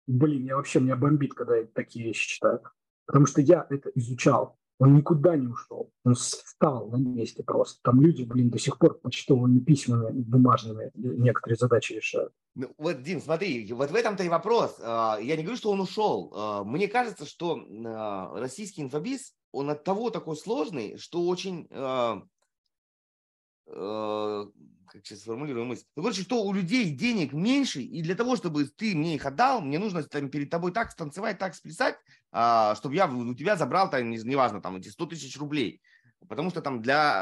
Блин, 0.06 0.44
я 0.44 0.56
вообще, 0.56 0.80
меня 0.80 0.96
бомбит, 0.96 1.34
когда 1.34 1.56
я 1.56 1.66
такие 1.66 2.06
вещи 2.06 2.28
читаю. 2.28 2.60
Потому 3.06 3.26
что 3.26 3.40
я 3.40 3.66
это 3.70 3.90
изучал. 3.94 4.58
Он 4.78 4.96
никуда 4.96 5.36
не 5.36 5.46
ушел. 5.46 5.90
Он 6.04 6.14
встал 6.14 6.88
на 6.88 6.96
месте 6.96 7.42
просто. 7.44 7.80
Там 7.82 8.00
люди, 8.00 8.24
блин, 8.24 8.50
до 8.50 8.58
сих 8.58 8.78
пор 8.78 8.98
почтовыми 8.98 9.60
письмами 9.60 10.10
бумажными 10.10 10.90
некоторые 10.94 11.56
задачи 11.56 11.92
решают. 11.92 12.32
Ну, 12.56 12.74
вот, 12.78 13.02
Дим, 13.02 13.20
смотри, 13.20 13.72
вот 13.72 13.90
в 13.90 13.94
этом-то 13.94 14.24
и 14.24 14.28
вопрос. 14.28 14.76
А, 14.80 15.18
я 15.20 15.36
не 15.36 15.42
говорю, 15.42 15.56
что 15.56 15.70
он 15.70 15.80
ушел. 15.80 16.32
А, 16.34 16.64
мне 16.64 16.88
кажется, 16.88 17.24
что 17.24 17.64
а, 17.86 18.38
российский 18.38 18.82
инфобиз, 18.82 19.34
он 19.52 19.70
от 19.70 19.84
того 19.84 20.10
такой 20.10 20.36
сложный, 20.36 20.96
что 20.98 21.26
очень 21.26 21.68
как 24.94 25.04
сейчас 25.04 25.22
сформулирую 25.22 25.66
мысль. 25.66 25.84
Ну, 25.96 26.04
короче, 26.04 26.22
что 26.22 26.44
у 26.44 26.52
людей 26.52 26.88
денег 26.90 27.32
меньше, 27.32 27.82
и 27.82 28.00
для 28.00 28.14
того, 28.14 28.36
чтобы 28.36 28.64
ты 28.66 28.94
мне 28.94 29.16
их 29.16 29.26
отдал, 29.26 29.60
мне 29.60 29.80
нужно 29.80 30.04
там, 30.04 30.30
перед 30.30 30.50
тобой 30.50 30.70
так 30.70 30.92
станцевать, 30.92 31.36
так 31.36 31.56
сплясать, 31.56 31.96
а, 32.30 32.76
чтобы 32.76 32.94
я 32.94 33.08
у 33.08 33.34
тебя 33.34 33.56
забрал, 33.56 33.90
там, 33.90 34.08
неважно, 34.08 34.62
там, 34.62 34.76
эти 34.76 34.88
100 34.88 35.06
тысяч 35.06 35.36
рублей. 35.36 35.82
Потому 36.28 36.50
что 36.50 36.62
там 36.62 36.80
для 36.80 37.12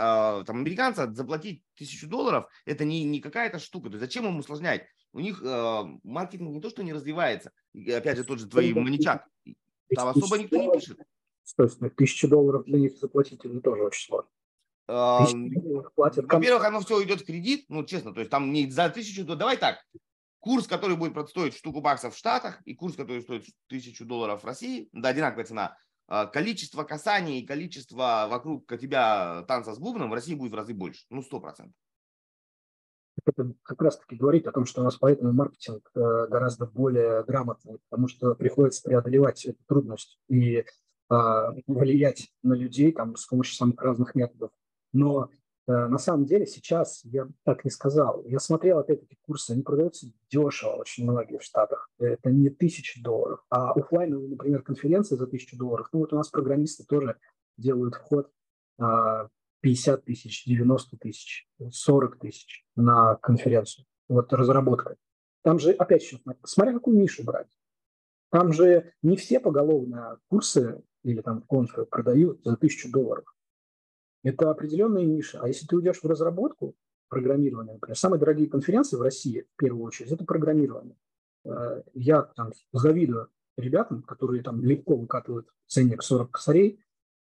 а, 0.41 0.45
там, 0.45 0.59
американца 0.59 1.11
заплатить 1.15 1.63
тысячу 1.75 2.07
долларов– 2.09 2.47
это 2.67 2.85
не, 2.85 3.05
не 3.05 3.21
какая-то 3.21 3.59
штука. 3.59 3.89
То 3.89 3.97
есть 3.97 4.05
зачем 4.05 4.27
им 4.27 4.39
усложнять? 4.39 4.87
У 5.15 5.21
них 5.21 5.43
э, 5.43 5.83
маркетинг 6.05 6.51
не 6.51 6.61
то, 6.61 6.71
что 6.71 6.83
не 6.83 6.93
развивается. 6.93 7.53
И, 7.75 7.91
опять 7.91 8.17
же, 8.17 8.25
тот 8.25 8.39
же 8.39 8.49
твои 8.49 8.73
маничат. 8.73 9.25
Там 9.95 10.09
особо 10.09 10.39
никто 10.39 10.57
не 10.57 10.71
пишет. 10.73 10.99
Стой, 11.43 11.69
тысячу 11.97 12.29
долларов 12.29 12.65
для 12.65 12.79
них 12.79 12.97
заплатить 12.97 13.45
это 13.45 13.61
тоже 13.61 13.83
очень 13.83 14.07
сложно. 14.07 14.31
Во-первых, 15.97 16.65
оно 16.65 16.81
все 16.81 17.03
идет 17.03 17.21
в 17.21 17.27
кредит, 17.27 17.67
ну, 17.69 17.85
честно, 17.85 18.13
то 18.13 18.21
есть 18.21 18.31
там 18.31 18.53
не 18.53 18.71
за 18.71 18.89
тысячу, 18.91 19.25
то 19.25 19.37
давай 19.37 19.57
так, 19.57 19.79
курс, 20.41 20.67
который 20.67 20.97
будет 20.97 21.29
стоить 21.29 21.57
штуку 21.57 21.81
баксов 21.81 22.15
в 22.15 22.19
Штатах, 22.19 22.61
и 22.65 22.75
курс, 22.75 22.97
который 22.97 23.23
стоит 23.23 23.45
тысячу 23.69 24.05
долларов 24.05 24.43
в 24.43 24.47
России, 24.47 24.89
да, 24.93 25.11
одинаковая 25.11 25.45
цена, 25.45 25.77
а, 26.09 26.27
количество 26.27 26.83
касаний 26.85 27.41
и 27.41 27.47
количество 27.47 28.27
вокруг 28.29 28.67
тебя 28.79 29.45
танца 29.47 29.73
с 29.73 29.79
бубном 29.79 30.11
в 30.11 30.15
России 30.15 30.35
будет 30.35 30.53
в 30.53 30.57
разы 30.57 30.75
больше, 30.75 31.05
ну, 31.11 31.23
сто 31.23 31.41
процентов. 31.41 31.75
Это 33.25 33.53
как 33.63 33.81
раз-таки 33.81 34.17
говорит 34.17 34.49
о 34.49 34.53
том, 34.53 34.67
что 34.67 34.81
у 34.81 34.85
нас 34.85 34.97
поэтому 34.97 35.33
маркетинг 35.33 35.89
э, 35.95 36.27
гораздо 36.29 36.67
более 36.67 37.23
грамотный, 37.25 37.79
потому 37.89 38.09
что 38.09 38.35
приходится 38.35 38.83
преодолевать 38.83 39.45
эту 39.45 39.63
трудность 39.69 40.19
и 40.29 40.65
а, 41.09 41.53
влиять 41.67 42.33
на 42.43 42.55
людей 42.55 42.91
там, 42.91 43.17
с 43.17 43.27
помощью 43.27 43.55
самых 43.55 43.81
разных 43.83 44.15
методов. 44.15 44.51
Но 44.93 45.31
э, 45.67 45.73
на 45.73 45.99
самом 45.99 46.27
деле 46.27 46.47
сейчас 46.47 47.01
я 47.05 47.29
так 47.45 47.65
не 47.65 47.71
сказал. 47.71 48.25
Я 48.27 48.39
смотрел, 48.39 48.79
опять-таки, 48.79 49.17
курсы, 49.23 49.53
они 49.53 49.63
продаются 49.63 50.07
дешево 50.31 50.73
очень 50.73 51.05
многие 51.05 51.39
в 51.39 51.43
Штатах. 51.43 51.91
Это 51.99 52.31
не 52.31 52.51
тысячи 52.51 53.03
долларов. 53.03 53.45
А 53.51 53.73
офлайновые, 53.73 54.29
например, 54.29 54.63
конференции 54.63 55.17
за 55.17 55.27
тысячу 55.27 55.57
долларов, 55.57 55.89
ну 55.93 56.01
вот 56.01 56.13
у 56.13 56.17
нас 56.17 56.29
программисты 56.29 56.85
тоже 56.85 57.17
делают 57.57 57.95
вход 57.95 58.31
э, 58.79 59.29
50 59.63 60.05
тысяч, 60.05 60.45
90 60.45 60.97
тысяч, 60.99 61.49
40 61.71 62.19
тысяч 62.19 62.65
на 62.77 63.15
конференцию. 63.17 63.87
Вот 64.09 64.33
разработка. 64.33 64.97
Там 65.43 65.59
же, 65.59 65.73
опять 65.73 66.05
же, 66.05 66.21
смотря 66.45 66.75
какую 66.75 66.99
нишу 66.99 67.25
брать. 67.25 67.49
Там 68.31 68.53
же 68.53 68.93
не 69.03 69.17
все 69.17 69.41
поголовно 69.41 70.19
курсы 70.29 70.83
или 71.03 71.21
там 71.21 71.43
конфы 71.43 71.85
продают 71.85 72.43
за 72.45 72.57
тысячу 72.57 72.91
долларов. 72.91 73.25
Это 74.23 74.51
определенная 74.51 75.05
ниша. 75.05 75.41
А 75.41 75.49
если 75.49 75.67
ты 75.67 75.77
уйдешь 75.77 76.01
в 76.03 76.07
разработку 76.07 76.75
программирования, 77.09 77.75
например, 77.75 77.97
самые 77.97 78.21
дорогие 78.21 78.49
конференции 78.49 78.97
в 78.97 79.03
России, 79.03 79.47
в 79.55 79.57
первую 79.57 79.85
очередь, 79.85 80.13
это 80.13 80.25
программирование. 80.25 80.97
Э, 81.45 81.83
я 81.95 82.23
там 82.23 82.53
завидую 82.73 83.29
ребятам, 83.57 84.03
которые 84.03 84.43
там 84.43 84.63
легко 84.63 84.97
выкатывают 84.97 85.49
ценник 85.67 86.03
40 86.03 86.31
косарей, 86.31 86.81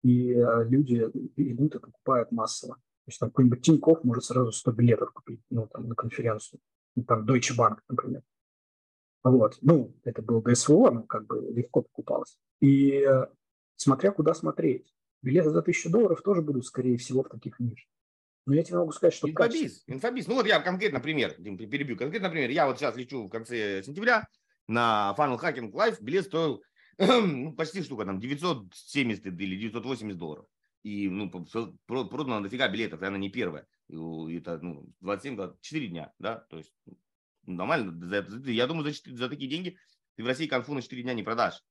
и 0.03 0.33
э, 0.33 0.65
люди 0.65 1.09
идут 1.35 1.75
и 1.75 1.79
покупают 1.79 2.31
массово. 2.31 2.75
То 2.75 3.09
есть 3.09 3.19
там 3.19 3.29
какой-нибудь 3.29 3.61
Тинькофф 3.61 4.03
может 4.03 4.23
сразу 4.23 4.51
100 4.51 4.71
билетов 4.71 5.11
купить 5.11 5.41
ну, 5.49 5.67
там, 5.67 5.89
на 5.89 5.95
конференцию. 5.95 6.59
Ну, 6.95 7.03
там 7.03 7.25
Deutsche 7.25 7.57
Bank, 7.57 7.79
например. 7.89 8.21
Вот. 9.23 9.57
Ну, 9.61 9.95
это 10.03 10.21
был 10.21 10.41
ГСВО, 10.41 10.91
но 10.91 11.03
как 11.03 11.25
бы 11.25 11.41
легко 11.53 11.81
покупалось. 11.81 12.37
И 12.61 13.05
э, 13.05 13.27
смотря 13.75 14.11
куда 14.11 14.33
смотреть. 14.33 14.93
Билеты 15.23 15.49
за 15.51 15.61
тысячу 15.61 15.89
долларов 15.89 16.21
тоже 16.21 16.41
будут, 16.41 16.65
скорее 16.65 16.97
всего, 16.97 17.23
в 17.23 17.29
таких 17.29 17.59
нишах. 17.59 17.87
Но 18.45 18.53
я 18.53 18.63
тебе 18.63 18.77
могу 18.77 18.91
сказать, 18.91 19.13
что... 19.13 19.29
Инфобиз, 19.29 19.83
инфобиз. 19.87 20.27
Ну 20.27 20.35
вот 20.35 20.45
я 20.45 20.59
конкретно 20.59 20.99
пример, 20.99 21.33
Дим, 21.39 21.57
перебью. 21.57 21.97
Конкретно 21.97 22.29
пример. 22.29 22.49
Я 22.49 22.67
вот 22.67 22.77
сейчас 22.77 22.97
лечу 22.97 23.25
в 23.25 23.29
конце 23.29 23.81
сентября 23.83 24.27
на 24.67 25.15
Funnel 25.17 25.39
Hacking 25.39 25.71
Live. 25.71 25.97
Билет 26.01 26.25
стоил 26.25 26.61
ну, 26.97 27.53
почти 27.53 27.81
штука, 27.81 28.03
там 28.03 28.19
970 28.19 29.25
или 29.25 29.55
980 29.55 30.17
долларов. 30.17 30.45
И 30.83 31.07
ну, 31.07 31.29
продано 31.29 32.41
дофига 32.41 32.67
билетов, 32.67 33.01
и 33.01 33.05
она 33.05 33.17
не 33.17 33.29
первая. 33.29 33.65
И, 33.87 33.95
это 34.37 34.59
ну, 34.59 34.89
27-24 35.01 35.87
дня, 35.87 36.13
да, 36.19 36.45
то 36.49 36.57
есть 36.57 36.73
нормально. 37.45 38.13
Я 38.45 38.67
думаю, 38.67 38.83
за, 38.83 38.93
4, 38.93 39.15
за 39.15 39.29
такие 39.29 39.49
деньги 39.49 39.77
ты 40.15 40.23
в 40.23 40.27
России 40.27 40.47
конфу 40.47 40.73
на 40.73 40.81
4 40.81 41.01
дня 41.01 41.13
не 41.13 41.23
продашь. 41.23 41.63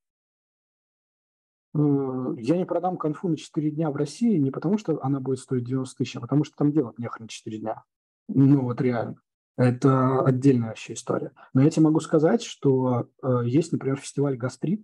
Я 1.74 2.56
не 2.58 2.66
продам 2.66 2.98
конфу 2.98 3.28
на 3.28 3.36
4 3.36 3.70
дня 3.70 3.90
в 3.90 3.96
России 3.96 4.36
не 4.36 4.50
потому, 4.50 4.76
что 4.76 5.02
она 5.02 5.20
будет 5.20 5.38
стоить 5.38 5.64
90 5.64 5.96
тысяч, 5.96 6.16
а 6.16 6.20
потому 6.20 6.44
что 6.44 6.54
там 6.56 6.70
делать 6.70 6.98
нехрен 6.98 7.28
4 7.28 7.58
дня. 7.58 7.82
Ну 8.28 8.62
вот 8.62 8.80
реально. 8.80 9.20
Это 9.56 10.20
отдельная 10.22 10.68
вообще 10.68 10.94
история. 10.94 11.32
Но 11.52 11.62
я 11.62 11.70
тебе 11.70 11.84
могу 11.84 12.00
сказать, 12.00 12.42
что 12.42 13.08
э, 13.22 13.42
есть, 13.44 13.72
например, 13.72 13.98
фестиваль 13.98 14.36
«Гастрит», 14.36 14.82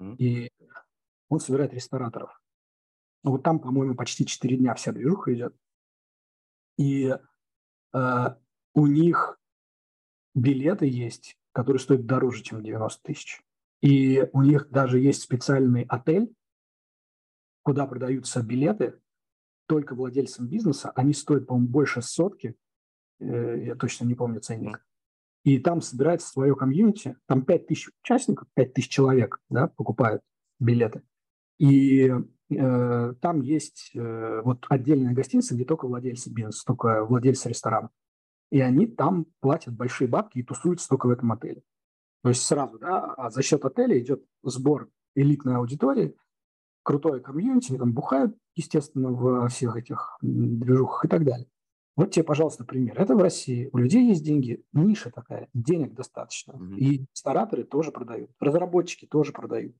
mm. 0.00 0.16
и 0.16 0.50
он 1.28 1.38
собирает 1.38 1.72
рестораторов. 1.72 2.40
Ну, 3.22 3.32
вот 3.32 3.42
там, 3.42 3.60
по-моему, 3.60 3.94
почти 3.94 4.26
4 4.26 4.56
дня 4.56 4.74
вся 4.74 4.92
движуха 4.92 5.32
идет. 5.32 5.54
И 6.76 7.16
э, 7.92 8.26
у 8.74 8.86
них 8.86 9.38
билеты 10.34 10.86
есть, 10.86 11.36
которые 11.52 11.80
стоят 11.80 12.04
дороже, 12.04 12.42
чем 12.42 12.62
90 12.62 13.02
тысяч. 13.02 13.42
И 13.82 14.28
у 14.32 14.42
них 14.42 14.70
даже 14.70 14.98
есть 14.98 15.22
специальный 15.22 15.84
отель, 15.88 16.32
куда 17.62 17.86
продаются 17.86 18.42
билеты 18.42 18.98
только 19.66 19.94
владельцам 19.94 20.46
бизнеса. 20.46 20.92
Они 20.94 21.12
стоят, 21.12 21.46
по-моему, 21.46 21.68
больше 21.68 22.02
сотки. 22.02 22.56
Э, 23.20 23.64
я 23.64 23.74
точно 23.74 24.04
не 24.04 24.14
помню 24.14 24.40
ценник. 24.40 24.84
И 25.44 25.58
там 25.58 25.80
собирается 25.80 26.28
свое 26.28 26.54
комьюнити. 26.56 27.16
Там 27.26 27.44
5 27.44 27.66
тысяч 27.66 27.90
участников, 28.02 28.48
5 28.54 28.72
тысяч 28.72 28.88
человек 28.88 29.40
да, 29.48 29.68
покупают 29.68 30.22
билеты. 30.58 31.02
И 31.58 32.12
э, 32.50 33.14
там 33.20 33.40
есть 33.40 33.90
э, 33.94 34.40
вот 34.44 34.66
отдельная 34.68 35.14
гостиница, 35.14 35.54
где 35.54 35.64
только 35.64 35.86
владельцы 35.86 36.30
бизнеса, 36.30 36.64
только 36.66 37.04
владельцы 37.04 37.48
ресторана. 37.48 37.90
И 38.50 38.60
они 38.60 38.86
там 38.86 39.26
платят 39.40 39.74
большие 39.74 40.08
бабки 40.08 40.38
и 40.38 40.42
тусуются 40.42 40.88
только 40.88 41.06
в 41.06 41.10
этом 41.10 41.32
отеле. 41.32 41.62
То 42.26 42.30
есть 42.30 42.42
сразу, 42.42 42.76
да, 42.80 43.14
а 43.16 43.30
за 43.30 43.40
счет 43.40 43.64
отеля 43.64 43.96
идет 44.00 44.20
сбор 44.42 44.90
элитной 45.14 45.58
аудитории, 45.58 46.16
крутое 46.82 47.20
комьюнити, 47.20 47.78
там 47.78 47.92
бухают, 47.92 48.36
естественно, 48.56 49.12
в 49.12 49.46
всех 49.46 49.76
этих 49.76 50.18
движухах 50.22 51.04
и 51.04 51.08
так 51.08 51.24
далее. 51.24 51.46
Вот 51.94 52.10
тебе, 52.10 52.24
пожалуйста, 52.24 52.64
пример. 52.64 53.00
Это 53.00 53.14
в 53.14 53.22
России. 53.22 53.70
У 53.72 53.78
людей 53.78 54.08
есть 54.08 54.24
деньги, 54.24 54.64
ниша 54.72 55.12
такая, 55.12 55.48
денег 55.54 55.94
достаточно. 55.94 56.54
Mm-hmm. 56.54 56.76
И 56.78 57.06
рестораторы 57.14 57.62
тоже 57.62 57.92
продают, 57.92 58.32
разработчики 58.40 59.06
тоже 59.06 59.30
продают. 59.30 59.76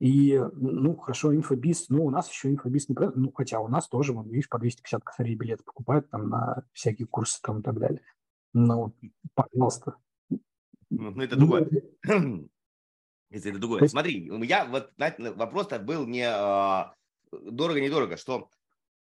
И, 0.00 0.42
ну, 0.54 0.96
хорошо, 0.96 1.36
инфобиз, 1.36 1.90
ну, 1.90 2.06
у 2.06 2.10
нас 2.10 2.30
еще 2.30 2.48
инфобиз 2.48 2.88
не 2.88 2.94
продает, 2.94 3.16
ну, 3.16 3.30
хотя 3.30 3.60
у 3.60 3.68
нас 3.68 3.88
тоже, 3.88 4.14
вон, 4.14 4.26
видишь, 4.30 4.48
по 4.48 4.58
250 4.58 5.04
косарей 5.04 5.34
билеты 5.34 5.64
покупают 5.64 6.08
там 6.08 6.30
на 6.30 6.64
всякие 6.72 7.06
курсы 7.06 7.42
там 7.42 7.60
и 7.60 7.62
так 7.62 7.78
далее. 7.78 8.00
Ну, 8.54 8.94
пожалуйста, 9.34 9.96
ну, 10.92 11.10
ну, 11.10 11.22
это 11.22 11.36
другое. 11.36 11.68
Если 13.30 13.50
это 13.50 13.58
другое. 13.58 13.88
Смотри, 13.88 14.30
я 14.46 14.66
вот 14.66 14.92
вопрос-то 14.98 15.78
был 15.78 16.06
не 16.06 16.26
а, 16.28 16.94
дорого-недорого, 17.32 18.18
что 18.18 18.50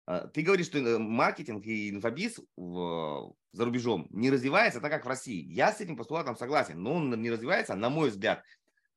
а, 0.05 0.27
ты 0.27 0.41
говоришь, 0.41 0.67
что 0.67 0.77
э, 0.77 0.97
маркетинг 0.97 1.65
и 1.65 1.89
инфобиз 1.89 2.39
в, 2.55 3.35
за 3.51 3.65
рубежом 3.65 4.07
не 4.09 4.31
развивается 4.31 4.79
так, 4.79 4.89
как 4.89 5.03
в 5.05 5.09
России. 5.09 5.43
Я 5.51 5.73
с 5.73 5.81
этим 5.81 5.97
постулатом 5.97 6.37
согласен, 6.37 6.81
но 6.81 6.93
он 6.93 7.21
не 7.21 7.29
развивается, 7.29 7.75
на 7.75 7.89
мой 7.89 8.09
взгляд, 8.09 8.41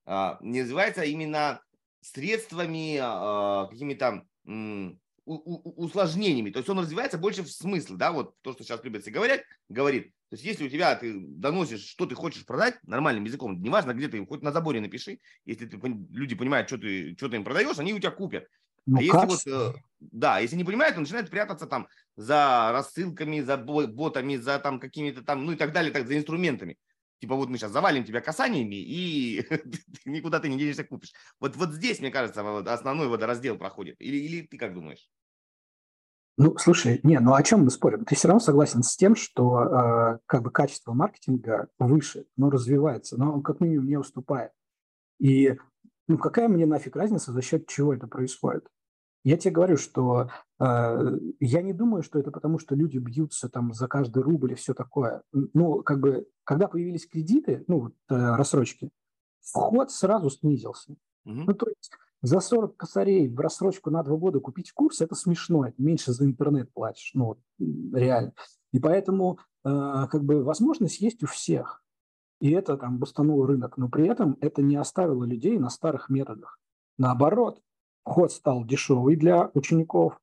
а, 0.07 0.39
не 0.41 0.63
развивается 0.63 1.03
именно 1.03 1.61
средствами 2.01 2.99
какими-то 3.71 4.27
усложнениями. 5.25 6.51
То 6.51 6.59
есть 6.59 6.69
он 6.69 6.79
развивается 6.79 7.17
больше 7.17 7.43
в 7.43 7.51
смысле, 7.51 7.97
да, 7.97 8.13
вот 8.13 8.35
то, 8.43 8.53
что 8.53 8.63
сейчас 8.63 8.85
любят 8.85 9.03
все 9.03 9.11
говорить, 9.11 9.41
говорит. 9.69 10.13
То 10.35 10.37
есть 10.37 10.47
если 10.47 10.67
у 10.67 10.69
тебя 10.69 10.97
ты 10.97 11.15
доносишь, 11.17 11.87
что 11.87 12.07
ты 12.07 12.17
хочешь 12.17 12.45
продать 12.45 12.75
нормальным 12.83 13.23
языком, 13.23 13.63
неважно, 13.63 13.95
где 13.95 14.09
ты, 14.09 14.27
хоть 14.27 14.43
на 14.43 14.51
заборе 14.51 14.81
напиши, 14.81 15.21
если 15.45 15.67
ты, 15.67 15.79
люди 16.11 16.35
понимают, 16.35 16.67
что 16.67 16.77
ты, 16.77 17.15
что 17.17 17.29
ты 17.29 17.37
им 17.37 17.45
продаешь, 17.45 17.79
они 17.79 17.95
у 17.95 18.01
тебя 18.01 18.11
купят. 18.11 18.49
Ну, 18.85 18.99
а 18.99 19.03
если 19.03 19.27
вот, 19.27 19.47
э, 19.47 19.79
да, 20.01 20.41
если 20.41 20.57
не 20.57 20.65
понимает, 20.65 20.97
он 20.97 21.03
начинает 21.03 21.31
прятаться 21.31 21.69
там 21.69 21.87
за 22.17 22.71
рассылками, 22.73 23.43
за 23.43 23.57
ботами, 23.57 24.35
за 24.35 24.59
там 24.59 24.81
какими-то 24.81 25.23
там, 25.23 25.47
ну 25.47 25.53
и 25.53 25.57
так 25.57 25.73
далее, 25.73 25.93
так, 25.93 26.09
за 26.09 26.17
инструментами. 26.17 26.79
Типа 27.21 27.37
вот 27.37 27.49
мы 27.49 27.57
сейчас 27.57 27.71
завалим 27.71 28.03
тебя 28.03 28.21
касаниями, 28.21 28.75
и 28.75 29.47
никуда 30.05 30.41
ты 30.41 30.49
не 30.49 30.59
денешься, 30.59 30.83
купишь. 30.83 31.13
Вот, 31.39 31.55
вот 31.55 31.71
здесь, 31.71 32.01
мне 32.01 32.11
кажется, 32.11 32.41
основной 32.73 33.07
водораздел 33.07 33.57
проходит. 33.57 34.01
Или, 34.01 34.17
или 34.17 34.41
ты 34.45 34.59
как 34.59 34.75
думаешь? 34.75 35.09
Ну, 36.37 36.57
слушай, 36.59 37.01
не, 37.05 37.21
ну 37.21 37.35
о 37.35 37.43
чем 37.43 37.65
мы 37.65 37.71
спорим? 37.71 38.05
Ты 38.05 38.17
все 38.17 38.29
равно 38.29 38.41
согласен 38.41 38.83
с 38.83 38.97
тем, 38.97 39.15
что 39.15 39.63
э, 39.63 40.19
как 40.27 40.43
бы 40.43 40.51
качество 40.51 40.93
маркетинга 40.93 41.69
выше, 41.79 42.27
но 42.37 42.51
развивается, 42.51 43.17
но 43.17 43.35
он 43.35 43.43
как 43.43 43.61
минимум 43.61 43.87
не 43.87 43.97
уступает. 43.97 44.51
И 45.21 45.57
ну 46.09 46.19
какая 46.19 46.49
мне 46.49 46.67
нафиг 46.67 46.97
разница, 46.97 47.33
за 47.33 47.41
счет 47.41 47.69
чего 47.69 47.95
это 47.95 48.09
происходит? 48.09 48.67
Я 49.23 49.39
тебе 49.39 49.53
говорю, 49.53 49.77
что 49.77 50.29
э, 50.61 51.19
я 51.41 51.63
не 51.63 51.73
думаю, 51.73 52.03
что 52.03 52.19
это 52.19 52.31
потому, 52.31 52.59
что 52.59 52.75
люди 52.75 52.99
бьются 52.99 53.49
там 53.49 53.73
за 53.73 53.87
каждый 53.89 54.23
рубль 54.23 54.53
и 54.53 54.57
все 54.57 54.75
такое. 54.75 55.23
Ну, 55.33 55.83
как 55.83 56.01
бы, 56.01 56.27
когда 56.45 56.69
появились 56.69 57.07
кредиты, 57.07 57.65
ну, 57.67 57.81
вот, 57.81 57.95
э, 58.11 58.37
рассрочки, 58.37 58.91
вход 59.41 59.91
сразу 59.91 60.29
снизился. 60.29 60.93
Mm-hmm. 61.27 61.45
Ну, 61.47 61.55
то 61.55 61.69
есть 61.69 61.91
за 62.25 62.41
40 62.41 62.77
косарей 62.79 63.29
в 63.29 63.39
рассрочку 63.39 63.91
на 63.91 64.03
два 64.03 64.17
года 64.17 64.41
купить 64.41 64.73
курс– 64.73 65.01
это 65.03 65.15
смешно, 65.15 65.67
это 65.67 65.75
меньше 65.77 66.13
за 66.13 66.25
интернет 66.25 66.73
платишь, 66.73 67.11
ну, 67.13 67.37
реально. 67.59 68.33
И 68.73 68.79
поэтому, 68.79 69.39
э, 69.63 70.07
как 70.11 70.25
бы, 70.25 70.43
возможность 70.43 71.03
есть 71.03 71.23
у 71.23 71.27
всех. 71.27 71.85
И 72.41 72.51
это 72.51 72.79
там 72.79 72.99
бустануло 72.99 73.47
рынок, 73.47 73.77
но 73.77 73.91
при 73.91 74.09
этом 74.09 74.39
это 74.41 74.63
не 74.63 74.77
оставило 74.77 75.25
людей 75.25 75.59
на 75.59 75.69
старых 75.69 76.09
методах. 76.09 76.59
Наоборот, 76.97 77.61
вход 78.05 78.33
стал 78.33 78.65
дешевый 78.65 79.17
для 79.17 79.51
учеников, 79.53 80.19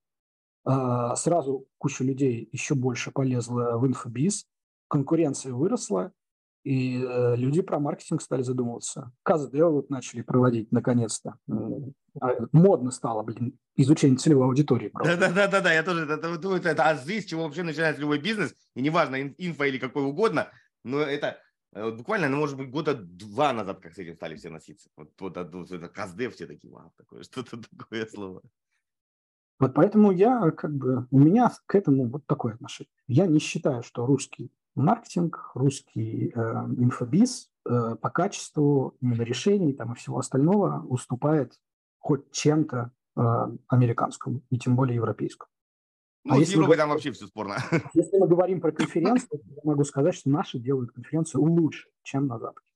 а, 0.63 1.15
сразу 1.15 1.67
куча 1.77 2.03
людей 2.03 2.49
еще 2.51 2.73
больше 2.73 3.11
полезла 3.11 3.77
в 3.77 3.85
инфобиз, 3.85 4.47
конкуренция 4.87 5.53
выросла, 5.53 6.13
и 6.63 7.03
э, 7.03 7.35
люди 7.35 7.61
про 7.61 7.79
маркетинг 7.79 8.21
стали 8.21 8.41
задумываться. 8.41 9.11
КЗД 9.23 9.55
вот 9.61 9.89
начали 9.89 10.21
проводить 10.21 10.71
наконец-то. 10.71 11.35
А, 12.19 12.35
модно 12.51 12.91
стало, 12.91 13.23
блин, 13.23 13.57
изучение 13.75 14.17
целевой 14.17 14.47
аудитории. 14.47 14.91
Да-да-да, 14.93 15.73
я 15.73 15.83
тоже 15.83 16.05
это, 16.05 16.37
думаю, 16.37 16.59
это, 16.59 16.69
это 16.69 16.89
азы, 16.89 17.21
с 17.21 17.25
чего 17.25 17.43
вообще 17.43 17.63
начинается 17.63 18.01
любой 18.01 18.19
бизнес, 18.19 18.53
и 18.75 18.81
неважно, 18.81 19.29
инфо 19.37 19.63
или 19.63 19.77
какой 19.77 20.03
угодно, 20.03 20.49
но 20.83 20.99
это 20.99 21.37
Э, 21.73 21.91
буквально, 21.91 22.27
ну, 22.29 22.37
может 22.37 22.57
быть, 22.57 22.69
года 22.69 22.95
два 22.95 23.53
назад, 23.53 23.79
как 23.79 23.93
с 23.93 23.97
этим 23.97 24.15
стали 24.15 24.35
все 24.35 24.49
носиться. 24.49 24.89
Вот, 24.95 25.11
вот, 25.19 25.37
вот 25.37 25.71
это 25.71 25.87
КАЗД 25.87 26.33
все 26.33 26.47
такие, 26.47 26.71
вау, 26.71 26.91
такое, 26.97 27.23
что-то 27.23 27.57
такое 27.77 28.05
слово. 28.07 28.41
Вот 29.59 29.73
поэтому 29.75 30.11
я 30.11 30.51
как 30.51 30.73
бы, 30.73 31.07
у 31.11 31.19
меня 31.19 31.51
к 31.67 31.75
этому 31.75 32.09
вот 32.09 32.25
такое 32.25 32.55
отношение. 32.55 32.91
Я 33.07 33.27
не 33.27 33.39
считаю, 33.39 33.83
что 33.83 34.05
русский 34.05 34.51
маркетинг, 34.75 35.51
русский 35.53 36.31
э, 36.33 36.39
инфобиз 36.77 37.49
э, 37.65 37.95
по 37.95 38.09
качеству 38.09 38.95
именно 39.01 39.23
решений 39.23 39.73
там, 39.73 39.93
и 39.93 39.95
всего 39.95 40.19
остального 40.19 40.85
уступает 40.87 41.59
хоть 41.99 42.31
чем-то 42.31 42.91
э, 43.15 43.21
американскому, 43.67 44.41
и 44.49 44.57
тем 44.57 44.75
более 44.75 44.95
европейскому. 44.95 45.49
Ну, 46.23 46.39
а 46.39 46.45
с 46.45 46.49
Европой 46.49 46.77
там 46.77 46.89
вообще 46.89 47.11
все 47.11 47.25
спорно. 47.25 47.57
Если 47.93 48.17
мы 48.17 48.27
говорим 48.27 48.61
про 48.61 48.71
конференцию, 48.71 49.41
я 49.43 49.61
могу 49.63 49.83
сказать, 49.83 50.15
что 50.15 50.29
наши 50.29 50.59
делают 50.59 50.91
конференцию 50.91 51.43
лучше, 51.43 51.89
чем 52.03 52.27
на 52.27 52.37
Западе. 52.37 52.67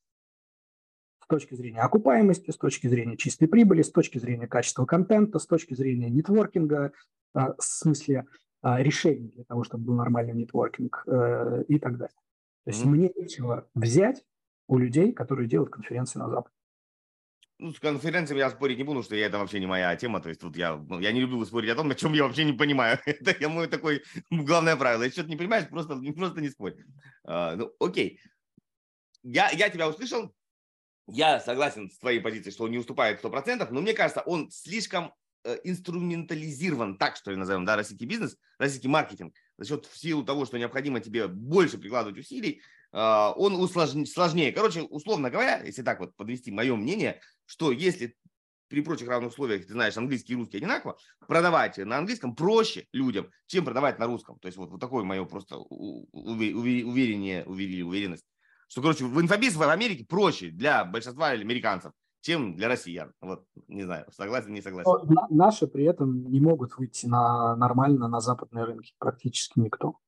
С 1.23 1.27
точки 1.27 1.55
зрения 1.55 1.81
окупаемости, 1.81 2.51
с 2.51 2.57
точки 2.57 2.87
зрения 2.87 3.17
чистой 3.17 3.47
прибыли, 3.47 3.81
с 3.81 3.91
точки 3.91 4.17
зрения 4.17 4.47
качества 4.47 4.85
контента, 4.85 5.39
с 5.39 5.45
точки 5.45 5.73
зрения 5.73 6.09
нетворкинга, 6.09 6.91
а, 7.33 7.53
в 7.53 7.63
смысле 7.63 8.19
а, 8.19 8.25
решений 8.66 9.32
для 9.36 9.43
того, 9.43 9.63
чтобы 9.63 9.86
был 9.86 9.95
нормальный 9.95 10.34
нетворкинг 10.34 11.03
э, 11.07 11.63
и 11.68 11.80
так 11.80 11.97
далее. 11.97 12.16
То 12.63 12.72
есть 12.72 12.84
mm-hmm. 12.84 12.88
мне 12.88 13.11
нечего 13.16 13.70
взять 13.76 14.24
у 14.68 14.78
людей, 14.80 15.13
которые 15.13 15.47
делают 15.47 15.72
конференции 15.72 16.18
на 16.18 16.30
Западе. 16.30 16.55
Ну, 17.57 17.72
с 17.72 17.80
конференциями 17.80 18.39
я 18.39 18.49
спорить 18.49 18.78
не 18.78 18.84
буду, 18.84 19.01
что 19.03 19.16
я, 19.16 19.28
это 19.28 19.38
вообще 19.38 19.59
не 19.59 19.68
моя 19.68 19.95
тема. 19.95 20.20
То 20.20 20.30
есть 20.30 20.41
тут 20.41 20.57
я, 20.57 20.76
ну, 20.76 20.99
я 20.99 21.11
не 21.13 21.22
люблю 21.22 21.45
спорить 21.45 21.70
о 21.70 21.76
том, 21.76 21.89
о 21.89 21.95
чем 21.95 22.13
я 22.13 22.24
вообще 22.24 22.43
не 22.43 22.53
понимаю. 22.53 22.99
это 23.05 23.36
я 23.39 23.47
мой 23.47 23.68
такой 23.68 24.03
главное 24.30 24.76
правило. 24.76 25.03
Если 25.03 25.20
что-то 25.20 25.30
не 25.30 25.38
понимаешь, 25.38 25.70
просто, 25.70 25.95
просто 26.16 26.41
не 26.41 26.49
спорь. 26.49 26.76
Uh, 27.26 27.55
ну, 27.55 27.72
окей. 27.80 28.20
Я, 29.24 29.49
я 29.51 29.70
тебя 29.70 29.88
услышал. 29.88 30.34
Я 31.07 31.39
согласен 31.39 31.89
с 31.89 31.99
твоей 31.99 32.20
позицией, 32.20 32.51
что 32.51 32.63
он 32.63 32.72
не 32.72 32.78
уступает 32.80 33.24
100%, 33.24 33.68
но 33.70 33.82
мне 33.82 33.93
кажется, 33.93 34.22
он 34.22 34.49
слишком 34.49 35.13
инструментализирован, 35.63 36.97
так 36.97 37.15
что 37.15 37.31
ли 37.31 37.37
назовем, 37.37 37.65
да, 37.65 37.75
российский 37.75 38.05
бизнес, 38.05 38.37
российский 38.57 38.87
маркетинг, 38.87 39.33
за 39.57 39.65
счет 39.67 39.85
в 39.85 39.97
силу 39.97 40.23
того, 40.23 40.45
что 40.45 40.57
необходимо 40.57 40.99
тебе 40.99 41.27
больше 41.27 41.77
прикладывать 41.77 42.19
усилий, 42.19 42.61
а, 42.91 43.31
он 43.35 43.55
усложнее, 43.55 44.05
сложнее. 44.05 44.51
Короче, 44.51 44.81
условно 44.81 45.29
говоря, 45.29 45.61
если 45.63 45.81
так 45.83 45.99
вот 45.99 46.15
подвести 46.15 46.51
мое 46.51 46.75
мнение, 46.75 47.19
что 47.45 47.71
если 47.71 48.15
при 48.67 48.81
прочих 48.81 49.07
равных 49.07 49.31
условиях 49.31 49.65
ты 49.65 49.73
знаешь 49.73 49.97
английский 49.97 50.33
и 50.33 50.35
русский 50.35 50.57
одинаково, 50.57 50.97
продавать 51.27 51.77
на 51.77 51.97
английском 51.97 52.35
проще 52.35 52.87
людям, 52.93 53.29
чем 53.47 53.63
продавать 53.65 53.99
на 53.99 54.07
русском. 54.07 54.39
То 54.39 54.47
есть 54.47 54.57
вот, 54.57 54.71
вот 54.71 54.79
такое 54.79 55.03
мое 55.03 55.23
просто 55.25 55.57
уверение, 55.57 57.43
уверенность. 57.45 58.25
Что, 58.67 58.81
короче, 58.81 59.05
в 59.05 59.21
инфобиз 59.21 59.55
в 59.55 59.61
Америке 59.61 60.05
проще 60.05 60.49
для 60.49 60.83
большинства 60.83 61.27
американцев, 61.29 61.91
чем 62.26 62.55
для 62.55 62.67
россиян. 62.67 63.13
Вот, 63.21 63.45
не 63.67 63.84
знаю, 63.84 64.05
согласен, 64.11 64.51
не 64.53 64.61
согласен. 64.61 64.91
Но 65.07 65.28
наши 65.30 65.67
при 65.67 65.86
этом 65.86 66.30
не 66.32 66.39
могут 66.39 66.78
выйти 66.78 67.05
на 67.05 67.55
нормально 67.55 68.07
на 68.07 68.19
западные 68.19 68.65
рынки, 68.65 68.93
практически 68.97 69.59
никто 69.59 69.99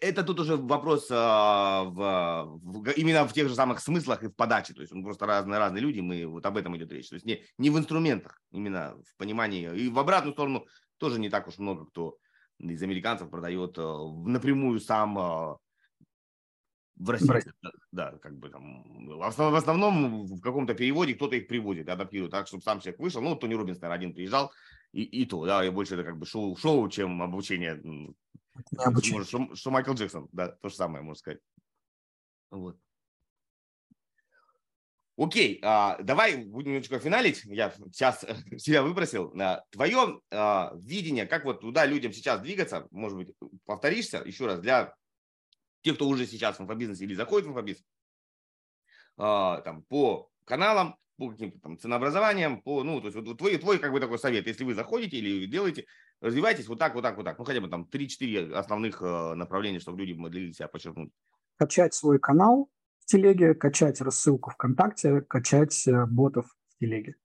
это 0.00 0.22
тут 0.22 0.40
уже 0.40 0.56
вопрос 0.56 1.08
а, 1.10 1.84
в, 1.84 2.60
в, 2.62 2.90
именно 2.90 3.26
в 3.26 3.32
тех 3.32 3.48
же 3.48 3.54
самых 3.54 3.80
смыслах 3.80 4.22
и 4.22 4.28
в 4.28 4.34
подаче. 4.34 4.74
То 4.74 4.82
есть 4.82 4.92
он 4.92 5.02
просто 5.02 5.24
разные, 5.24 5.58
разные 5.58 5.80
люди, 5.80 6.00
мы 6.00 6.26
вот 6.26 6.44
об 6.44 6.58
этом 6.58 6.76
идет 6.76 6.92
речь. 6.92 7.08
То 7.08 7.14
есть 7.14 7.24
не, 7.24 7.42
не 7.56 7.70
в 7.70 7.78
инструментах, 7.78 8.38
именно 8.50 8.96
в 9.02 9.16
понимании. 9.16 9.74
И 9.74 9.88
в 9.88 9.98
обратную 9.98 10.34
сторону 10.34 10.66
тоже 10.98 11.18
не 11.18 11.30
так 11.30 11.48
уж 11.48 11.58
много 11.58 11.86
кто 11.86 12.18
из 12.58 12.82
американцев 12.82 13.30
продает 13.30 13.78
а, 13.78 14.12
напрямую 14.26 14.78
сам 14.78 15.58
в 16.98 17.10
России. 17.10 17.52
Да, 17.62 17.70
да, 17.92 18.18
как 18.18 18.36
бы 18.36 18.50
там. 18.50 18.84
В 19.06 19.56
основном 19.56 20.26
в 20.26 20.40
каком-то 20.40 20.74
переводе 20.74 21.14
кто-то 21.14 21.36
их 21.36 21.46
приводит, 21.46 21.88
адаптирует 21.88 22.32
так, 22.32 22.46
чтобы 22.46 22.62
сам 22.62 22.80
человек 22.80 23.00
вышел. 23.00 23.22
Ну, 23.22 23.36
Тони 23.36 23.54
Робинс, 23.54 23.80
наверное, 23.80 23.98
один 23.98 24.14
приезжал, 24.14 24.52
и, 24.92 25.02
и 25.02 25.24
то, 25.26 25.46
да, 25.46 25.64
и 25.64 25.70
больше 25.70 25.94
это 25.94 26.04
как 26.04 26.18
бы 26.18 26.26
шоу, 26.26 26.56
шоу 26.56 26.88
чем 26.88 27.22
обучение 27.22 27.80
Необычно. 28.72 29.24
Что, 29.24 29.54
что 29.54 29.70
Майкл 29.70 29.92
Джексон, 29.92 30.28
да, 30.32 30.48
то 30.48 30.68
же 30.68 30.74
самое, 30.74 31.02
можно 31.02 31.18
сказать. 31.18 31.40
Вот. 32.50 32.76
Окей, 35.16 35.58
а, 35.64 36.00
давай 36.00 36.36
будем 36.36 36.72
немножко 36.72 37.00
финалить. 37.00 37.44
Я 37.44 37.72
сейчас 37.92 38.24
себя 38.56 38.82
выбросил. 38.82 39.32
А, 39.40 39.64
твое 39.70 40.20
а, 40.30 40.72
видение, 40.76 41.26
как 41.26 41.44
вот 41.44 41.60
туда 41.60 41.86
людям 41.86 42.12
сейчас 42.12 42.40
двигаться, 42.40 42.86
может 42.90 43.16
быть, 43.18 43.34
повторишься 43.64 44.22
еще 44.24 44.46
раз 44.46 44.60
для 44.60 44.94
тех, 45.88 45.96
кто 45.96 46.08
уже 46.08 46.26
сейчас 46.26 46.58
в 46.58 46.62
инфобизнесе 46.62 47.04
или 47.04 47.14
заходит 47.14 47.46
в 47.46 47.50
инфобиз, 47.50 47.82
а, 49.16 49.60
там, 49.62 49.82
по 49.82 50.30
каналам, 50.44 50.96
по 51.16 51.30
каким-то 51.30 51.58
там 51.60 51.78
ценообразованиям, 51.78 52.60
по, 52.60 52.84
ну, 52.84 53.00
то 53.00 53.06
есть 53.08 53.16
вот 53.16 53.38
твой, 53.38 53.56
твой 53.56 53.78
как 53.78 53.92
бы 53.92 54.00
такой 54.00 54.18
совет, 54.18 54.46
если 54.46 54.64
вы 54.64 54.74
заходите 54.74 55.16
или 55.16 55.46
делаете, 55.46 55.86
развивайтесь 56.20 56.68
вот 56.68 56.78
так, 56.78 56.94
вот 56.94 57.02
так, 57.02 57.16
вот 57.16 57.24
так. 57.24 57.38
Ну, 57.38 57.44
хотя 57.44 57.60
бы 57.60 57.68
там 57.68 57.88
3-4 57.90 58.52
основных 58.52 59.00
э, 59.02 59.34
направления, 59.34 59.80
чтобы 59.80 59.98
люди 59.98 60.12
могли 60.12 60.52
себя 60.52 60.68
подчеркнуть. 60.68 61.10
Качать 61.56 61.94
свой 61.94 62.18
канал 62.18 62.70
в 63.00 63.06
телеге, 63.06 63.54
качать 63.54 64.00
рассылку 64.00 64.50
ВКонтакте, 64.50 65.22
качать 65.22 65.88
э, 65.88 66.06
ботов 66.06 66.46
в 66.68 66.78
телеге. 66.78 67.16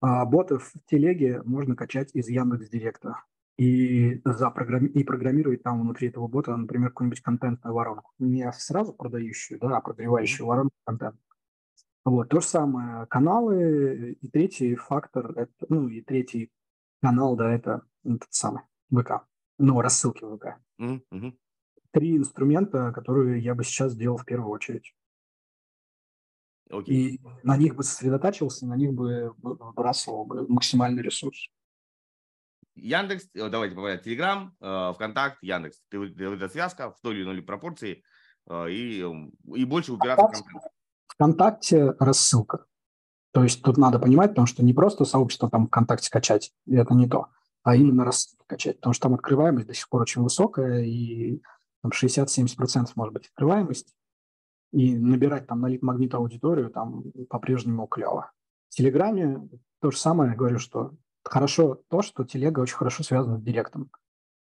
А 0.00 0.24
ботов 0.26 0.70
в 0.74 0.90
телеге 0.90 1.42
можно 1.42 1.74
качать 1.74 2.10
из 2.14 2.28
Яндекс 2.28 2.68
Директа 2.68 3.22
и, 3.58 4.22
запрограмми... 4.24 4.88
и 4.88 5.04
программировать 5.04 5.62
там 5.62 5.80
внутри 5.82 6.08
этого 6.08 6.28
бота, 6.28 6.56
например, 6.56 6.90
какую-нибудь 6.90 7.20
контентную 7.20 7.74
воронку. 7.74 8.12
Не 8.18 8.50
сразу 8.52 8.92
продающую, 8.94 9.58
да, 9.58 9.76
а 9.76 9.80
прогревающую 9.80 10.46
воронку 10.46 10.74
контент. 10.84 11.16
Вот, 12.04 12.28
то 12.28 12.40
же 12.40 12.46
самое, 12.46 13.06
каналы, 13.06 14.16
и 14.20 14.28
третий 14.28 14.76
фактор, 14.76 15.32
это, 15.36 15.52
ну, 15.68 15.88
и 15.88 16.00
третий 16.00 16.50
канал, 17.02 17.36
да, 17.36 17.52
это 17.52 17.82
этот 18.04 18.28
самый 18.30 18.62
ВК, 18.90 19.26
ну, 19.58 19.80
рассылки 19.80 20.24
ВК. 20.24 20.56
Mm-hmm. 20.80 21.36
Три 21.90 22.16
инструмента, 22.16 22.92
которые 22.92 23.42
я 23.42 23.54
бы 23.54 23.64
сейчас 23.64 23.92
сделал 23.92 24.16
в 24.16 24.24
первую 24.24 24.50
очередь. 24.50 24.94
Okay. 26.70 26.84
И 26.84 27.20
на 27.42 27.56
них 27.56 27.74
бы 27.74 27.82
сосредотачивался, 27.82 28.66
на 28.66 28.76
них 28.76 28.92
бы 28.92 29.34
выбрасывал 29.38 30.24
бы 30.24 30.46
максимальный 30.48 31.02
ресурс. 31.02 31.50
Яндекс, 32.80 33.28
давайте 33.34 33.74
поговорим, 33.74 34.00
Телеграм, 34.00 34.56
э, 34.60 34.92
ВКонтакт, 34.94 35.42
Яндекс. 35.42 35.82
Эта 35.90 36.48
связка 36.48 36.90
в 36.90 37.00
той 37.00 37.14
или 37.14 37.22
иной 37.22 37.42
пропорции 37.42 38.02
э, 38.48 38.70
и, 38.70 39.04
и 39.54 39.64
больше 39.64 39.92
упираться 39.92 40.26
в 40.26 40.30
контент. 40.30 40.62
ВКонтакте 41.08 41.90
рассылка. 41.98 42.64
То 43.32 43.42
есть 43.42 43.62
тут 43.62 43.76
надо 43.76 43.98
понимать, 43.98 44.30
потому 44.30 44.46
что 44.46 44.64
не 44.64 44.72
просто 44.72 45.04
сообщество 45.04 45.50
там 45.50 45.66
ВКонтакте 45.66 46.10
качать, 46.10 46.52
это 46.66 46.94
не 46.94 47.08
то, 47.08 47.28
а 47.62 47.76
именно 47.76 48.04
рассылки 48.04 48.42
качать, 48.46 48.76
потому 48.76 48.94
что 48.94 49.02
там 49.02 49.14
открываемость 49.14 49.66
до 49.66 49.74
сих 49.74 49.88
пор 49.88 50.02
очень 50.02 50.22
высокая, 50.22 50.82
и 50.82 51.42
там 51.82 51.92
60-70% 51.92 52.88
может 52.94 53.14
быть 53.14 53.26
открываемость, 53.26 53.94
и 54.72 54.96
набирать 54.96 55.46
там 55.46 55.60
на 55.60 55.66
лид-магнит 55.66 56.14
аудиторию 56.14 56.70
там 56.70 57.04
по-прежнему 57.28 57.86
клево. 57.86 58.30
В 58.68 58.74
Телеграме 58.74 59.48
то 59.80 59.90
же 59.90 59.96
самое, 59.96 60.34
говорю, 60.34 60.58
что 60.58 60.92
хорошо 61.24 61.82
то, 61.88 62.02
что 62.02 62.24
телега 62.24 62.60
очень 62.60 62.76
хорошо 62.76 63.02
связана 63.02 63.38
с 63.38 63.42
директом. 63.42 63.90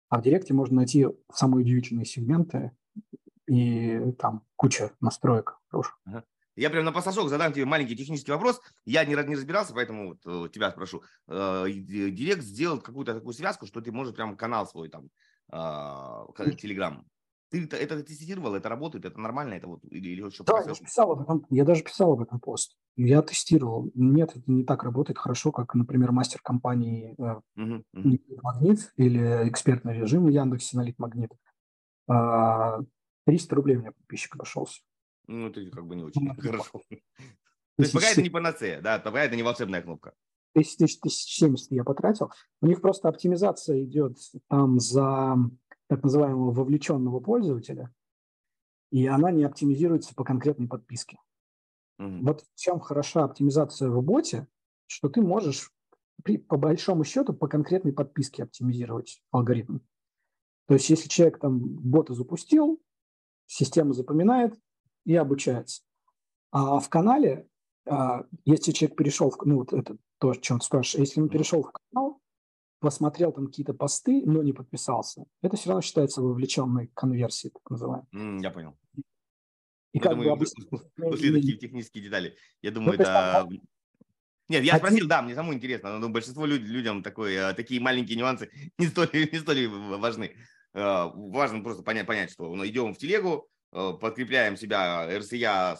А 0.08 0.18
в 0.18 0.22
директе 0.22 0.54
можно 0.54 0.76
найти 0.76 1.06
самые 1.32 1.64
удивительные 1.64 2.06
сегменты 2.06 2.72
и 3.46 4.12
там 4.18 4.44
куча 4.56 4.92
настроек 5.00 5.58
хороших. 5.68 6.00
Я 6.56 6.70
прям 6.70 6.84
на 6.84 6.92
пассажок 6.92 7.28
задам 7.28 7.52
тебе 7.52 7.66
маленький 7.66 7.96
технический 7.96 8.32
вопрос. 8.32 8.60
Я 8.84 9.04
не, 9.04 9.14
не 9.14 9.36
разбирался, 9.36 9.74
поэтому 9.74 10.08
вот 10.08 10.46
э, 10.46 10.48
тебя 10.52 10.72
спрошу. 10.72 11.04
Э, 11.28 11.66
директ 11.68 12.42
сделал 12.42 12.80
какую-то 12.80 13.14
такую 13.14 13.32
связку, 13.32 13.66
что 13.66 13.80
ты 13.80 13.92
можешь 13.92 14.12
прям 14.12 14.36
канал 14.36 14.66
свой 14.66 14.88
там, 14.88 15.08
Телеграм 16.56 17.06
ты 17.50 17.64
это, 17.64 17.76
это 17.76 18.02
тестировал, 18.02 18.54
это 18.54 18.68
работает, 18.68 19.04
это 19.04 19.18
нормально, 19.18 19.54
это 19.54 19.66
вот 19.66 19.80
или, 19.84 20.10
или 20.10 20.30
что 20.30 20.44
Да, 20.44 20.60
я, 20.66 20.74
писал 20.74 21.12
об 21.12 21.22
этом, 21.22 21.46
я 21.50 21.64
даже 21.64 21.82
писал 21.82 22.12
об 22.12 22.22
этом 22.22 22.40
пост. 22.40 22.76
Я 22.96 23.22
тестировал. 23.22 23.90
Нет, 23.94 24.36
это 24.36 24.50
не 24.50 24.64
так 24.64 24.82
работает 24.82 25.18
хорошо, 25.18 25.52
как, 25.52 25.74
например, 25.74 26.12
мастер 26.12 26.40
компании 26.42 27.14
uh-huh, 27.18 27.40
uh-huh. 27.56 28.20
Магнит 28.42 28.92
или 28.96 29.48
экспертный 29.48 29.94
режим 29.94 30.24
в 30.24 30.28
Яндексе 30.28 30.76
на 30.76 30.86
Магнит. 30.98 31.30
300 32.06 32.08
а, 32.08 33.56
рублей 33.56 33.76
у 33.76 33.80
меня 33.80 33.92
подписчик 33.92 34.34
обошелся. 34.34 34.80
Ну, 35.26 35.48
это 35.48 35.64
как 35.70 35.86
бы 35.86 35.94
не 35.94 36.04
очень 36.04 36.22
ну, 36.22 36.34
хорошо. 36.34 36.82
То 36.90 37.82
есть 37.82 37.92
пока 37.92 38.08
это 38.08 38.22
не 38.22 38.30
панацея, 38.30 38.80
да, 38.80 38.98
пока 38.98 39.22
это 39.22 39.36
не 39.36 39.42
волшебная 39.42 39.82
кнопка. 39.82 40.12
1070 40.54 41.70
я 41.70 41.84
потратил. 41.84 42.32
У 42.60 42.66
них 42.66 42.80
просто 42.80 43.08
оптимизация 43.08 43.84
идет 43.84 44.16
там 44.48 44.80
за 44.80 45.36
так 45.88 46.02
называемого 46.02 46.52
вовлеченного 46.52 47.20
пользователя, 47.20 47.92
и 48.90 49.06
она 49.06 49.30
не 49.30 49.44
оптимизируется 49.44 50.14
по 50.14 50.24
конкретной 50.24 50.68
подписке. 50.68 51.18
Mm-hmm. 52.00 52.20
Вот 52.22 52.42
в 52.42 52.58
чем 52.58 52.80
хороша 52.80 53.24
оптимизация 53.24 53.90
в 53.90 54.02
боте, 54.02 54.46
что 54.86 55.08
ты 55.08 55.20
можешь 55.20 55.72
при, 56.22 56.36
по 56.38 56.56
большому 56.56 57.04
счету 57.04 57.32
по 57.32 57.48
конкретной 57.48 57.92
подписке 57.92 58.44
оптимизировать 58.44 59.22
алгоритм. 59.30 59.78
То 60.66 60.74
есть 60.74 60.88
если 60.90 61.08
человек 61.08 61.38
там 61.38 61.58
бота 61.58 62.14
запустил, 62.14 62.80
система 63.46 63.94
запоминает 63.94 64.58
и 65.04 65.14
обучается. 65.14 65.82
А 66.50 66.80
в 66.80 66.88
канале, 66.88 67.48
а, 67.86 68.24
если 68.44 68.72
человек 68.72 68.96
перешел, 68.96 69.30
в, 69.30 69.38
ну 69.44 69.56
вот 69.56 69.72
это 69.72 69.96
то, 70.18 70.30
о 70.30 70.36
чем 70.36 70.58
ты 70.58 70.66
спрашиваешь, 70.66 71.08
если 71.08 71.20
он 71.20 71.28
перешел 71.28 71.62
в 71.62 71.72
канал, 71.72 72.17
посмотрел 72.80 73.32
там 73.32 73.46
какие-то 73.46 73.74
посты, 73.74 74.22
но 74.24 74.42
не 74.42 74.52
подписался, 74.52 75.24
это 75.42 75.56
все 75.56 75.70
равно 75.70 75.82
считается 75.82 76.22
вовлеченной 76.22 76.90
конверсией, 76.94 77.52
так 77.52 77.70
называемой. 77.70 78.06
Mm, 78.14 78.42
я 78.42 78.50
понял. 78.50 78.78
И 79.92 79.98
я 79.98 80.00
как 80.00 80.12
думаю, 80.12 80.30
бы 80.30 80.32
обычно... 80.36 80.64
После 80.96 81.32
такие 81.32 81.56
технические 81.56 82.04
детали. 82.04 82.36
Я 82.62 82.70
думаю, 82.70 82.96
ну, 82.96 83.02
это... 83.02 83.48
Нет, 84.48 84.64
я 84.64 84.78
спросил, 84.78 85.06
да, 85.06 85.20
мне 85.22 85.34
самому 85.34 85.54
интересно, 85.54 85.98
но 85.98 86.08
большинство 86.08 86.46
люд, 86.46 86.62
людям 86.62 87.02
такой, 87.02 87.34
э, 87.34 87.52
такие 87.54 87.80
маленькие 87.80 88.16
нюансы 88.16 88.50
не 88.78 88.86
столь, 88.86 89.10
не 89.12 89.38
столь 89.38 89.68
важны. 89.68 90.36
Э, 90.72 91.10
важно 91.14 91.62
просто 91.62 91.82
понять, 91.82 92.06
понять 92.06 92.30
что 92.30 92.54
ну, 92.54 92.66
идем 92.66 92.94
в 92.94 92.98
телегу, 92.98 93.48
э, 93.72 93.92
подкрепляем 94.00 94.56
себя 94.56 95.06
РСЯ 95.18 95.76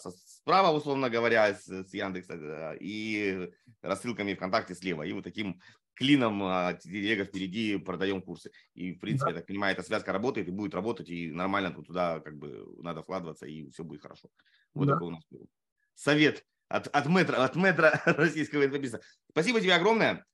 справа, 0.49 0.77
условно 0.77 1.09
говоря, 1.09 1.55
с, 1.55 1.67
с 1.67 1.95
Яндекса, 1.95 2.77
и 2.81 3.51
рассылками 3.81 4.35
ВКонтакте 4.35 4.75
слева. 4.75 5.03
И 5.03 5.13
вот 5.13 5.25
таким 5.25 5.61
клином 5.99 6.43
а, 6.45 6.75
телега 6.75 7.25
впереди 7.25 7.77
продаем 7.77 8.23
курсы. 8.23 8.53
И, 8.75 8.93
в 8.93 9.01
принципе, 9.01 9.31
да. 9.31 9.31
я 9.31 9.37
так 9.39 9.47
понимаю, 9.47 9.75
эта 9.75 9.83
связка 9.83 10.13
работает 10.13 10.47
и 10.47 10.53
будет 10.53 10.73
работать, 10.75 11.09
и 11.11 11.31
нормально 11.33 11.73
туда 11.73 12.21
как 12.21 12.39
бы 12.39 12.65
надо 12.83 13.03
вкладываться, 13.03 13.47
и 13.47 13.69
все 13.71 13.83
будет 13.83 14.03
хорошо. 14.03 14.31
Вот 14.75 14.87
да. 14.87 14.95
такой 14.95 15.09
у 15.09 15.11
нас 15.11 15.25
был 15.29 15.49
совет 15.95 16.45
от, 16.69 16.87
от 16.87 17.07
метра, 17.07 17.45
от 17.45 17.57
метра 17.57 18.01
российского 18.07 18.65
инфобизнеса. 18.65 19.03
Спасибо 19.31 19.61
тебе 19.61 19.75
огромное. 19.75 20.25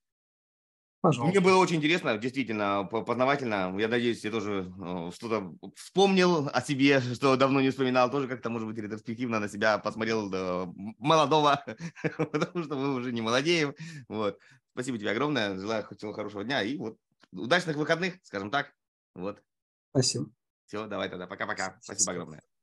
Пожалуйста. 1.05 1.33
Мне 1.33 1.41
было 1.45 1.59
очень 1.59 1.77
интересно, 1.77 2.17
действительно, 2.17 2.85
познавательно. 2.85 3.77
Я 3.79 3.89
надеюсь, 3.89 4.25
я 4.25 4.31
тоже 4.31 4.73
э, 4.75 5.11
что-то 5.15 5.55
вспомнил 5.77 6.49
о 6.51 6.63
себе, 6.63 6.99
что 7.15 7.37
давно 7.37 7.61
не 7.61 7.69
вспоминал. 7.69 8.11
Тоже 8.11 8.27
как-то, 8.27 8.49
может 8.49 8.67
быть, 8.67 8.79
ретроспективно 8.79 9.39
на 9.39 9.51
себя 9.51 9.77
посмотрел 9.77 10.31
молодого, 10.99 11.63
потому 12.17 12.65
что 12.65 12.77
мы 12.77 12.95
уже 12.95 13.13
не 13.13 13.21
молодеем. 13.21 13.75
Вот. 14.09 14.39
Спасибо 14.73 14.97
тебе 14.97 15.11
огромное. 15.11 15.59
Желаю 15.59 15.87
всего 15.95 16.15
хорошего 16.15 16.43
дня 16.43 16.63
и 16.63 16.79
вот 16.79 16.97
удачных 17.33 17.77
выходных, 17.77 18.15
скажем 18.23 18.51
так. 18.51 18.73
Вот. 19.15 19.43
Спасибо. 19.91 20.31
Все, 20.65 20.87
давай 20.87 21.11
тогда. 21.11 21.27
Пока-пока. 21.27 21.77
Спасибо 21.83 22.13
огромное. 22.13 22.54